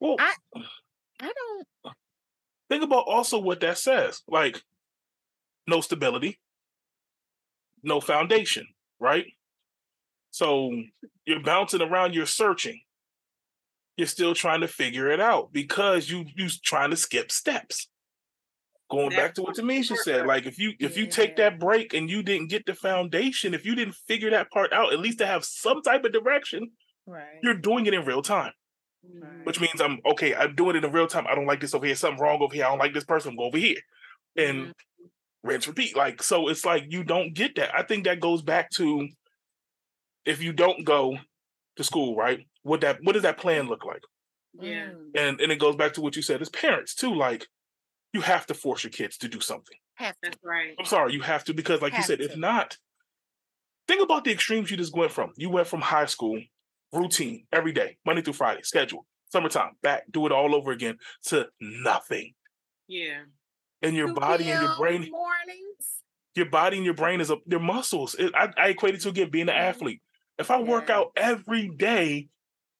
well, 0.00 0.16
I 0.18 0.34
I 1.20 1.32
don't 1.32 1.94
think 2.68 2.84
about 2.84 3.04
also 3.06 3.38
what 3.38 3.60
that 3.60 3.78
says. 3.78 4.22
Like 4.28 4.62
no 5.66 5.80
stability, 5.80 6.38
no 7.82 8.00
foundation 8.00 8.66
right? 9.00 9.26
So 10.30 10.70
you're 11.24 11.42
bouncing 11.42 11.80
around, 11.80 12.14
you're 12.14 12.26
searching. 12.26 12.80
You're 14.00 14.06
still 14.06 14.34
trying 14.34 14.62
to 14.62 14.66
figure 14.66 15.10
it 15.10 15.20
out 15.20 15.52
because 15.52 16.08
you 16.08 16.24
you 16.34 16.48
trying 16.48 16.88
to 16.88 16.96
skip 16.96 17.30
steps. 17.30 17.86
Going 18.90 19.10
back 19.10 19.34
to 19.34 19.42
what 19.42 19.56
Tamisha 19.56 19.94
said, 19.94 20.26
like 20.26 20.46
if 20.46 20.58
you 20.58 20.72
if 20.80 20.96
you 20.96 21.06
take 21.06 21.36
that 21.36 21.60
break 21.60 21.92
and 21.92 22.08
you 22.08 22.22
didn't 22.22 22.48
get 22.48 22.64
the 22.64 22.74
foundation, 22.74 23.52
if 23.52 23.66
you 23.66 23.74
didn't 23.74 23.96
figure 24.08 24.30
that 24.30 24.50
part 24.50 24.72
out, 24.72 24.94
at 24.94 25.00
least 25.00 25.18
to 25.18 25.26
have 25.26 25.44
some 25.44 25.82
type 25.82 26.06
of 26.06 26.14
direction, 26.14 26.70
right? 27.06 27.26
You're 27.42 27.52
doing 27.52 27.84
it 27.84 27.92
in 27.92 28.06
real 28.06 28.22
time. 28.22 28.52
Right. 29.04 29.44
Which 29.44 29.60
means 29.60 29.82
I'm 29.82 29.98
okay, 30.06 30.34
I'm 30.34 30.54
doing 30.54 30.76
it 30.76 30.84
in 30.84 30.92
real 30.92 31.06
time. 31.06 31.26
I 31.28 31.34
don't 31.34 31.44
like 31.44 31.60
this 31.60 31.74
over 31.74 31.84
here, 31.84 31.94
something 31.94 32.22
wrong 32.22 32.40
over 32.40 32.54
here. 32.54 32.64
I 32.64 32.70
don't 32.70 32.78
like 32.78 32.94
this 32.94 33.04
person, 33.04 33.36
go 33.36 33.44
over 33.44 33.58
here. 33.58 33.80
And 34.34 34.68
mm-hmm. 34.68 35.06
rinse 35.46 35.68
repeat. 35.68 35.94
Like 35.94 36.22
so 36.22 36.48
it's 36.48 36.64
like 36.64 36.86
you 36.88 37.04
don't 37.04 37.34
get 37.34 37.56
that. 37.56 37.74
I 37.74 37.82
think 37.82 38.04
that 38.04 38.18
goes 38.18 38.40
back 38.40 38.70
to 38.76 39.10
if 40.24 40.42
you 40.42 40.54
don't 40.54 40.86
go 40.86 41.18
to 41.80 41.84
school, 41.84 42.14
right? 42.14 42.46
What 42.62 42.82
that 42.82 42.98
what 43.02 43.14
does 43.14 43.22
that 43.22 43.38
plan 43.38 43.66
look 43.66 43.84
like? 43.84 44.02
Yeah. 44.60 44.90
Mm. 44.90 45.10
And 45.16 45.40
and 45.40 45.50
it 45.50 45.58
goes 45.58 45.76
back 45.76 45.94
to 45.94 46.02
what 46.02 46.14
you 46.14 46.22
said 46.22 46.42
as 46.42 46.50
parents 46.50 46.94
too. 46.94 47.14
Like 47.14 47.46
you 48.12 48.20
have 48.20 48.46
to 48.46 48.54
force 48.54 48.84
your 48.84 48.90
kids 48.90 49.16
to 49.18 49.28
do 49.28 49.40
something. 49.40 49.76
Have 49.94 50.14
to. 50.14 50.30
That's 50.30 50.38
right. 50.44 50.74
I'm 50.78 50.84
sorry, 50.84 51.12
you 51.12 51.22
have 51.22 51.44
to 51.44 51.54
because 51.54 51.80
like 51.80 51.92
have 51.92 52.00
you 52.00 52.06
said, 52.06 52.18
to. 52.18 52.24
if 52.24 52.36
not, 52.36 52.76
think 53.88 54.02
about 54.02 54.24
the 54.24 54.32
extremes 54.32 54.70
you 54.70 54.76
just 54.76 54.96
went 54.96 55.12
from. 55.12 55.32
You 55.36 55.48
went 55.50 55.66
from 55.68 55.80
high 55.80 56.06
school, 56.06 56.40
routine, 56.92 57.46
every 57.52 57.72
day, 57.72 57.96
Monday 58.04 58.22
through 58.22 58.34
Friday, 58.34 58.62
schedule, 58.62 59.06
summertime, 59.30 59.72
back, 59.82 60.04
do 60.10 60.26
it 60.26 60.32
all 60.32 60.54
over 60.54 60.70
again 60.72 60.96
to 61.26 61.46
nothing. 61.60 62.34
Yeah. 62.88 63.22
And 63.82 63.96
your 63.96 64.08
2 64.08 64.14
body 64.14 64.50
and 64.50 64.62
your 64.62 64.76
brain, 64.76 65.08
mornings. 65.10 66.02
your 66.34 66.46
body 66.46 66.76
and 66.76 66.84
your 66.84 66.94
brain 66.94 67.20
is 67.20 67.30
a 67.30 67.38
your 67.46 67.60
muscles. 67.60 68.14
It, 68.18 68.32
I, 68.34 68.48
I 68.58 68.68
equate 68.68 68.94
it 68.94 69.00
to 69.02 69.08
again 69.08 69.30
being 69.30 69.48
an 69.48 69.54
athlete. 69.54 70.02
If 70.40 70.50
I 70.50 70.58
work 70.60 70.88
out 70.88 71.12
every 71.16 71.68
day 71.68 72.28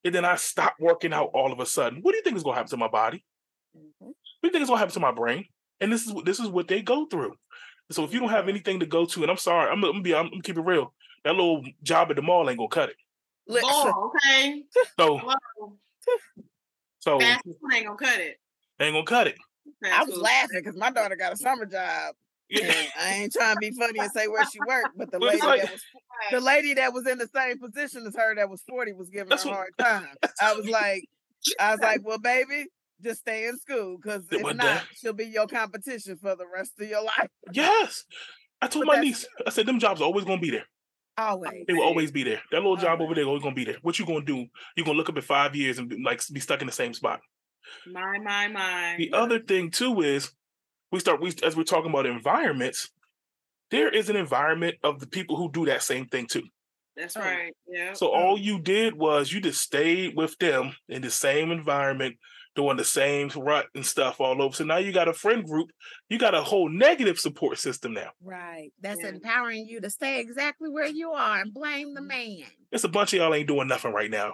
and 0.03 0.15
then 0.15 0.25
I 0.25 0.35
stop 0.35 0.75
working 0.79 1.13
out 1.13 1.29
all 1.33 1.53
of 1.53 1.59
a 1.59 1.65
sudden, 1.65 1.99
what 2.01 2.11
do 2.11 2.17
you 2.17 2.23
think 2.23 2.35
is 2.35 2.43
gonna 2.43 2.55
happen 2.55 2.71
to 2.71 2.77
my 2.77 2.87
body? 2.87 3.23
Mhm. 3.77 3.93
What 3.99 4.15
do 4.41 4.47
you 4.47 4.51
think 4.51 4.63
is 4.63 4.67
gonna 4.69 4.79
happen 4.79 4.93
to 4.95 4.99
my 4.99 5.11
brain? 5.11 5.45
And 5.79 5.93
this 5.93 6.05
is 6.07 6.11
what 6.11 6.25
this 6.25 6.39
is 6.39 6.47
what 6.47 6.67
they 6.67 6.81
go 6.81 7.05
through. 7.05 7.37
So 7.91 8.03
if 8.03 8.13
you 8.13 8.19
don't 8.19 8.29
have 8.29 8.49
anything 8.49 8.79
to 8.79 8.85
go 8.87 9.05
to, 9.05 9.21
and 9.21 9.29
I'm 9.29 9.37
sorry, 9.37 9.69
I'm, 9.69 9.79
gonna 9.79 10.01
be 10.01 10.15
I'm 10.15 10.29
gonna 10.29 10.41
keep 10.41 10.57
it 10.57 10.61
real. 10.61 10.91
That 11.23 11.35
little 11.35 11.63
job 11.83 12.09
at 12.09 12.15
the 12.15 12.23
mall 12.23 12.49
ain't 12.49 12.57
gonna 12.57 12.67
cut 12.67 12.89
it. 12.89 12.95
Listen, 13.47 13.69
Oh, 13.71 14.11
okay. 14.25 14.63
So 14.99 15.17
Hello. 15.19 15.77
so 16.99 17.19
Fast 17.19 17.43
food 17.43 17.57
ain't 17.75 17.85
gonna 17.85 17.97
cut 17.97 18.19
it. 18.19 18.39
ain't 18.79 18.93
gonna 18.95 19.05
cut 19.05 19.27
it. 19.27 19.35
Fast 19.83 19.99
I 19.99 20.03
was 20.03 20.13
food. 20.15 20.21
laughing 20.23 20.61
because 20.63 20.75
my 20.77 20.89
daughter 20.89 21.15
got 21.15 21.33
a 21.33 21.37
summer 21.37 21.65
job. 21.67 22.15
Yeah. 22.51 22.65
And 22.65 22.87
I 22.99 23.13
ain't 23.13 23.33
trying 23.33 23.55
to 23.55 23.59
be 23.59 23.71
funny 23.71 23.99
and 23.99 24.11
say 24.11 24.27
where 24.27 24.45
she 24.45 24.59
worked, 24.67 24.97
but 24.97 25.09
the 25.11 25.19
But 25.19 25.29
lady 25.29 25.45
like- 25.45 25.61
that 25.63 25.71
was 25.71 25.81
the 26.31 26.39
lady 26.41 26.73
that 26.75 26.93
was 26.93 27.07
in 27.07 27.17
the 27.17 27.29
same 27.33 27.57
position 27.59 28.05
as 28.05 28.15
her 28.15 28.35
that 28.35 28.49
was 28.49 28.61
40 28.67 28.93
was 28.93 29.09
giving 29.09 29.31
her 29.31 29.35
a 29.43 29.53
hard 29.53 29.71
time. 29.79 30.07
I 30.41 30.53
was 30.53 30.67
like, 30.67 31.03
I 31.59 31.71
was 31.71 31.79
like, 31.79 32.01
well, 32.03 32.19
baby, 32.19 32.65
just 33.01 33.21
stay 33.21 33.47
in 33.47 33.57
school 33.57 33.97
because 33.97 34.25
if 34.31 34.41
not, 34.43 34.57
that- 34.57 34.83
she'll 34.95 35.13
be 35.13 35.25
your 35.25 35.47
competition 35.47 36.17
for 36.17 36.35
the 36.35 36.45
rest 36.53 36.73
of 36.79 36.87
your 36.87 37.03
life. 37.03 37.29
Yes. 37.53 38.03
I 38.61 38.67
told 38.67 38.85
But 38.85 38.97
my 38.97 39.01
niece, 39.01 39.25
I 39.47 39.49
said, 39.49 39.65
them 39.65 39.79
jobs 39.79 40.01
are 40.01 40.03
always 40.03 40.25
gonna 40.25 40.41
be 40.41 40.51
there. 40.51 40.65
Always. 41.17 41.65
They 41.67 41.73
will 41.73 41.83
always 41.83 42.11
be 42.11 42.23
there. 42.23 42.41
That 42.51 42.57
little 42.59 42.77
job 42.77 43.01
over 43.01 43.15
there 43.15 43.25
always 43.25 43.43
gonna 43.43 43.55
be 43.55 43.65
there. 43.65 43.77
What 43.81 43.97
you 43.97 44.05
gonna 44.05 44.23
do? 44.25 44.45
You're 44.75 44.85
gonna 44.85 44.97
look 44.97 45.09
up 45.09 45.15
in 45.15 45.21
five 45.23 45.55
years 45.55 45.77
and 45.79 45.89
be, 45.89 46.01
like 46.03 46.21
be 46.31 46.39
stuck 46.39 46.61
in 46.61 46.67
the 46.67 46.73
same 46.73 46.93
spot. 46.93 47.21
My, 47.87 48.17
my, 48.19 48.47
my. 48.47 48.95
The 48.97 49.13
other 49.13 49.39
thing 49.39 49.71
too 49.71 50.01
is 50.01 50.31
we 50.91 50.99
start 50.99 51.21
we 51.21 51.33
as 51.43 51.55
we're 51.55 51.63
talking 51.63 51.89
about 51.89 52.05
environments, 52.05 52.89
there 53.71 53.89
is 53.89 54.09
an 54.09 54.15
environment 54.15 54.75
of 54.83 54.99
the 54.99 55.07
people 55.07 55.37
who 55.37 55.51
do 55.51 55.65
that 55.65 55.83
same 55.83 56.05
thing 56.05 56.27
too. 56.27 56.43
That's 56.95 57.15
right. 57.15 57.53
Yeah. 57.67 57.93
So 57.93 58.07
all 58.07 58.37
you 58.37 58.59
did 58.59 58.95
was 58.95 59.31
you 59.31 59.39
just 59.39 59.61
stayed 59.61 60.15
with 60.15 60.37
them 60.39 60.75
in 60.89 61.01
the 61.01 61.09
same 61.09 61.51
environment, 61.51 62.17
doing 62.55 62.75
the 62.75 62.83
same 62.83 63.29
rut 63.35 63.67
and 63.73 63.85
stuff 63.85 64.19
all 64.19 64.41
over. 64.41 64.53
So 64.53 64.65
now 64.65 64.77
you 64.77 64.91
got 64.91 65.07
a 65.07 65.13
friend 65.13 65.45
group, 65.45 65.69
you 66.09 66.19
got 66.19 66.35
a 66.35 66.41
whole 66.41 66.69
negative 66.69 67.17
support 67.17 67.57
system 67.59 67.93
now. 67.93 68.11
Right. 68.21 68.71
That's 68.81 69.01
Yeah. 69.01 69.09
empowering 69.09 69.67
you 69.67 69.79
to 69.81 69.89
stay 69.89 70.19
exactly 70.19 70.69
where 70.69 70.87
you 70.87 71.11
are 71.11 71.39
and 71.39 71.53
blame 71.53 71.93
the 71.93 72.01
mm-hmm. 72.01 72.07
man. 72.07 72.51
It's 72.71 72.83
a 72.83 72.89
bunch 72.89 73.13
of 73.13 73.19
y'all 73.19 73.33
ain't 73.33 73.47
doing 73.47 73.67
nothing 73.67 73.93
right 73.93 74.11
now. 74.11 74.33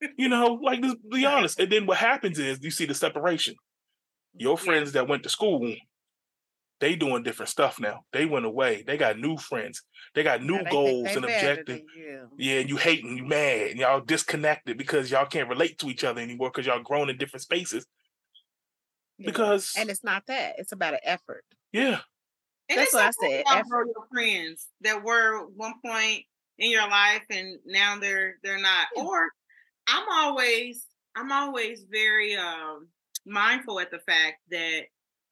You 0.16 0.28
know, 0.28 0.60
like 0.62 0.80
just 0.80 0.96
be 1.10 1.26
honest. 1.26 1.58
And 1.58 1.72
then 1.72 1.84
what 1.84 1.98
happens 1.98 2.38
is 2.38 2.60
you 2.62 2.70
see 2.70 2.84
the 2.84 2.94
separation. 2.94 3.56
Your 4.34 4.56
Yeah. 4.58 4.64
friends 4.64 4.92
that 4.92 5.08
went 5.08 5.22
to 5.24 5.28
school, 5.28 5.74
they 6.80 6.94
doing 6.94 7.22
different 7.24 7.48
stuff 7.48 7.80
now. 7.80 8.04
They 8.12 8.24
went 8.24 8.46
away. 8.46 8.82
They 8.82 8.96
got 8.96 9.18
new 9.18 9.36
friends. 9.36 9.82
They 10.14 10.22
got 10.22 10.42
new 10.42 10.58
Now 10.58 10.62
they 10.64 10.70
goals 10.70 11.08
and 11.08 11.22
better 11.22 11.50
objectives. 11.50 11.80
than 11.80 11.88
you. 11.96 12.30
Yeah, 12.38 12.60
and 12.60 12.68
you 12.68 12.76
hating, 12.76 13.16
you 13.18 13.24
mad, 13.26 13.70
and 13.72 13.80
y'all 13.80 14.00
disconnected 14.00 14.78
because 14.78 15.10
y'all 15.10 15.26
can't 15.26 15.48
relate 15.48 15.78
to 15.78 15.88
each 15.88 16.04
other 16.04 16.20
anymore 16.20 16.50
because 16.50 16.66
y'all 16.66 16.82
grown 16.82 17.10
in 17.10 17.18
different 17.18 17.42
spaces. 17.42 17.86
Yeah. 19.18 19.26
Because 19.26 19.74
and 19.76 19.90
it's 19.90 20.04
not 20.04 20.24
that. 20.26 20.54
It's 20.58 20.70
about 20.72 20.94
an 20.94 21.00
effort. 21.02 21.44
yeah, 21.72 22.00
And 22.68 22.78
That's 22.78 22.92
what 22.94 23.06
I 23.06 23.10
said, 23.10 23.44
effort. 23.50 23.86
your 23.94 24.06
friends 24.12 24.68
that 24.82 25.02
were 25.02 25.46
one 25.48 25.74
point 25.84 26.24
in 26.58 26.70
your 26.70 26.88
life 26.88 27.24
and 27.30 27.58
now 27.66 27.98
they're 27.98 28.36
they're 28.44 28.60
not. 28.60 28.86
Yeah. 28.94 29.02
Or 29.02 29.28
I'm 29.88 30.06
always 30.08 30.86
I'm 31.16 31.32
always 31.32 31.84
very 31.90 32.36
um 32.36 32.88
mindful 33.28 33.80
at 33.80 33.90
the 33.90 33.98
fact 34.00 34.36
that 34.50 34.82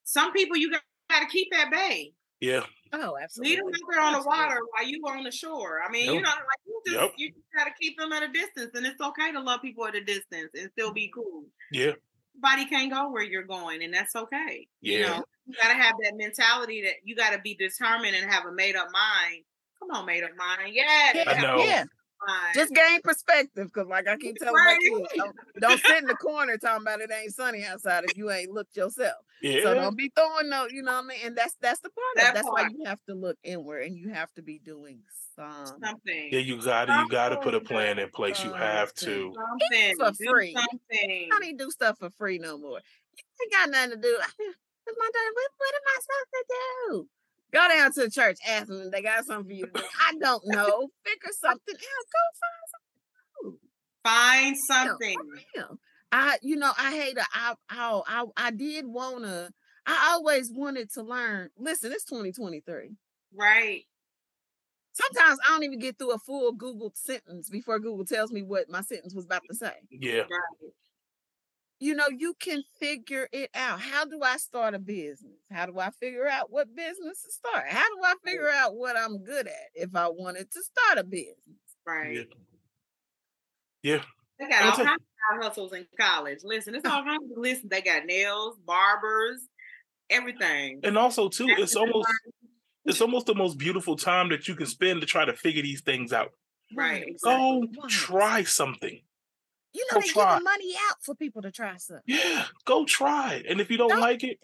some 0.05 0.33
people 0.33 0.57
you 0.57 0.71
got, 0.71 0.83
got 1.11 1.21
to 1.21 1.27
keep 1.27 1.49
at 1.57 1.71
bay. 1.71 2.13
yeah, 2.41 2.65
Oh, 2.93 3.17
absolutely. 3.21 3.57
Leave 3.57 3.65
them 3.65 3.75
out 3.75 3.91
there 3.91 4.01
on 4.01 4.13
the 4.13 4.23
water 4.27 4.61
while 4.71 4.87
you 4.89 5.03
on 5.09 5.25
the 5.25 5.31
shore. 5.33 5.83
I 5.83 5.91
mean, 5.91 6.07
you 6.07 6.21
know, 6.21 6.29
like 6.29 6.61
you 6.67 6.81
just 6.87 6.97
Yep. 7.01 7.13
you 7.17 7.29
just 7.31 7.45
gotta 7.57 7.73
keep 7.81 7.99
them 7.99 8.13
at 8.13 8.23
a 8.23 8.29
distance, 8.29 8.71
and 8.75 8.87
it's 8.87 9.01
okay 9.01 9.33
to 9.33 9.41
love 9.41 9.61
people 9.61 9.87
at 9.87 9.97
a 9.97 10.05
distance 10.05 10.51
and 10.55 10.71
still 10.73 10.93
be 10.93 11.11
cool. 11.13 11.45
yeah, 11.73 11.93
Everybody 12.37 12.67
can't 12.71 12.93
go 12.93 13.11
where 13.11 13.25
you're 13.25 13.43
going, 13.43 13.83
and 13.83 13.93
that's 13.93 14.15
okay. 14.15 14.69
You 14.81 14.99
Yeah. 15.01 15.07
know, 15.19 15.25
you 15.47 15.55
gotta 15.61 15.75
have 15.75 15.95
that 16.05 16.15
mentality 16.17 16.83
that 16.83 16.95
you 17.03 17.17
gotta 17.17 17.41
be 17.41 17.55
determined 17.57 18.15
and 18.15 18.31
have 18.33 18.45
a 18.47 18.53
made 18.53 18.77
up 18.77 18.89
mind. 18.93 19.43
Come 19.81 19.91
on, 19.91 20.07
made 20.07 20.23
up 20.23 20.31
mind. 20.37 20.73
Yeah, 20.73 21.13
Yeah, 21.15 21.25
I 21.27 21.41
know. 21.43 21.59
yeah. 21.65 21.85
Mind. 22.27 22.55
Just 22.55 22.75
gain 22.75 23.01
perspective, 23.03 23.67
because 23.73 23.87
like 23.89 24.09
I 24.09 24.17
keep 24.17 24.37
telling 24.37 24.55
Right. 24.55 24.79
my 24.83 24.99
kids, 24.99 25.13
don't, 25.17 25.37
don't 25.61 25.81
sit 25.81 25.99
in 25.99 26.07
the 26.07 26.17
corner 26.17 26.57
talking 26.57 26.83
about 26.83 27.01
it 27.01 27.11
ain't 27.13 27.35
sunny 27.35 27.65
outside 27.65 28.05
if 28.05 28.17
you 28.17 28.31
ain't 28.31 28.51
looked 28.51 28.77
yourself. 28.77 29.25
yeah. 29.43 29.63
So 29.63 29.75
don't 29.75 29.97
be 29.97 30.11
throwing 30.17 30.49
no, 30.49 30.67
you 30.71 30.83
know 30.83 30.93
what 30.95 31.05
I 31.05 31.09
mean? 31.09 31.19
And 31.25 31.37
that's 31.37 31.57
that's 31.61 31.81
the 31.81 31.91
part 31.91 32.05
That 32.17 32.31
it. 32.31 32.35
That's 32.35 32.49
why 32.49 32.69
you 32.71 32.85
have 32.87 32.99
to 33.09 33.15
look 33.15 33.37
inward 33.45 33.83
and 33.85 33.97
you 33.97 34.11
have 34.11 34.33
to 34.35 34.43
be 34.43 34.59
doing 34.59 35.01
some 35.37 35.79
something. 35.83 36.29
yeah, 36.33 36.41
you 36.41 36.61
gotta, 36.63 36.93
you 36.93 37.09
gotta 37.09 37.37
put 37.37 37.55
a 37.55 37.61
plan 37.61 37.99
in 37.99 38.11
place. 38.11 38.43
You 38.43 38.53
have 38.53 38.93
to. 38.95 39.33
something 39.35 39.97
for 39.97 40.11
Do 40.13 40.31
free. 40.31 40.55
Something. 40.55 41.29
I 41.33 41.39
don't 41.41 41.57
do 41.59 41.71
stuff 41.71 41.99
for 41.99 42.11
free 42.11 42.39
no 42.39 42.59
more. 42.59 42.81
You 43.17 43.25
ain't 43.43 43.53
got 43.53 43.71
nothing 43.71 43.91
to 43.91 43.97
do. 43.97 44.19
Cause 44.87 44.95
my 44.99 45.11
daughter, 45.13 45.33
what, 45.35 45.51
what 45.59 45.75
am 45.75 45.83
I 45.89 45.99
supposed 46.01 46.31
to 46.33 46.45
do? 46.49 47.09
Go 47.53 47.69
down 47.69 47.93
to 47.93 48.01
the 48.03 48.11
church, 48.11 48.39
ask 48.47 48.67
them 48.67 48.83
if 48.83 48.91
they 48.93 49.03
got 49.03 49.25
something 49.25 49.47
for 49.47 49.53
you. 49.53 49.71
I 49.75 50.15
don't 50.21 50.43
know. 50.47 50.89
Figure 51.05 51.33
something 51.41 51.75
out. 51.75 52.07
Go 53.43 53.59
Find 54.03 54.55
real, 54.55 54.63
something. 54.67 55.17
for 55.17 55.61
real. 55.61 55.79
I, 56.13 56.39
you 56.43 56.57
know, 56.57 56.71
I 56.79 56.93
hate 56.97 57.17
to, 57.17 57.25
I, 57.33 57.55
I, 57.69 58.01
I, 58.07 58.25
I 58.37 58.51
did 58.51 58.87
wanna, 58.87 59.51
I 59.87 60.11
always 60.13 60.51
wanted 60.53 60.93
to 60.95 61.03
learn. 61.03 61.51
Listen, 61.57 61.93
it's 61.93 62.05
2023. 62.05 62.93
Right. 63.35 63.83
Sometimes 64.93 65.39
I 65.45 65.51
don't 65.51 65.65
even 65.65 65.79
get 65.79 65.99
through 65.99 66.13
a 66.13 66.19
full 66.19 66.53
Google 66.53 66.93
sentence 66.95 67.51
before 67.51 67.79
Google 67.79 68.05
tells 68.07 68.33
me 68.33 68.43
what 68.43 68.71
my 68.71 68.81
sentence 68.81 69.15
was 69.15 69.25
about 69.27 69.43
to 69.51 69.55
say. 69.55 69.75
Yeah, 69.91 70.21
Right. 70.21 70.73
You 71.79 71.95
know, 71.95 72.09
you 72.09 72.35
can 72.41 72.63
figure 72.81 73.29
it 73.33 73.51
out. 73.55 73.81
How 73.81 74.07
do 74.07 74.21
I 74.23 74.39
start 74.39 74.75
a 74.75 74.79
business? 74.79 75.37
How 75.51 75.67
do 75.67 75.79
I 75.79 75.91
figure 75.91 76.27
out 76.27 76.51
what 76.51 76.75
business 76.75 77.23
to 77.23 77.33
start? 77.33 77.65
How 77.69 77.85
do 77.85 78.03
I 78.03 78.15
figure 78.25 78.49
out 78.49 78.75
what 78.77 78.97
I'm 78.97 79.23
good 79.23 79.47
at 79.47 79.71
if 79.75 79.95
I 79.95 80.09
wanted 80.09 80.51
to 80.51 80.63
start 80.63 80.99
a 80.99 81.05
business? 81.05 81.37
Right. 81.87 82.27
yeah, 83.83 84.01
They 84.39 84.49
got 84.49 84.65
all 84.65 84.85
kinds 84.85 85.03
of 85.03 85.39
side 85.39 85.45
hustles 85.45 85.73
in 85.75 85.87
college. 86.01 86.39
Listen, 86.45 86.75
it's 86.75 86.87
all 86.87 87.05
kinds 87.05 87.31
of 87.31 87.37
listen. 87.37 87.69
They 87.71 87.83
got 87.83 88.07
nails, 88.07 88.57
barbers, 88.67 89.47
everything. 90.09 90.81
and 90.83 90.97
also 90.97 91.29
too, 91.29 91.47
it's 91.51 91.77
almost 91.77 92.09
it's 92.87 93.01
almost 93.01 93.27
the 93.27 93.35
most 93.35 93.59
beautiful 93.59 93.97
time 93.97 94.31
that 94.31 94.49
you 94.49 94.57
can 94.57 94.67
spend 94.67 95.01
to 95.01 95.07
try 95.07 95.25
to 95.25 95.35
figure 95.35 95.63
these 95.63 95.83
things 95.83 96.13
out. 96.13 96.31
Right, 96.75 97.05
Go 97.23 97.67
try 97.89 98.43
something. 98.45 99.01
You 99.77 99.85
know, 99.93 99.95
Go 99.97 100.01
they 100.01 100.09
try. 100.09 100.33
giving 100.33 100.45
money 100.45 100.75
out 100.89 100.97
for 101.03 101.15
people 101.15 101.43
to 101.43 101.51
try 101.51 101.77
something. 101.77 102.03
Yeah, 102.07 102.45
go 102.65 102.87
try 102.87 103.35
it. 103.35 103.47
And 103.47 103.61
if 103.61 103.71
you 103.71 103.77
don't 103.77 103.91
Don't- 103.91 104.01
like 104.01 104.25
it, 104.25 104.39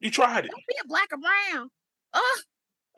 you 0.00 0.10
tried 0.10 0.44
it. 0.44 0.50
Don't 0.50 0.66
be 0.68 0.74
a 0.84 0.86
black 0.86 1.08
or 1.12 1.16
brown. 1.18 1.70
Oh, 2.12 2.40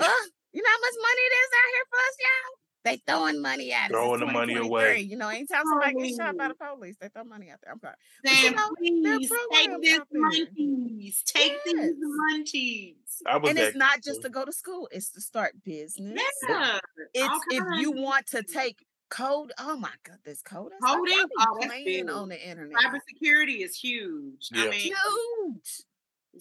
oh, 0.01 0.29
you 0.53 0.63
know 0.63 0.69
how 0.69 0.81
much 0.81 0.95
money 1.01 1.21
it 1.21 1.35
is 1.43 1.51
out 1.55 1.71
here 1.73 1.85
for 1.91 1.97
us, 1.97 2.17
y'all? 2.21 2.59
They 2.85 3.03
throwing 3.07 3.43
money 3.43 3.73
at 3.73 3.85
us. 3.87 3.91
Throwing 3.91 4.21
the 4.21 4.27
money 4.27 4.55
away. 4.55 5.01
You 5.01 5.17
know, 5.17 5.29
anytime 5.29 5.63
somebody 5.65 5.95
gets 5.95 6.17
shot 6.17 6.37
by 6.37 6.49
the 6.49 6.55
police, 6.55 6.97
they 7.01 7.09
throw 7.09 7.25
money 7.25 7.51
out 7.51 7.59
there. 7.63 7.73
I'm 7.73 7.81
sorry. 7.81 7.95
Saying, 8.25 8.55
know, 8.55 8.71
please 8.79 9.29
take 9.29 9.29
programs 9.29 9.83
this 9.83 10.01
munchies. 10.15 11.25
Take 11.25 11.65
these 11.65 11.95
munchies. 12.35 12.95
And 13.27 13.45
that 13.45 13.57
it's 13.57 13.77
not 13.77 14.03
just 14.05 14.23
to 14.23 14.29
go 14.29 14.45
to 14.45 14.53
school, 14.53 14.89
it's 14.93 15.11
to 15.11 15.21
start 15.21 15.55
business. 15.65 16.23
Yeah. 16.49 16.79
It's 17.15 17.29
all 17.29 17.41
if 17.51 17.81
you 17.81 17.91
want 17.93 18.27
to 18.29 18.43
take 18.45 18.85
code. 19.09 19.53
Oh 19.59 19.77
my 19.77 19.93
god, 20.05 20.19
this 20.25 20.43
code. 20.43 20.73
is 20.73 20.79
Coding? 20.85 21.25
Oh, 21.39 21.59
playing 21.63 22.11
on 22.11 22.29
the 22.29 22.49
internet. 22.49 22.77
Cybersecurity 22.77 23.65
is 23.65 23.77
huge. 23.77 24.49
Yeah. 24.53 24.63
I 24.63 24.71
mean, 24.71 24.81
Huge. 24.81 25.85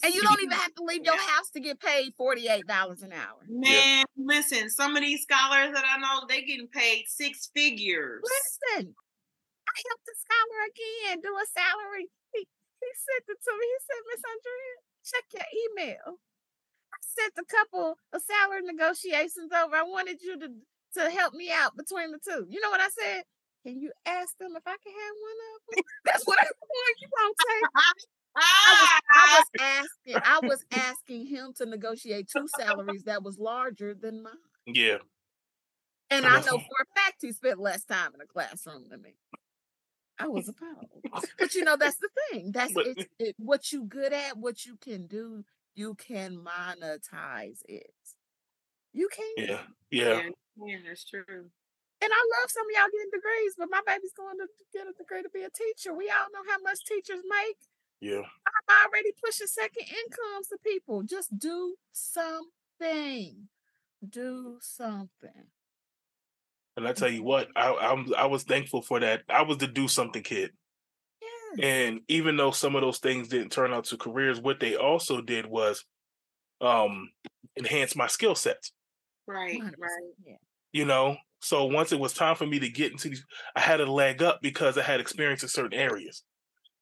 And 0.04 0.14
you 0.14 0.22
don't 0.22 0.42
even 0.42 0.58
have 0.58 0.76
to 0.76 0.84
leave 0.84 1.06
your 1.06 1.18
house 1.18 1.50
to 1.52 1.60
get 1.60 1.80
paid 1.80 2.14
$48 2.20 2.68
an 3.04 3.14
hour. 3.14 3.40
Man, 3.48 4.04
listen, 4.18 4.70
some 4.70 4.96
of 4.98 5.02
these 5.02 5.24
scholars 5.24 5.72
that 5.74 5.86
I 5.88 6.00
know, 6.00 6.28
they 6.28 6.42
getting 6.42 6.68
paid 6.68 7.06
six 7.08 7.50
figures. 7.56 8.20
Listen, 8.20 8.92
I 8.92 9.76
helped 9.88 10.08
a 10.12 10.16
scholar 10.20 10.60
again 10.68 11.22
do 11.24 11.32
a 11.32 11.48
salary. 11.48 12.12
He, 12.34 12.44
he 12.44 12.90
sent 12.92 13.24
it 13.30 13.40
to 13.40 13.52
me. 13.56 13.66
He 13.72 13.80
said, 13.88 14.02
Miss 14.12 14.24
Andrea, 14.28 14.76
check 15.08 15.26
your 15.32 15.50
email. 15.64 16.20
I 16.92 17.00
sent 17.00 17.34
a 17.40 17.48
couple 17.48 17.98
of 18.12 18.22
salary 18.22 18.64
negotiations 18.64 19.52
over. 19.52 19.76
I 19.76 19.84
wanted 19.84 20.22
you 20.22 20.40
to, 20.40 20.48
to 20.96 21.10
help 21.10 21.34
me 21.34 21.52
out 21.52 21.76
between 21.78 22.12
the 22.12 22.20
two. 22.20 22.46
You 22.50 22.62
know 22.62 22.70
what 22.70 22.82
I 22.82 22.90
said? 22.90 23.24
Can 23.66 23.80
you 23.80 23.92
ask 24.06 24.38
them 24.38 24.52
if 24.56 24.64
I 24.66 24.76
can 24.84 24.94
have 24.94 25.16
one 25.22 25.38
of 25.56 25.76
them? 25.76 25.84
That's 26.06 26.26
what 26.26 26.38
I 26.40 26.46
want. 26.46 26.98
You 27.02 27.08
won't 27.20 27.38
take. 27.40 27.70
I 28.38 28.72
was, 28.82 28.90
I 29.12 29.40
was 29.40 29.62
asking, 29.62 30.22
I 30.24 30.40
was 30.48 30.66
asking 30.72 31.28
him 31.28 31.54
to 31.58 31.66
negotiate 31.66 32.28
two 32.30 32.48
salaries 32.58 33.04
that 33.04 33.24
was 33.24 33.40
larger 33.40 33.94
than 33.94 34.22
mine. 34.24 34.34
Yeah, 34.68 34.98
And 36.10 36.26
And 36.26 36.28
I 36.28 36.40
know 36.42 36.58
for 36.58 36.58
a 36.58 36.86
fact 36.96 37.18
he 37.22 37.32
spent 37.32 37.60
less 37.60 37.84
time 37.86 38.12
in 38.14 38.20
the 38.20 38.26
classroom 38.26 38.86
than 38.90 39.02
me. 39.02 39.16
I 40.20 40.28
was 40.28 40.48
appalled. 40.48 41.24
But 41.40 41.56
you 41.56 41.64
know, 41.64 41.76
that's 41.76 41.98
the 41.98 42.10
thing. 42.32 42.52
That's 42.54 42.74
But- 42.74 42.88
it's, 42.88 43.06
it, 43.20 43.36
what 43.38 43.72
you 43.72 43.84
good 43.84 44.14
at, 44.14 44.38
what 44.38 44.66
you 44.66 44.78
can 44.78 45.08
do. 45.08 45.44
You 45.76 45.96
can 45.96 46.38
monetize 46.38 47.60
it. 47.68 47.92
You 48.94 49.10
can. 49.10 49.26
Yeah, 49.38 49.62
yeah. 49.92 50.22
Yeah, 50.24 50.30
yeah, 50.58 50.78
that's 50.88 51.06
true. 51.06 51.24
And 52.02 52.12
I 52.12 52.22
love 52.40 52.52
some 52.52 52.66
of 52.66 52.72
y'all 52.76 52.92
getting 52.92 53.12
degrees, 53.12 53.56
but 53.58 53.70
my 53.72 53.82
baby's 53.88 54.14
going 54.16 54.38
to 54.38 54.48
get 54.74 54.88
a 54.88 54.94
degree 54.94 55.24
to 55.24 55.30
be 55.30 55.42
a 55.42 55.50
teacher. 55.50 55.94
We 55.94 56.12
all 56.12 56.28
know 56.34 56.44
how 56.50 56.62
much 56.62 56.84
teachers 56.86 57.24
make. 57.24 57.58
Yeah. 58.02 58.22
I'm 58.22 58.88
already 58.88 59.12
pushing 59.24 59.48
second 59.48 59.88
incomes 59.88 60.48
to 60.50 60.58
people. 60.64 61.04
Just 61.04 61.38
do 61.40 61.76
something. 61.94 63.48
Do 64.08 64.58
something. 64.62 65.50
And 66.78 66.88
I 66.88 66.94
tell 66.94 67.10
you 67.10 67.24
what, 67.24 67.48
I 67.56 67.74
I'm, 67.74 68.14
I 68.16 68.26
was 68.26 68.44
thankful 68.44 68.82
for 68.82 69.00
that. 69.00 69.24
I 69.30 69.44
was 69.44 69.58
the 69.58 69.68
do 69.68 69.88
something 69.88 70.22
kid. 70.22 70.52
Yeah. 71.56 71.66
And 71.66 72.02
even 72.10 72.36
though 72.36 72.52
some 72.52 72.76
of 72.76 72.82
those 72.82 73.00
things 73.00 73.30
didn't 73.30 73.52
turn 73.52 73.74
out 73.74 73.86
to 73.86 73.98
careers, 73.98 74.42
what 74.42 74.60
they 74.60 74.76
also 74.76 75.22
did 75.22 75.46
was 75.46 75.86
um 76.62 77.10
enhance 77.58 77.96
my 77.96 78.08
skill 78.08 78.36
sets. 78.36 78.72
Right, 79.28 79.60
100%, 79.60 79.74
right. 79.80 79.92
Yeah. 80.26 80.36
You 80.72 80.86
know, 80.86 81.18
so 81.40 81.66
once 81.66 81.92
it 81.92 82.00
was 82.00 82.14
time 82.14 82.36
for 82.36 82.46
me 82.46 82.60
to 82.60 82.70
get 82.70 82.92
into 82.92 83.10
these, 83.10 83.26
I 83.56 83.62
had 83.62 83.82
a 83.82 83.92
leg 83.92 84.22
up 84.22 84.42
because 84.42 84.78
I 84.78 84.84
had 84.84 85.00
experience 85.00 85.44
in 85.44 85.50
certain 85.50 85.78
areas. 85.78 86.24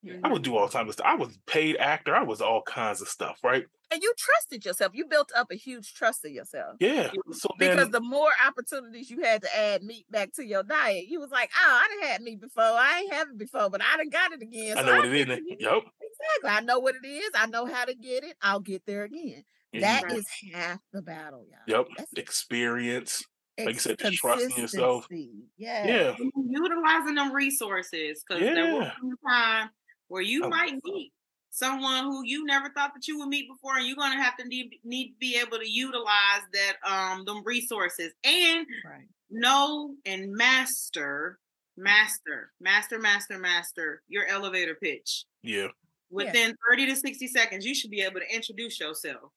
Yeah. 0.01 0.15
I 0.21 0.31
would 0.31 0.41
do 0.41 0.57
all 0.57 0.67
kinds 0.67 0.89
of 0.89 0.93
stuff. 0.95 1.05
I 1.07 1.15
was 1.15 1.37
paid 1.47 1.77
actor. 1.77 2.13
I 2.13 2.23
was 2.23 2.41
all 2.41 2.61
kinds 2.61 3.01
of 3.01 3.07
stuff, 3.07 3.39
right? 3.41 3.65
And 3.89 4.03
you 4.03 4.13
trusted 4.17 4.65
yourself. 4.65 4.91
You 4.93 5.05
built 5.05 5.31
up 5.35 5.47
a 5.49 5.55
huge 5.55 5.93
trust 5.93 6.25
in 6.25 6.33
yourself. 6.33 6.75
Yeah. 6.81 7.11
So 7.31 7.47
then, 7.57 7.77
Because 7.77 7.89
the 7.91 8.01
more 8.01 8.31
opportunities 8.45 9.09
you 9.09 9.21
had 9.21 9.43
to 9.43 9.57
add 9.57 9.83
meat 9.83 10.05
back 10.11 10.33
to 10.33 10.45
your 10.45 10.63
diet, 10.63 11.07
you 11.07 11.21
was 11.21 11.29
like, 11.29 11.51
oh, 11.57 11.81
I 11.81 11.87
done 11.87 12.09
had 12.09 12.21
meat 12.21 12.41
before. 12.41 12.63
I 12.63 13.01
ain't 13.01 13.13
have 13.13 13.29
it 13.29 13.37
before, 13.37 13.69
but 13.69 13.81
I 13.81 13.95
done 13.95 14.09
got 14.09 14.33
it 14.33 14.41
again. 14.41 14.77
I 14.77 14.81
so 14.81 14.87
know 14.87 14.97
what 14.97 15.05
it 15.05 15.13
is. 15.13 15.37
it. 15.37 15.43
Yep. 15.59 15.83
Exactly. 16.01 16.49
I 16.49 16.59
know 16.61 16.79
what 16.79 16.95
it 17.01 17.07
is. 17.07 17.29
I 17.35 17.45
know 17.45 17.65
how 17.65 17.85
to 17.85 17.95
get 17.95 18.25
it. 18.25 18.35
I'll 18.41 18.59
get 18.59 18.85
there 18.85 19.03
again. 19.03 19.45
That 19.81 20.03
Right. 20.03 20.13
is 20.13 20.25
half 20.53 20.79
the 20.91 21.01
battle, 21.01 21.45
y'all. 21.49 21.59
Yep. 21.67 21.87
That's 21.97 22.13
Experience. 22.13 23.23
like 23.59 23.73
you 23.75 23.79
said, 23.79 23.99
just 23.99 24.17
trusting 24.17 24.57
yourself. 24.57 25.07
consistency. 25.07 25.45
Yeah. 25.57 25.87
Yeah. 25.87 26.15
Utilizing 26.49 27.15
them 27.15 27.31
resources 27.33 28.23
because 28.27 28.41
there 28.43 28.73
will 28.73 28.81
Yeah. 28.81 28.93
come 28.99 29.11
a 29.23 29.29
time 29.29 29.69
where 30.07 30.21
you 30.23 30.43
Oh, 30.45 30.49
might 30.49 30.73
meet 30.83 31.13
someone 31.51 32.03
who 32.05 32.23
you 32.25 32.45
never 32.45 32.69
thought 32.71 32.93
that 32.95 33.07
you 33.07 33.19
would 33.19 33.27
meet 33.29 33.47
before, 33.47 33.77
and 33.77 33.85
you're 33.85 33.95
gonna 33.95 34.21
have 34.21 34.35
to 34.37 34.45
need, 34.47 34.79
need 34.83 35.09
to 35.09 35.15
be 35.19 35.37
able 35.37 35.59
to 35.59 35.69
utilize 35.69 36.41
that 36.51 36.77
um 36.83 37.25
them 37.25 37.43
resources 37.43 38.11
and 38.23 38.65
Right. 38.85 39.07
know 39.29 39.95
and 40.05 40.31
master, 40.31 41.39
master, 41.77 42.51
master, 42.59 42.97
master, 42.99 43.37
master 43.37 44.01
your 44.07 44.25
elevator 44.25 44.73
pitch. 44.75 45.25
Yeah. 45.43 45.67
Within 46.09 46.55
30 46.67 46.87
to 46.87 46.95
60 46.95 47.27
seconds, 47.27 47.65
you 47.65 47.73
should 47.75 47.91
be 47.91 48.01
able 48.01 48.19
to 48.19 48.33
introduce 48.33 48.79
yourself. 48.79 49.31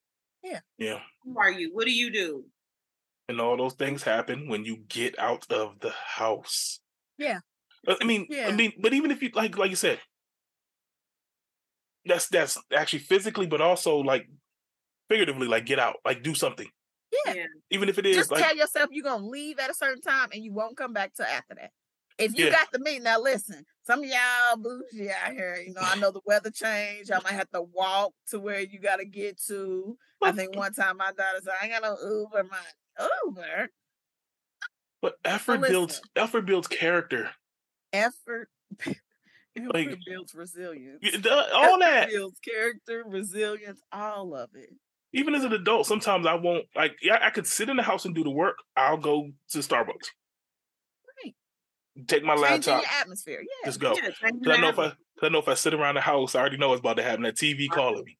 Yeah. 0.77 0.99
Who 1.23 1.37
are 1.39 1.51
you? 1.51 1.73
What 1.73 1.85
do 1.85 1.91
you 1.91 2.11
do? 2.11 2.45
And 3.29 3.41
all 3.41 3.57
those 3.57 3.73
things 3.73 4.03
happen 4.03 4.47
when 4.47 4.63
you 4.63 4.77
get 4.87 5.17
out 5.19 5.51
of 5.51 5.79
the 5.79 5.91
house. 5.91 6.79
Yeah. 7.17 7.39
Uh, 7.87 7.95
I 8.01 8.05
mean, 8.05 8.27
Yeah. 8.29 8.47
I 8.47 8.51
mean, 8.51 8.73
but 8.79 8.93
even 8.93 9.11
if 9.11 9.21
you 9.21 9.29
like, 9.33 9.57
like 9.57 9.69
you 9.69 9.75
said, 9.75 9.99
that's 12.05 12.27
that's 12.29 12.57
actually 12.73 12.99
physically, 12.99 13.47
but 13.47 13.61
also 13.61 13.97
like 13.97 14.29
figuratively, 15.09 15.47
like 15.47 15.65
get 15.65 15.79
out, 15.79 15.97
like 16.05 16.23
do 16.23 16.33
something, 16.35 16.69
Yeah. 17.25 17.33
Yeah. 17.33 17.45
even 17.69 17.89
if 17.89 17.97
it 17.97 18.05
is 18.05 18.15
Just 18.15 18.31
like 18.31 18.43
tell 18.43 18.55
yourself 18.55 18.89
you're 18.91 19.03
gonna 19.03 19.25
leave 19.25 19.59
at 19.59 19.69
a 19.69 19.73
certain 19.73 20.01
time 20.01 20.29
and 20.33 20.43
you 20.43 20.53
won't 20.53 20.77
come 20.77 20.93
back 20.93 21.13
till 21.13 21.25
after 21.25 21.55
that. 21.55 21.71
If 22.17 22.37
you 22.37 22.45
Yeah. 22.45 22.51
got 22.51 22.71
the 22.71 22.79
meeting, 22.79 23.03
now 23.03 23.19
listen, 23.19 23.65
some 23.85 23.99
of 23.99 24.05
y'all 24.09 24.57
bougie 24.57 25.11
out 25.11 25.31
here, 25.33 25.55
you 25.65 25.73
know, 25.73 25.81
I 25.83 25.95
know 25.97 26.11
the 26.11 26.21
weather 26.25 26.49
changed. 26.51 27.09
Y'all 27.09 27.21
might 27.23 27.33
have 27.33 27.49
to 27.51 27.61
walk 27.61 28.13
to 28.29 28.39
where 28.39 28.59
you 28.59 28.79
gotta 28.79 29.05
get 29.05 29.39
to. 29.47 29.97
I 30.21 30.31
think 30.31 30.55
one 30.55 30.73
time 30.73 30.97
my 30.97 31.11
daughter 31.11 31.39
said, 31.43 31.53
I 31.61 31.65
ain't 31.65 31.73
got 31.79 31.83
no 31.83 32.09
Uber 32.21 32.43
my 32.49 33.05
Uber 33.25 33.69
But 35.01 35.15
effort 35.23 35.61
builds 35.61 36.01
effort 36.15 36.41
builds 36.45 36.67
character. 36.67 37.29
effort. 37.93 38.49
effort 38.81 39.73
Like- 39.73 39.99
builds 40.07 40.33
resilience. 40.33 40.99
The- 41.01 41.53
All 41.53 41.63
Effort 41.65 41.79
that. 41.81 42.09
builds 42.09 42.39
character, 42.39 43.03
resilience, 43.05 43.81
all 43.91 44.35
of 44.35 44.49
it. 44.55 44.69
Even 45.13 45.35
as 45.35 45.43
an 45.43 45.53
adult, 45.53 45.85
sometimes 45.87 46.25
I 46.25 46.33
won't 46.33 46.65
like. 46.75 46.95
Yeah, 47.01 47.19
I 47.21 47.29
could 47.29 47.47
sit 47.47 47.69
in 47.69 47.77
the 47.77 47.83
house 47.83 48.05
and 48.05 48.13
do 48.15 48.23
the 48.23 48.29
work. 48.31 48.57
I'll 48.75 48.97
go 48.97 49.31
to 49.49 49.57
Starbucks. 49.59 50.09
Take 52.05 52.23
my 52.23 52.35
Changing 52.35 52.51
laptop, 52.51 52.81
your 52.83 52.91
atmosphere. 53.01 53.41
Yeah. 53.41 53.65
just 53.69 53.79
go. 53.79 53.93
Yeah, 53.95 54.09
I 54.23 54.57
know 54.61 54.69
if 54.69 54.79
I, 54.79 54.85
I, 54.85 54.89
'cause 54.89 54.95
I 55.23 55.29
know 55.29 55.39
if 55.39 55.47
I 55.47 55.53
sit 55.55 55.73
around 55.73 55.95
the 55.95 56.01
house, 56.01 56.35
I 56.35 56.39
already 56.41 56.57
know 56.57 56.69
what's 56.69 56.79
about 56.79 56.97
to 56.97 57.03
happen. 57.03 57.23
That 57.23 57.35
TV 57.35 57.67
calling 57.69 58.03
me. 58.05 58.17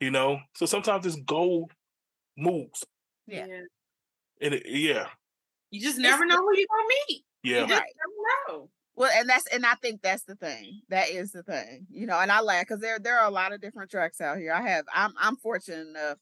You 0.00 0.10
know, 0.10 0.40
so 0.54 0.66
sometimes 0.66 1.04
this 1.04 1.16
gold 1.16 1.72
moves. 2.36 2.84
Yeah. 3.26 3.46
Yeah. 3.46 3.60
and 4.42 4.54
it, 4.54 4.64
yeah, 4.66 5.08
You 5.70 5.80
just 5.80 5.98
never 5.98 6.24
know 6.26 6.36
who 6.38 6.56
you're 6.56 6.66
gonna 6.68 6.88
meet. 7.08 7.24
yeah, 7.42 7.62
You 7.62 7.68
just 7.68 7.80
Right. 7.80 7.92
never 7.96 8.58
know. 8.58 8.70
Well, 8.96 9.10
and 9.14 9.28
that's 9.28 9.46
and 9.48 9.66
I 9.66 9.74
think 9.76 10.02
that's 10.02 10.24
the 10.24 10.36
thing. 10.36 10.82
That 10.88 11.10
is 11.10 11.32
the 11.32 11.42
thing, 11.42 11.86
you 11.90 12.06
know. 12.06 12.18
And 12.18 12.32
I 12.32 12.40
laugh 12.40 12.62
because 12.66 12.80
there 12.80 12.98
there 12.98 13.18
are 13.18 13.26
a 13.26 13.30
lot 13.30 13.52
of 13.52 13.60
different 13.60 13.90
tracks 13.90 14.20
out 14.20 14.38
here. 14.38 14.52
I 14.52 14.62
have 14.68 14.86
I'm 14.94 15.12
I'm 15.18 15.36
fortunate 15.36 15.88
enough. 15.88 16.18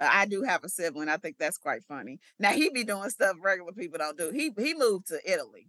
uh, 0.00 0.08
I 0.10 0.26
do 0.26 0.42
have 0.42 0.64
a 0.64 0.68
sibling. 0.68 1.08
I 1.08 1.16
think 1.18 1.38
that's 1.38 1.58
quite 1.58 1.84
funny. 1.84 2.20
Now 2.38 2.52
he 2.52 2.70
be 2.70 2.84
doing 2.84 3.10
stuff 3.10 3.36
regular 3.40 3.72
people 3.72 3.98
don't 3.98 4.18
do. 4.18 4.30
He 4.30 4.52
he 4.58 4.74
moved 4.74 5.06
to 5.08 5.20
Italy, 5.30 5.68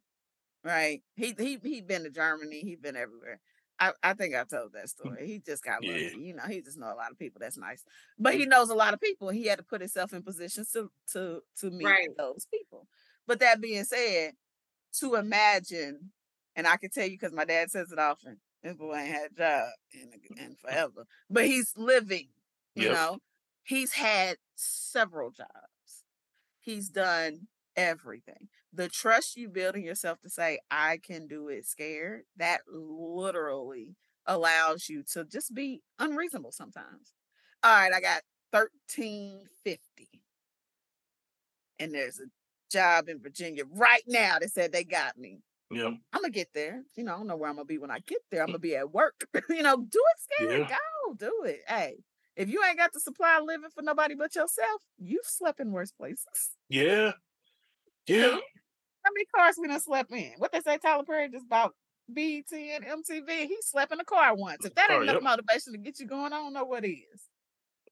right? 0.64 1.01
He 1.16 1.36
he 1.38 1.60
he 1.64 1.82
been 1.82 2.03
to 2.03 2.10
Germany. 2.10 2.60
He 2.62 2.76
been 2.76 2.95
everywhere. 2.95 3.39
I, 3.80 3.93
I 4.03 4.14
think 4.14 4.36
I 4.36 4.43
told 4.43 4.74
that 4.74 4.86
mm. 4.86 4.89
story. 4.89 5.26
He 5.28 5.39
just 5.39 5.64
got 5.64 5.84
lucky. 5.84 6.12
Yeah. 6.14 6.18
You 6.18 6.36
know, 6.36 6.43
he 6.43 6.62
just 6.62 6.78
know 6.78 6.88
a 6.93 6.95
lot 6.95 7.12
of 7.12 7.18
people. 7.18 7.39
That's 7.39 7.57
nice. 7.57 7.84
But 8.18 8.34
he 8.34 8.45
knows 8.45 8.70
a 8.70 8.76
lot 8.76 8.93
of 8.93 8.99
people. 8.99 9.30
He 9.30 9.45
had 9.45 9.57
to 9.60 9.64
put 9.64 9.82
himself 9.82 10.14
in 10.14 10.22
positions 10.22 10.72
to 10.72 10.91
to 11.14 11.41
to 11.62 11.72
meet 11.72 11.86
Right. 11.86 12.10
those 12.18 12.45
people. 12.51 12.88
But 13.26 13.39
that 13.39 13.62
being 13.62 13.84
said, 13.86 14.34
to 14.99 15.16
imagine, 15.16 16.12
and 16.55 16.68
I 16.68 16.78
can 16.78 16.89
tell 16.89 17.05
you 17.05 17.12
because 17.12 17.32
my 17.32 17.45
dad 17.45 17.72
says 17.72 17.91
it 17.91 17.99
often, 17.99 18.39
this 18.64 18.76
boy 18.76 18.95
ain't 18.95 19.10
had 19.10 19.32
a 19.32 19.36
job 19.36 19.68
in, 19.93 20.12
in 20.43 20.55
forever. 20.55 21.05
But 21.30 21.45
he's 21.45 21.74
living, 21.78 22.30
you 22.76 22.88
Yep. 22.88 22.93
know. 22.93 23.18
He's 23.64 23.93
had 23.93 24.38
several 24.55 25.30
jobs. 25.32 26.03
He's 26.60 26.89
done 26.89 27.47
everything. 27.76 28.49
The 28.74 28.88
trust 28.88 29.36
you 29.36 29.49
build 29.49 29.76
in 29.76 29.84
yourself 29.84 30.20
to 30.22 30.30
say, 30.30 30.59
I 30.70 30.97
can 30.97 31.28
do 31.28 31.47
it 31.47 31.65
scared, 31.65 32.24
that 32.38 32.61
literally 32.72 33.95
allows 34.26 34.88
you 34.88 35.03
to 35.13 35.26
just 35.26 35.53
be 35.53 35.82
unreasonable 35.97 36.51
sometimes. 36.51 37.13
All 37.63 37.76
right, 37.76 37.91
I 37.93 37.99
got 37.99 38.22
1350. 38.51 40.09
And 41.80 41.93
there's 41.93 42.20
a 42.20 42.26
job 42.72 43.09
in 43.09 43.20
Virginia 43.20 43.63
right 43.72 44.03
now 44.07 44.38
that 44.39 44.51
said 44.51 44.72
they 44.72 44.84
got 44.84 45.17
me. 45.17 45.41
yeah, 45.72 45.88
I'm 45.88 46.22
gonna 46.22 46.30
get 46.30 46.49
there. 46.53 46.84
You 46.95 47.03
know, 47.03 47.13
I 47.13 47.17
don't 47.17 47.28
know 47.28 47.36
where 47.38 47.49
I'm 47.49 47.55
gonna 47.55 47.65
be 47.65 47.78
when 47.78 47.91
I 47.91 47.99
get 48.05 48.20
there. 48.30 48.41
Mm. 48.41 48.43
I'm 48.43 48.47
gonna 48.49 48.59
be 48.59 48.76
at 48.76 48.93
work. 48.93 49.26
you 49.49 49.63
know, 49.63 49.78
do 49.78 49.99
it 49.99 50.20
scared. 50.20 50.59
Yeah. 50.70 50.78
Go, 51.07 51.13
do 51.15 51.43
it. 51.45 51.61
Hey, 51.67 52.03
if 52.36 52.49
you 52.49 52.61
ain't 52.63 52.78
got 52.78 52.93
the 52.93 52.99
supply 52.99 53.38
of 53.38 53.45
living 53.45 53.70
for 53.74 53.82
nobody 53.82 54.15
but 54.15 54.36
yourself, 54.36 54.82
you've 54.97 55.26
slept 55.26 55.59
in 55.59 55.72
worse 55.72 55.91
places. 55.91 56.51
yeah, 56.70 57.13
yeah. 58.07 58.38
How 59.10 59.14
many 59.16 59.26
cars 59.36 59.55
we 59.60 59.68
done 59.68 59.80
slept 59.80 60.12
in? 60.12 60.34
What 60.38 60.51
they 60.51 60.60
say, 60.62 60.78
Tyler 60.78 61.03
Perry 61.03 61.30
just 61.30 61.49
bought 61.49 61.74
BET 62.07 62.51
and 62.53 62.86
MTV. 62.86 63.47
He 63.47 63.57
slept 63.62 63.91
in 63.91 63.99
a 63.99 64.05
car 64.05 64.36
once. 64.36 64.64
If 64.66 64.76
that 64.76 64.91
Oh, 64.91 64.93
ain't 64.93 65.03
enough 65.03 65.16
yep. 65.16 65.24
motivation 65.24 65.74
to 65.74 65.80
get 65.80 65.99
you 65.99 66.05
going, 66.05 66.32
I 66.32 66.38
don't 66.38 66.53
know 66.53 66.64
what 66.66 66.86
is. 66.86 67.28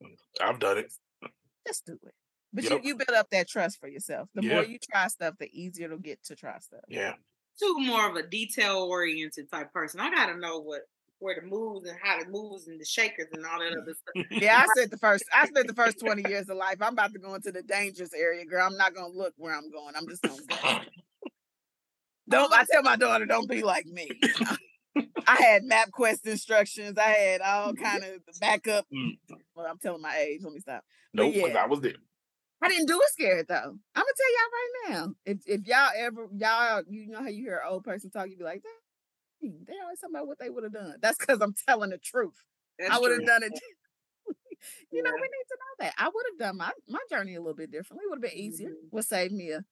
Mm, 0.03 0.15
I've 0.39 0.59
done 0.59 0.77
it. 0.77 0.93
Just 1.65 1.87
do 1.87 1.97
it. 2.05 2.13
But 2.53 2.65
Yep. 2.65 2.83
you, 2.83 2.89
you 2.89 2.95
build 2.95 3.17
up 3.17 3.31
that 3.31 3.47
trust 3.49 3.79
for 3.79 3.87
yourself. 3.87 4.29
The 4.35 4.43
more 4.43 4.63
you 4.63 4.77
try 4.91 5.07
stuff, 5.07 5.33
the 5.39 5.49
easier 5.51 5.85
it'll 5.85 5.97
get 5.97 6.23
to 6.25 6.35
try 6.35 6.59
stuff. 6.59 6.81
Yeah, 6.87 7.15
Too 7.59 7.79
more 7.79 8.07
of 8.07 8.15
a 8.15 8.27
detail 8.27 8.83
oriented 8.83 9.49
type 9.49 9.73
person. 9.73 9.99
I 9.99 10.11
gotta 10.11 10.37
know 10.37 10.59
what 10.59 10.83
where 11.19 11.35
the 11.39 11.47
moves 11.47 11.87
and 11.87 11.97
how 12.01 12.19
the 12.23 12.29
moves 12.29 12.67
and 12.67 12.79
the 12.79 12.85
shakers 12.85 13.27
and 13.33 13.45
all 13.45 13.59
that 13.59 13.71
other 13.71 13.93
stuff. 13.95 14.25
Yeah, 14.31 14.63
I 14.63 14.65
spent 14.75 14.91
the 14.91 14.97
first 14.97 15.23
I 15.33 15.47
spent 15.47 15.67
the 15.67 15.73
first 15.73 15.99
20 15.99 16.21
years 16.29 16.49
of 16.49 16.57
life. 16.57 16.77
I'm 16.81 16.93
about 16.93 17.13
to 17.13 17.19
go 17.19 17.33
into 17.35 17.51
the 17.51 17.63
dangerous 17.63 18.13
area, 18.13 18.45
girl. 18.45 18.65
I'm 18.65 18.77
not 18.77 18.93
gonna 18.93 19.13
look 19.13 19.33
where 19.37 19.55
I'm 19.55 19.69
going. 19.71 19.95
I'm 19.95 20.07
just 20.07 20.21
gonna 20.21 20.41
go. 20.47 20.79
Don't 22.29 22.53
I 22.53 22.65
tell 22.69 22.83
my 22.83 22.97
daughter, 22.97 23.25
don't 23.25 23.49
be 23.49 23.63
like 23.63 23.85
me. 23.85 24.09
I 25.27 25.35
had 25.35 25.63
MapQuest 25.63 26.25
instructions. 26.25 26.97
I 26.97 27.09
had 27.09 27.41
all 27.41 27.73
kind 27.73 28.03
of 28.03 28.21
backup. 28.39 28.85
Mm. 28.93 29.17
Well, 29.55 29.67
I'm 29.69 29.77
telling 29.77 30.01
my 30.01 30.15
age. 30.17 30.41
Let 30.43 30.53
me 30.53 30.59
stop. 30.59 30.83
nope. 31.13 31.33
'cause 31.33 31.51
yeah. 31.53 31.63
I 31.63 31.67
was 31.67 31.81
there. 31.81 31.93
I 32.61 32.69
didn't 32.69 32.87
do 32.87 32.99
it 32.99 33.09
scared 33.11 33.47
though. 33.47 33.55
I'm 33.95 34.03
gonna 34.03 34.05
tell 34.17 34.33
y'all 34.33 34.51
right 34.51 34.89
now. 34.89 35.13
If 35.25 35.37
if 35.45 35.67
y'all 35.67 35.89
ever 35.95 36.27
y'all 36.37 36.83
you 36.89 37.07
know 37.07 37.19
how 37.21 37.27
you 37.27 37.43
hear 37.43 37.57
an 37.63 37.71
old 37.71 37.83
person 37.83 38.09
talk, 38.09 38.29
you 38.29 38.37
be 38.37 38.43
like, 38.43 38.63
"Dang, 38.63 38.71
they 39.41 39.73
always 39.83 39.99
talking 39.99 40.15
about 40.15 40.27
what 40.27 40.39
they 40.39 40.49
would 40.49 40.63
have 40.63 40.73
done. 40.73 40.95
That's 41.01 41.17
because 41.17 41.39
I'm 41.41 41.53
telling 41.67 41.91
the 41.91 41.97
truth. 41.97 42.33
That's 42.79 42.93
I 42.93 42.99
would 42.99 43.11
have 43.11 43.25
done 43.25 43.43
it. 43.43 43.51
you 44.91 45.03
know, 45.03 45.11
we 45.13 45.21
need 45.21 45.47
to 45.47 45.57
know 45.57 45.85
that. 45.85 45.93
I 45.97 46.09
would 46.13 46.25
have 46.31 46.39
done 46.39 46.57
my 46.57 46.71
my 46.87 46.99
journey 47.09 47.35
a 47.35 47.39
little 47.39 47.55
bit 47.55 47.71
differently. 47.71 48.03
It 48.05 48.09
would 48.09 48.23
have 48.23 48.31
been 48.31 48.39
easier. 48.39 48.69
Mhm. 48.69 48.91
Would 48.91 49.05
save 49.05 49.31
me 49.31 49.51
a 49.51 49.63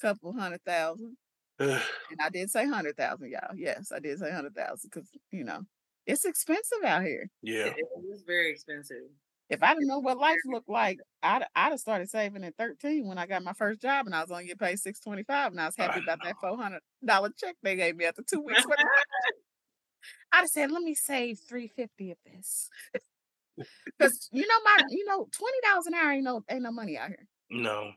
couple 0.00 0.32
hundred 0.32 0.62
thousand. 0.64 1.16
and 1.58 2.20
I 2.20 2.28
did 2.30 2.50
say 2.50 2.66
hundred 2.66 2.96
thousand, 2.96 3.30
y'all. 3.30 3.54
Yes, 3.56 3.92
I 3.92 3.98
did 4.00 4.18
say 4.18 4.30
hundred 4.30 4.54
thousand 4.54 4.90
because 4.92 5.08
you 5.30 5.44
know 5.44 5.62
it's 6.06 6.24
expensive 6.24 6.82
out 6.84 7.04
here. 7.04 7.28
Yeah, 7.42 7.66
it 7.66 7.86
is 8.12 8.22
very 8.22 8.50
expensive. 8.50 9.04
If 9.52 9.62
I 9.62 9.74
didn't 9.74 9.88
know 9.88 9.98
what 9.98 10.16
life 10.16 10.38
looked 10.46 10.70
like, 10.70 10.98
I'd 11.22 11.44
I'd 11.54 11.72
have 11.72 11.78
started 11.78 12.08
saving 12.08 12.42
at 12.42 12.56
thirteen 12.56 13.06
when 13.06 13.18
I 13.18 13.26
got 13.26 13.44
my 13.44 13.52
first 13.52 13.82
job, 13.82 14.06
and 14.06 14.14
I 14.14 14.22
was 14.22 14.30
only 14.30 14.44
getting 14.44 14.56
paid 14.56 14.78
six 14.78 14.98
twenty 14.98 15.24
five, 15.24 15.52
and 15.52 15.60
I 15.60 15.66
was 15.66 15.76
happy 15.76 16.00
about 16.00 16.20
that 16.24 16.36
four 16.40 16.56
hundred 16.56 16.80
dollar 17.04 17.28
check 17.36 17.56
they 17.62 17.76
gave 17.76 17.94
me 17.96 18.06
after 18.06 18.22
two 18.22 18.40
weeks. 18.40 18.64
I'd 20.32 20.38
have 20.38 20.48
said, 20.48 20.70
"Let 20.70 20.82
me 20.82 20.94
save 20.94 21.38
three 21.46 21.68
fifty 21.68 22.12
of 22.12 22.16
this," 22.24 22.70
because 23.84 24.30
you 24.32 24.40
know 24.40 24.58
my 24.64 24.84
you 24.88 25.04
know 25.04 25.28
twenty 25.30 25.58
dollars 25.68 25.84
an 25.84 25.94
hour 25.94 26.12
ain't 26.12 26.24
no 26.24 26.42
ain't 26.48 26.62
no 26.62 26.72
money 26.72 26.96
out 26.96 27.08
here. 27.08 27.28
No, 27.50 27.92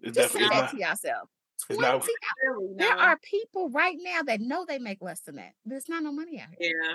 it's 0.00 0.16
Just 0.16 0.32
say 0.32 0.40
that 0.40 0.50
not, 0.50 0.70
to 0.70 0.78
yourself. 0.78 1.28
Twenty. 1.66 1.82
Not, 1.82 2.08
there 2.78 2.96
are 2.96 3.18
people 3.18 3.68
right 3.68 3.96
now 4.00 4.22
that 4.22 4.40
know 4.40 4.64
they 4.66 4.78
make 4.78 5.02
less 5.02 5.20
than 5.20 5.36
that. 5.36 5.52
There's 5.66 5.90
not 5.90 6.02
no 6.02 6.10
money 6.10 6.40
out 6.40 6.48
here. 6.58 6.72
Yeah. 6.88 6.94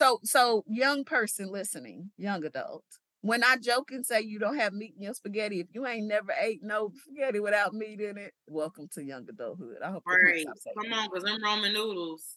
So, 0.00 0.20
so 0.22 0.64
young 0.68 1.04
person 1.04 1.50
listening, 1.50 2.10
young 2.16 2.44
adult, 2.44 2.84
when 3.22 3.42
I 3.42 3.56
joke 3.56 3.90
and 3.90 4.06
say 4.06 4.20
you 4.20 4.38
don't 4.38 4.56
have 4.56 4.72
meat 4.72 4.94
in 4.96 5.02
your 5.02 5.14
spaghetti, 5.14 5.58
if 5.60 5.66
you 5.72 5.86
ain't 5.86 6.06
never 6.06 6.32
ate 6.40 6.62
no 6.62 6.92
spaghetti 7.04 7.40
without 7.40 7.74
meat 7.74 8.00
in 8.00 8.16
it, 8.16 8.32
welcome 8.46 8.88
to 8.94 9.02
young 9.02 9.26
adulthood. 9.28 9.78
I 9.84 9.90
hope. 9.90 10.04
Right. 10.06 10.46
Come 10.80 10.92
on, 10.92 11.08
because 11.08 11.24
them 11.24 11.40
ramen 11.44 11.72
noodles, 11.72 12.36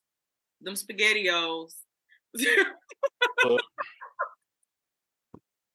them 0.60 0.74
SpaghettiOs. 0.74 1.74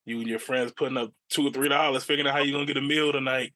you 0.07 0.18
and 0.20 0.26
your 0.26 0.39
friends 0.41 0.72
putting 0.76 0.97
up 0.97 1.12
two 1.30 1.47
or 1.47 1.53
three 1.53 1.68
dollars, 1.68 2.03
figuring 2.03 2.26
out 2.28 2.34
how 2.34 2.43
you 2.43 2.53
gonna 2.53 2.66
get 2.66 2.78
a 2.78 2.82
meal 2.82 3.12
tonight. 3.12 3.53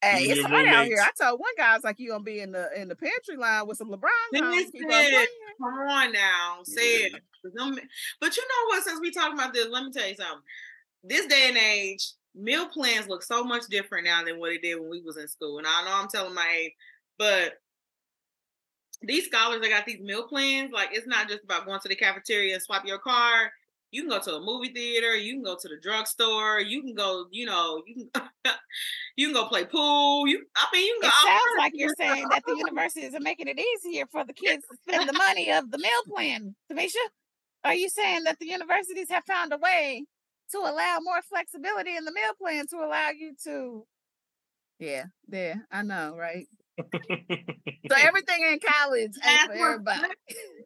Hey, 0.00 0.24
it's 0.24 0.42
hot 0.42 0.66
out 0.66 0.86
here. 0.86 0.98
I 1.00 1.10
told 1.20 1.40
one 1.40 1.52
guy, 1.56 1.72
I 1.72 1.74
was 1.76 1.84
like, 1.84 1.98
"You 1.98 2.10
gonna 2.10 2.24
be 2.24 2.40
in 2.40 2.52
the 2.52 2.68
in 2.80 2.88
the 2.88 2.96
pantry 2.96 3.36
line 3.36 3.66
with 3.66 3.78
some 3.78 3.88
LeBron?" 3.90 4.08
Come 5.58 5.78
on 5.88 6.12
now, 6.12 6.60
say 6.64 7.04
it. 7.04 7.12
But 8.20 8.36
you 8.36 8.42
know 8.42 8.66
what? 8.68 8.84
Since 8.84 9.00
we 9.00 9.10
talking 9.10 9.38
about 9.38 9.52
this, 9.54 9.68
let 9.68 9.84
me 9.84 9.92
tell 9.92 10.08
you 10.08 10.14
something. 10.16 10.42
This 11.04 11.26
day 11.26 11.48
and 11.48 11.56
age, 11.56 12.12
meal 12.34 12.66
plans 12.68 13.08
look 13.08 13.22
so 13.22 13.44
much 13.44 13.66
different 13.68 14.04
now 14.04 14.24
than 14.24 14.38
what 14.38 14.52
it 14.52 14.62
did 14.62 14.80
when 14.80 14.90
we 14.90 15.02
was 15.02 15.16
in 15.16 15.28
school. 15.28 15.58
And 15.58 15.66
I 15.66 15.84
know 15.84 15.92
I'm 15.92 16.08
telling 16.08 16.34
my 16.34 16.48
age, 16.48 16.72
but 17.18 17.54
these 19.02 19.26
scholars 19.26 19.60
that 19.60 19.68
got 19.68 19.84
these 19.84 20.00
meal 20.00 20.26
plans, 20.28 20.72
like 20.72 20.90
it's 20.92 21.06
not 21.06 21.28
just 21.28 21.44
about 21.44 21.66
going 21.66 21.80
to 21.80 21.88
the 21.88 21.96
cafeteria 21.96 22.54
and 22.54 22.62
swap 22.62 22.86
your 22.86 22.98
card. 22.98 23.50
You 23.92 24.02
can 24.02 24.10
go 24.10 24.18
to 24.18 24.36
a 24.36 24.40
movie 24.40 24.72
theater, 24.72 25.14
you 25.14 25.34
can 25.34 25.42
go 25.42 25.54
to 25.54 25.68
the 25.68 25.76
drugstore, 25.76 26.60
you 26.60 26.82
can 26.82 26.94
go, 26.94 27.26
you 27.30 27.46
know, 27.46 27.82
you 27.86 28.08
can 28.12 28.22
you 29.16 29.26
can 29.26 29.34
go 29.34 29.46
play 29.46 29.64
pool. 29.64 30.26
You 30.26 30.44
I 30.56 30.66
mean 30.72 30.86
you 30.86 30.98
can 31.02 31.10
it 31.10 31.28
sounds 31.28 31.58
like 31.58 31.72
you're 31.76 31.94
saying 31.98 32.26
that 32.30 32.42
the 32.46 32.56
universities 32.56 33.14
are 33.14 33.20
making 33.20 33.48
it 33.48 33.60
easier 33.60 34.06
for 34.10 34.24
the 34.24 34.32
kids 34.32 34.64
to 34.70 34.76
spend 34.88 35.08
the 35.08 35.12
money 35.12 35.52
of 35.52 35.70
the 35.70 35.78
meal 35.78 35.90
plan, 36.08 36.54
Tamisha. 36.70 36.94
Are 37.64 37.74
you 37.74 37.88
saying 37.88 38.24
that 38.24 38.38
the 38.40 38.46
universities 38.46 39.08
have 39.10 39.24
found 39.24 39.52
a 39.52 39.58
way 39.58 40.06
to 40.52 40.58
allow 40.58 40.98
more 41.02 41.22
flexibility 41.22 41.96
in 41.96 42.04
the 42.04 42.12
meal 42.12 42.32
plan 42.40 42.66
to 42.68 42.76
allow 42.76 43.10
you 43.10 43.34
to? 43.44 43.86
Yeah, 44.78 45.04
there. 45.28 45.66
I 45.70 45.82
know, 45.82 46.16
right? 46.16 46.48
So 46.92 47.96
everything 47.96 48.42
in 48.50 48.58
college 48.60 49.12
ain't 49.24 49.52
for 49.52 49.72
everybody. 49.72 50.08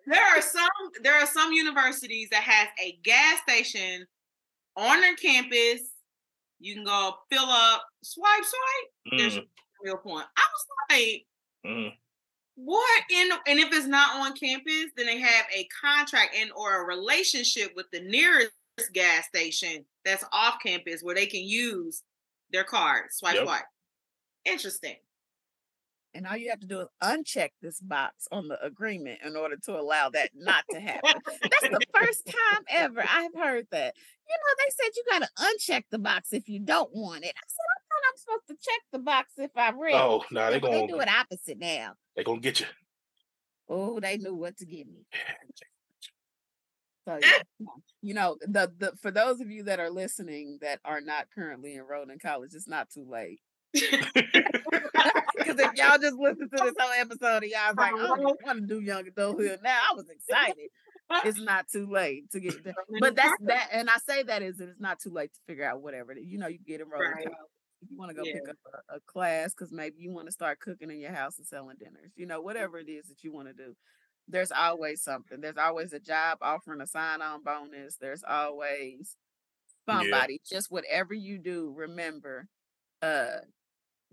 There 0.08 0.22
are 0.22 0.40
some 0.40 0.68
there 1.02 1.14
are 1.20 1.26
some 1.26 1.52
universities 1.52 2.28
that 2.30 2.44
has 2.44 2.68
a 2.80 2.96
gas 3.02 3.40
station 3.40 4.06
on 4.76 5.00
their 5.00 5.16
campus. 5.16 5.80
You 6.60 6.74
can 6.74 6.84
go 6.84 7.14
fill 7.28 7.46
up, 7.46 7.82
swipe, 8.04 8.44
swipe. 8.44 9.12
Mm. 9.12 9.18
There's 9.18 9.36
a 9.38 9.42
real 9.82 9.96
point. 9.96 10.26
I 10.36 10.42
was 10.52 10.66
like, 10.90 11.26
mm. 11.66 11.92
What 12.54 13.02
in 13.10 13.30
and 13.48 13.58
if 13.58 13.72
it's 13.72 13.86
not 13.86 14.16
on 14.16 14.34
campus, 14.34 14.86
then 14.96 15.06
they 15.06 15.18
have 15.18 15.44
a 15.54 15.68
contract 15.84 16.34
and 16.34 16.50
or 16.56 16.82
a 16.82 16.86
relationship 16.86 17.72
with 17.76 17.86
the 17.92 18.00
nearest 18.00 18.52
gas 18.94 19.26
station 19.26 19.84
that's 20.04 20.24
off 20.32 20.56
campus 20.64 21.02
where 21.02 21.14
they 21.14 21.26
can 21.26 21.42
use 21.42 22.02
their 22.52 22.64
card. 22.64 23.06
Swipe 23.10 23.34
yep. 23.34 23.44
swipe. 23.44 23.64
Interesting. 24.46 24.96
And 26.16 26.26
all 26.26 26.36
you 26.36 26.48
have 26.48 26.60
to 26.60 26.66
do 26.66 26.80
is 26.80 26.88
uncheck 27.02 27.50
this 27.60 27.78
box 27.80 28.26
on 28.32 28.48
the 28.48 28.64
agreement 28.64 29.20
in 29.22 29.36
order 29.36 29.56
to 29.64 29.78
allow 29.78 30.08
that 30.10 30.30
not 30.34 30.64
to 30.70 30.80
happen. 30.80 31.20
That's 31.42 31.62
the 31.62 31.80
first 31.94 32.26
time 32.26 32.64
ever 32.70 33.04
I've 33.06 33.34
heard 33.34 33.66
that. 33.70 33.94
You 34.28 34.36
know, 34.40 34.54
they 34.58 34.70
said 34.70 34.90
you 34.96 35.04
got 35.10 35.22
to 35.22 35.28
uncheck 35.44 35.84
the 35.90 35.98
box 35.98 36.32
if 36.32 36.48
you 36.48 36.58
don't 36.58 36.90
want 36.94 37.24
it. 37.24 37.34
I 37.36 37.46
said, 37.46 37.66
I 37.70 37.80
thought 37.88 38.02
I'm 38.08 38.16
supposed 38.16 38.46
to 38.48 38.54
check 38.54 38.80
the 38.92 38.98
box 38.98 39.32
if 39.36 39.50
I 39.56 39.70
read. 39.72 39.94
Oh, 39.94 40.24
no, 40.30 40.40
nah, 40.40 40.50
they 40.50 40.58
going 40.58 40.86
they 40.86 40.86
do 40.86 41.00
it 41.00 41.08
opposite 41.08 41.58
now. 41.58 41.92
They're 42.14 42.24
gonna 42.24 42.40
get 42.40 42.60
you. 42.60 42.66
Oh, 43.68 44.00
they 44.00 44.16
knew 44.16 44.34
what 44.34 44.56
to 44.58 44.64
give 44.64 44.86
me. 44.86 45.06
So 47.06 47.18
yeah, 47.22 47.66
you 48.02 48.14
know, 48.14 48.36
the 48.40 48.72
the 48.78 48.92
for 49.00 49.12
those 49.12 49.40
of 49.40 49.50
you 49.50 49.64
that 49.64 49.78
are 49.78 49.90
listening 49.90 50.58
that 50.60 50.80
are 50.84 51.00
not 51.00 51.26
currently 51.32 51.76
enrolled 51.76 52.10
in 52.10 52.18
college, 52.18 52.50
it's 52.54 52.66
not 52.66 52.90
too 52.90 53.06
late. 53.08 53.40
Because 55.36 55.60
if 55.60 55.74
y'all 55.74 55.98
just 55.98 56.16
listen 56.16 56.48
to 56.50 56.64
this 56.64 56.74
whole 56.78 56.92
episode 56.98 57.42
and 57.42 57.52
y'all 57.52 57.74
like, 57.76 57.94
I 57.94 58.16
don't 58.16 58.40
want 58.44 58.60
to 58.60 58.66
do 58.66 58.80
young 58.80 59.06
adulthood 59.06 59.60
now, 59.62 59.78
I 59.90 59.94
was 59.94 60.06
excited. 60.08 60.68
It's 61.24 61.40
not 61.40 61.68
too 61.68 61.86
late 61.86 62.30
to 62.32 62.40
get 62.40 62.64
there. 62.64 62.74
But 63.00 63.14
that's 63.14 63.34
that, 63.42 63.68
and 63.72 63.88
I 63.88 63.98
say 63.98 64.24
that 64.24 64.42
is 64.42 64.58
it's 64.60 64.80
not 64.80 64.98
too 64.98 65.10
late 65.10 65.32
to 65.34 65.40
figure 65.46 65.64
out 65.64 65.80
whatever. 65.80 66.14
You 66.14 66.38
know, 66.38 66.48
you 66.48 66.58
get 66.58 66.80
enrolled 66.80 67.04
right. 67.14 67.26
if 67.26 67.90
you 67.90 67.96
want 67.96 68.10
to 68.10 68.16
go 68.16 68.24
yeah. 68.24 68.34
pick 68.34 68.48
up 68.48 68.56
a, 68.90 68.96
a 68.96 69.00
class 69.06 69.54
because 69.54 69.72
maybe 69.72 69.96
you 69.98 70.10
want 70.10 70.26
to 70.26 70.32
start 70.32 70.58
cooking 70.58 70.90
in 70.90 70.98
your 70.98 71.12
house 71.12 71.38
and 71.38 71.46
selling 71.46 71.76
dinners, 71.78 72.12
you 72.16 72.26
know, 72.26 72.40
whatever 72.40 72.78
it 72.78 72.88
is 72.88 73.06
that 73.06 73.22
you 73.22 73.32
want 73.32 73.46
to 73.48 73.54
do. 73.54 73.76
There's 74.28 74.50
always 74.50 75.02
something. 75.02 75.40
There's 75.40 75.56
always 75.56 75.92
a 75.92 76.00
job 76.00 76.38
offering 76.42 76.80
a 76.80 76.86
sign 76.88 77.22
on 77.22 77.44
bonus. 77.44 77.96
There's 78.00 78.24
always 78.28 79.16
somebody. 79.88 80.40
Yeah. 80.50 80.56
Just 80.56 80.72
whatever 80.72 81.14
you 81.14 81.38
do, 81.38 81.72
remember, 81.76 82.48
uh, 83.02 83.42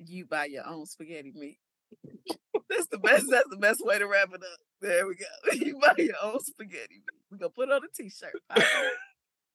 you 0.07 0.25
buy 0.25 0.45
your 0.45 0.67
own 0.67 0.85
spaghetti 0.85 1.31
meat. 1.35 1.59
that's 2.69 2.87
the 2.87 2.97
best. 2.97 3.25
That's 3.29 3.49
the 3.49 3.57
best 3.57 3.85
way 3.85 3.99
to 3.99 4.07
wrap 4.07 4.29
it 4.29 4.41
up. 4.41 4.59
There 4.81 5.07
we 5.07 5.15
go. 5.15 5.25
You 5.53 5.79
buy 5.79 5.93
your 5.97 6.15
own 6.21 6.39
spaghetti 6.41 6.95
meat. 6.95 7.21
We're 7.31 7.37
gonna 7.37 7.49
put 7.51 7.71
on 7.71 7.81
a 7.83 7.87
t-shirt. 7.95 8.41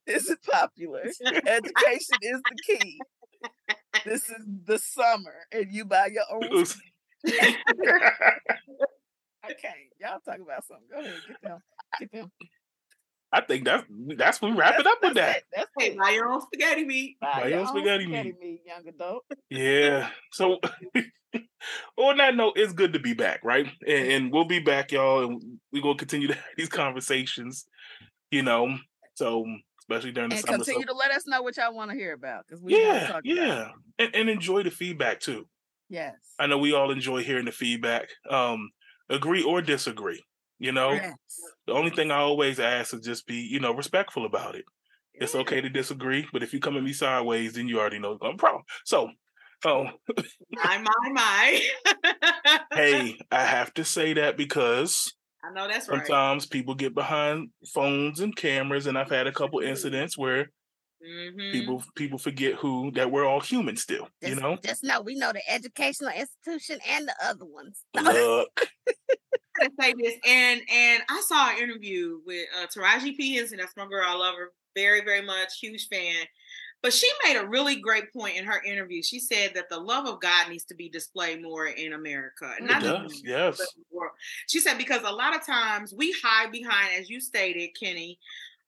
This 0.07 0.30
is 0.30 0.38
popular? 0.51 1.03
Education 1.03 2.16
is 2.22 2.40
the 2.40 2.57
key 2.66 2.99
this 4.05 4.28
is 4.28 4.44
the 4.64 4.78
summer 4.78 5.34
and 5.53 5.66
you 5.70 5.84
buy 5.84 6.07
your 6.07 6.24
own. 6.32 6.64
okay, 9.44 9.88
y'all 10.01 10.20
talk 10.24 10.38
about 10.40 10.64
something. 10.66 10.86
Go 10.90 11.01
ahead, 11.01 11.14
get 11.28 11.42
them, 11.42 11.59
get 12.01 12.12
them. 12.12 12.30
I 13.33 13.43
think 13.43 13.64
that's 13.64 13.85
that's 14.16 14.41
we 14.41 14.53
wrap 14.53 14.76
that's, 14.76 14.81
it 14.81 14.87
up 14.87 14.99
with 15.03 15.14
that. 15.14 15.37
It. 15.37 15.45
That's 15.55 15.70
hey, 15.79 15.97
buy 15.97 16.11
your 16.11 16.33
own 16.33 16.41
spaghetti 16.41 16.85
meat. 16.85 17.16
Buy, 17.20 17.41
buy 17.43 17.49
your, 17.49 17.61
own 17.61 17.66
spaghetti, 17.66 18.05
spaghetti 18.05 18.33
meat. 18.33 18.41
meat, 18.41 18.61
young 18.66 18.89
adult. 18.89 19.24
Yeah. 19.51 20.11
So 20.33 20.61
on 21.97 22.16
that 22.18 22.37
note, 22.37 22.55
it's 22.57 22.72
good 22.72 22.93
to 22.93 22.99
be 22.99 23.12
back, 23.12 23.41
right? 23.43 23.66
And, 23.87 24.12
and 24.12 24.33
we'll 24.33 24.45
be 24.45 24.61
back, 24.61 24.93
y'all, 24.93 25.24
and 25.24 25.59
we're 25.72 25.83
gonna 25.83 25.97
continue 25.97 26.29
to 26.29 26.35
have 26.35 26.45
these 26.57 26.68
conversations. 26.68 27.66
You 28.31 28.43
know, 28.43 28.76
so 29.14 29.45
especially 29.81 30.12
during 30.12 30.31
the 30.31 30.37
and 30.37 30.45
summer. 30.45 30.59
Continue 30.59 30.87
so. 30.87 30.93
to 30.93 30.99
let 30.99 31.11
us 31.11 31.26
know 31.26 31.43
what 31.43 31.57
y'all 31.57 31.74
want 31.74 31.91
to 31.91 31.97
hear 31.97 32.12
about 32.12 32.47
because 32.47 32.62
we 32.62 32.76
yeah, 32.76 33.20
yeah, 33.24 33.70
and, 33.99 34.14
and, 34.14 34.29
enjoy 34.29 34.62
the 34.62 34.70
feedback 34.70 35.20
too. 35.20 35.47
Yes, 35.89 36.14
I 36.39 36.47
know 36.47 36.59
we 36.59 36.74
all 36.74 36.91
enjoy 36.91 37.22
hearing 37.22 37.47
the 37.47 37.53
feedback. 37.53 38.09
Um, 38.31 38.70
agree 39.09 39.43
or 39.43 39.62
disagree. 39.62 40.22
You 40.59 40.72
know, 40.72 40.92
yes. 40.92 41.14
the 41.66 41.72
only 41.72 41.90
thing 41.90 42.11
I 42.11 42.18
always 42.18 42.59
ask 42.59 42.94
is 42.94 43.00
just 43.00 43.26
be 43.26 43.36
you 43.36 43.61
know 43.61 43.74
respectful 43.74 44.26
about 44.26 44.54
it. 44.54 44.64
Yeah. 45.14 45.24
It's 45.24 45.34
okay 45.34 45.61
to 45.61 45.68
disagree, 45.68 46.26
but 46.32 46.42
if 46.42 46.52
you 46.52 46.61
come 46.61 46.76
at 46.76 46.82
me 46.82 46.92
sideways, 46.92 47.54
then 47.54 47.68
you 47.68 47.78
already 47.80 47.98
know 47.98 48.18
I'm 48.22 48.36
problem. 48.36 48.64
So. 48.84 49.11
Oh, 49.64 49.86
my 50.52 50.78
my 50.78 51.11
my! 51.11 51.61
hey, 52.72 53.18
I 53.32 53.44
have 53.44 53.74
to 53.74 53.84
say 53.84 54.12
that 54.12 54.36
because 54.36 55.12
I 55.44 55.52
know 55.52 55.66
that's 55.66 55.88
right. 55.88 55.98
Sometimes 55.98 56.46
people 56.46 56.76
get 56.76 56.94
behind 56.94 57.48
phones 57.74 58.20
and 58.20 58.36
cameras, 58.36 58.86
and 58.86 58.96
I've 58.96 59.11
had 59.11 59.26
a 59.26 59.32
couple 59.32 59.59
incidents 59.59 60.16
where 60.16 60.50
mm-hmm. 61.07 61.53
people 61.53 61.82
people 61.94 62.18
forget 62.18 62.55
who 62.55 62.90
that 62.92 63.11
we're 63.11 63.26
all 63.26 63.40
human 63.40 63.76
still. 63.76 64.09
Just, 64.22 64.34
you 64.34 64.40
know, 64.40 64.59
just 64.62 64.84
know 64.84 65.01
we 65.01 65.14
know 65.14 65.32
the 65.32 65.42
educational 65.51 66.11
institution 66.11 66.78
and 66.88 67.09
the 67.09 67.14
other 67.24 67.44
ones. 67.44 67.84
Look. 67.94 68.49
to 69.61 69.70
say 69.80 69.94
this, 69.99 70.14
and 70.26 70.61
and 70.72 71.03
I 71.09 71.22
saw 71.26 71.51
an 71.51 71.59
interview 71.59 72.20
with 72.26 72.46
uh, 72.61 72.66
Taraji 72.66 73.16
P 73.16 73.36
Henson. 73.36 73.59
That's 73.59 73.76
my 73.76 73.86
girl. 73.86 74.05
I 74.07 74.14
love 74.14 74.34
her 74.36 74.53
very 74.74 75.03
very 75.03 75.22
much. 75.22 75.59
Huge 75.61 75.88
fan. 75.88 76.26
But 76.80 76.92
she 76.92 77.11
made 77.26 77.36
a 77.36 77.46
really 77.46 77.76
great 77.76 78.12
point 78.12 78.36
in 78.36 78.44
her 78.44 78.62
interview. 78.62 79.03
She 79.03 79.18
said 79.18 79.51
that 79.55 79.68
the 79.68 79.78
love 79.78 80.07
of 80.07 80.20
God 80.20 80.49
needs 80.49 80.64
to 80.66 80.76
be 80.76 80.88
displayed 80.88 81.42
more 81.42 81.66
in 81.66 81.92
America. 81.92 82.53
Not 82.61 82.82
does, 82.82 83.20
yes. 83.24 83.61
She 84.46 84.61
said 84.61 84.78
because 84.78 85.03
a 85.05 85.11
lot 85.11 85.34
of 85.34 85.44
times 85.44 85.92
we 85.92 86.14
hide 86.22 86.53
behind, 86.53 86.90
as 86.96 87.11
you 87.11 87.20
stated, 87.20 87.70
Kenny, 87.78 88.20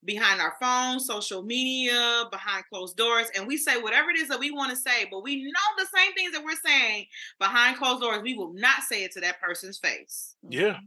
behind 0.04 0.40
our 0.40 0.54
phones, 0.60 1.06
social 1.06 1.42
media, 1.42 2.24
behind 2.30 2.64
closed 2.72 2.96
doors, 2.96 3.28
and 3.36 3.46
we 3.46 3.56
say 3.56 3.80
whatever 3.80 4.10
it 4.10 4.18
is 4.18 4.28
that 4.28 4.38
we 4.38 4.50
want 4.50 4.70
to 4.70 4.76
say, 4.76 5.06
but 5.10 5.22
we 5.22 5.42
know 5.42 5.50
the 5.78 5.86
same 5.94 6.12
things 6.14 6.32
that 6.32 6.42
we're 6.42 6.56
saying 6.64 7.06
behind 7.38 7.76
closed 7.76 8.00
doors, 8.00 8.22
we 8.22 8.34
will 8.34 8.52
not 8.54 8.82
say 8.82 9.04
it 9.04 9.12
to 9.12 9.20
that 9.20 9.40
person's 9.40 9.78
face. 9.78 10.36
Yeah. 10.48 10.78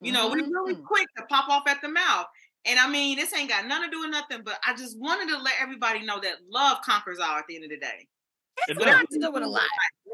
You 0.00 0.12
know, 0.12 0.28
mm-hmm. 0.30 0.40
we're 0.40 0.62
really 0.62 0.76
quick 0.76 1.08
to 1.16 1.24
pop 1.24 1.48
off 1.48 1.64
at 1.66 1.80
the 1.80 1.88
mouth. 1.88 2.26
And 2.66 2.78
I 2.78 2.88
mean, 2.88 3.16
this 3.16 3.34
ain't 3.34 3.50
got 3.50 3.66
nothing 3.66 3.90
to 3.90 3.96
do 3.96 4.00
with 4.00 4.10
nothing, 4.10 4.42
but 4.44 4.58
I 4.66 4.74
just 4.74 4.98
wanted 4.98 5.28
to 5.34 5.42
let 5.42 5.54
everybody 5.60 6.04
know 6.04 6.20
that 6.20 6.36
love 6.48 6.78
conquers 6.82 7.18
all 7.18 7.36
at 7.36 7.46
the 7.46 7.56
end 7.56 7.64
of 7.64 7.70
the 7.70 7.78
day. 7.78 8.08
It's 8.68 8.78
to 8.78 9.18
do 9.18 9.32
with 9.32 9.42
a 9.42 9.46
lot. 9.46 9.62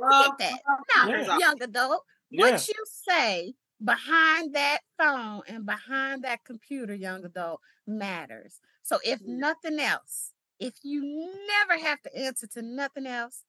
Love, 0.00 0.32
that. 0.38 0.58
Now, 0.96 1.08
yeah. 1.08 1.38
young 1.38 1.62
adult, 1.62 2.02
yeah. 2.30 2.52
what 2.52 2.68
you 2.68 2.74
say 2.86 3.52
behind 3.84 4.54
that 4.54 4.78
phone 4.98 5.42
and 5.48 5.64
behind 5.64 6.24
that 6.24 6.44
computer, 6.44 6.94
young 6.94 7.24
adult, 7.24 7.60
matters. 7.86 8.60
So 8.82 8.98
if 9.04 9.20
mm-hmm. 9.20 9.38
nothing 9.38 9.78
else, 9.78 10.32
if 10.58 10.74
you 10.82 11.32
never 11.48 11.82
have 11.82 12.00
to 12.02 12.16
answer 12.16 12.46
to 12.48 12.62
nothing 12.62 13.06
else, 13.06 13.44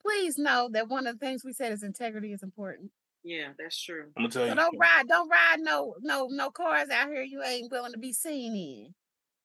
please 0.00 0.38
know 0.38 0.68
that 0.72 0.88
one 0.88 1.06
of 1.06 1.18
the 1.18 1.26
things 1.26 1.44
we 1.44 1.52
said 1.52 1.72
is 1.72 1.82
integrity 1.82 2.32
is 2.32 2.42
important. 2.42 2.90
Yeah, 3.24 3.48
that's 3.58 3.82
true. 3.82 4.04
I'm 4.16 4.24
gonna 4.24 4.30
tell 4.30 4.42
so 4.44 4.48
you. 4.48 4.54
Don't 4.54 4.78
ride, 4.78 5.08
don't 5.08 5.28
ride 5.28 5.58
no 5.58 5.96
no 6.00 6.28
no 6.30 6.50
cars 6.50 6.90
out 6.90 7.08
here 7.08 7.22
you 7.22 7.42
ain't 7.42 7.72
willing 7.72 7.92
to 7.92 7.98
be 7.98 8.12
seen 8.12 8.54
in. 8.54 8.94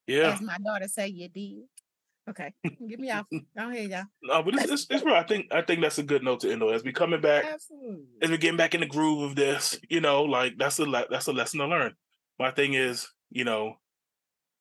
Yeah. 0.07 0.33
As 0.33 0.41
my 0.41 0.57
daughter 0.63 0.87
say 0.87 1.07
you 1.07 1.29
did. 1.29 1.63
Okay, 2.29 2.53
get 2.87 2.99
me 2.99 3.09
off. 3.09 3.25
Go 3.31 3.69
ahead, 3.69 3.89
y'all. 3.89 4.03
No, 4.23 4.43
but 4.43 4.53
it's, 4.55 4.71
it's, 4.71 4.87
it's 4.89 5.05
I 5.05 5.23
think 5.23 5.47
I 5.51 5.61
think 5.61 5.81
that's 5.81 5.97
a 5.97 6.03
good 6.03 6.23
note 6.23 6.41
to 6.41 6.51
end 6.51 6.61
on. 6.61 6.73
As 6.73 6.83
we 6.83 6.93
coming 6.93 7.19
back, 7.19 7.45
Absolutely. 7.45 8.03
as 8.21 8.29
we 8.29 8.37
getting 8.37 8.57
back 8.57 8.75
in 8.75 8.81
the 8.81 8.85
groove 8.85 9.23
of 9.23 9.35
this, 9.35 9.79
you 9.89 10.01
know, 10.01 10.23
like 10.23 10.53
that's 10.57 10.79
a 10.79 10.85
that's 11.09 11.27
a 11.27 11.33
lesson 11.33 11.59
to 11.59 11.67
learn. 11.67 11.93
My 12.39 12.51
thing 12.51 12.73
is, 12.73 13.07
you 13.31 13.43
know, 13.43 13.75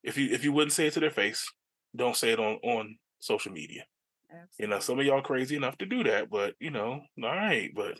if 0.03 0.17
you 0.17 0.29
if 0.31 0.43
you 0.43 0.51
wouldn't 0.51 0.73
say 0.73 0.87
it 0.87 0.93
to 0.93 0.99
their 0.99 1.11
face, 1.11 1.51
don't 1.95 2.15
say 2.15 2.31
it 2.31 2.39
on 2.39 2.55
on 2.63 2.97
social 3.19 3.51
media. 3.51 3.83
Absolutely. 4.31 4.55
You 4.59 4.67
know, 4.67 4.79
some 4.79 4.99
of 4.99 5.05
y'all 5.05 5.21
crazy 5.21 5.55
enough 5.55 5.77
to 5.79 5.85
do 5.85 6.03
that, 6.03 6.29
but 6.29 6.55
you 6.59 6.71
know, 6.71 7.01
all 7.23 7.29
right, 7.29 7.71
but 7.75 7.99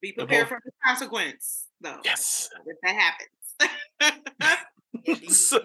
be 0.00 0.12
prepared 0.12 0.48
for 0.48 0.60
the 0.64 0.70
consequence, 0.84 1.66
though. 1.80 1.98
Yes, 2.04 2.48
if 2.66 2.76
that 2.82 3.16
happens. 4.00 5.34
so, 5.34 5.60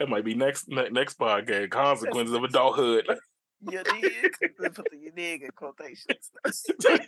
that 0.00 0.08
might 0.08 0.24
be 0.24 0.34
next 0.34 0.66
next 0.68 1.18
podcast. 1.18 1.70
Consequences 1.70 2.34
of 2.34 2.42
adulthood. 2.42 3.06
You. 3.70 3.82
Put 4.58 4.74
the 4.74 5.10
dig 5.14 5.42
in 5.42 5.50
quotations. 5.54 6.30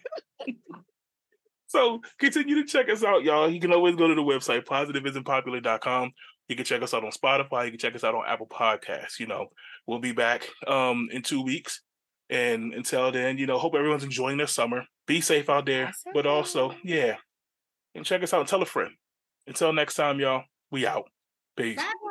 so 1.67 2.03
continue 2.19 2.57
to 2.57 2.65
check 2.65 2.91
us 2.91 3.03
out, 3.03 3.25
y'all. 3.25 3.49
You 3.49 3.59
can 3.59 3.73
always 3.73 3.97
go 3.97 4.07
to 4.07 4.15
the 4.15 4.21
website 4.21 4.67
positiveisn'tpopular.com. 4.67 6.11
You 6.49 6.57
can 6.57 6.67
check 6.67 6.83
us 6.83 6.93
out 6.93 7.05
on 7.05 7.11
Spotify. 7.11 7.65
You 7.65 7.71
can 7.71 7.79
check 7.79 7.95
us 7.95 8.05
out 8.05 8.15
on 8.15 8.25
Apple 8.29 8.49
Podcasts. 8.49 9.19
You 9.19 9.29
know, 9.29 9.47
we'll 9.87 9.99
be 9.99 10.13
back 10.13 10.47
um 10.67 11.09
in 11.11 11.23
two 11.23 11.43
weeks. 11.43 11.81
And 12.29 12.75
until 12.75 13.11
then, 13.11 13.39
you 13.39 13.47
know, 13.47 13.57
hope 13.57 13.75
everyone's 13.75 14.05
enjoying 14.05 14.37
their 14.37 14.47
summer. 14.47 14.85
Be 15.07 15.23
safe 15.23 15.49
out 15.49 15.65
there, 15.65 15.91
but 16.13 16.27
also, 16.27 16.75
yeah. 16.85 17.17
And 17.95 18.05
check 18.05 18.23
us 18.23 18.35
out 18.35 18.41
and 18.41 18.49
tell 18.49 18.61
a 18.61 18.67
friend. 18.67 18.93
Until 19.47 19.73
next 19.73 19.95
time, 19.95 20.21
y'all, 20.21 20.45
we 20.71 20.87
out. 20.87 21.09
Peace. 21.57 21.79
Bye. 21.79 22.02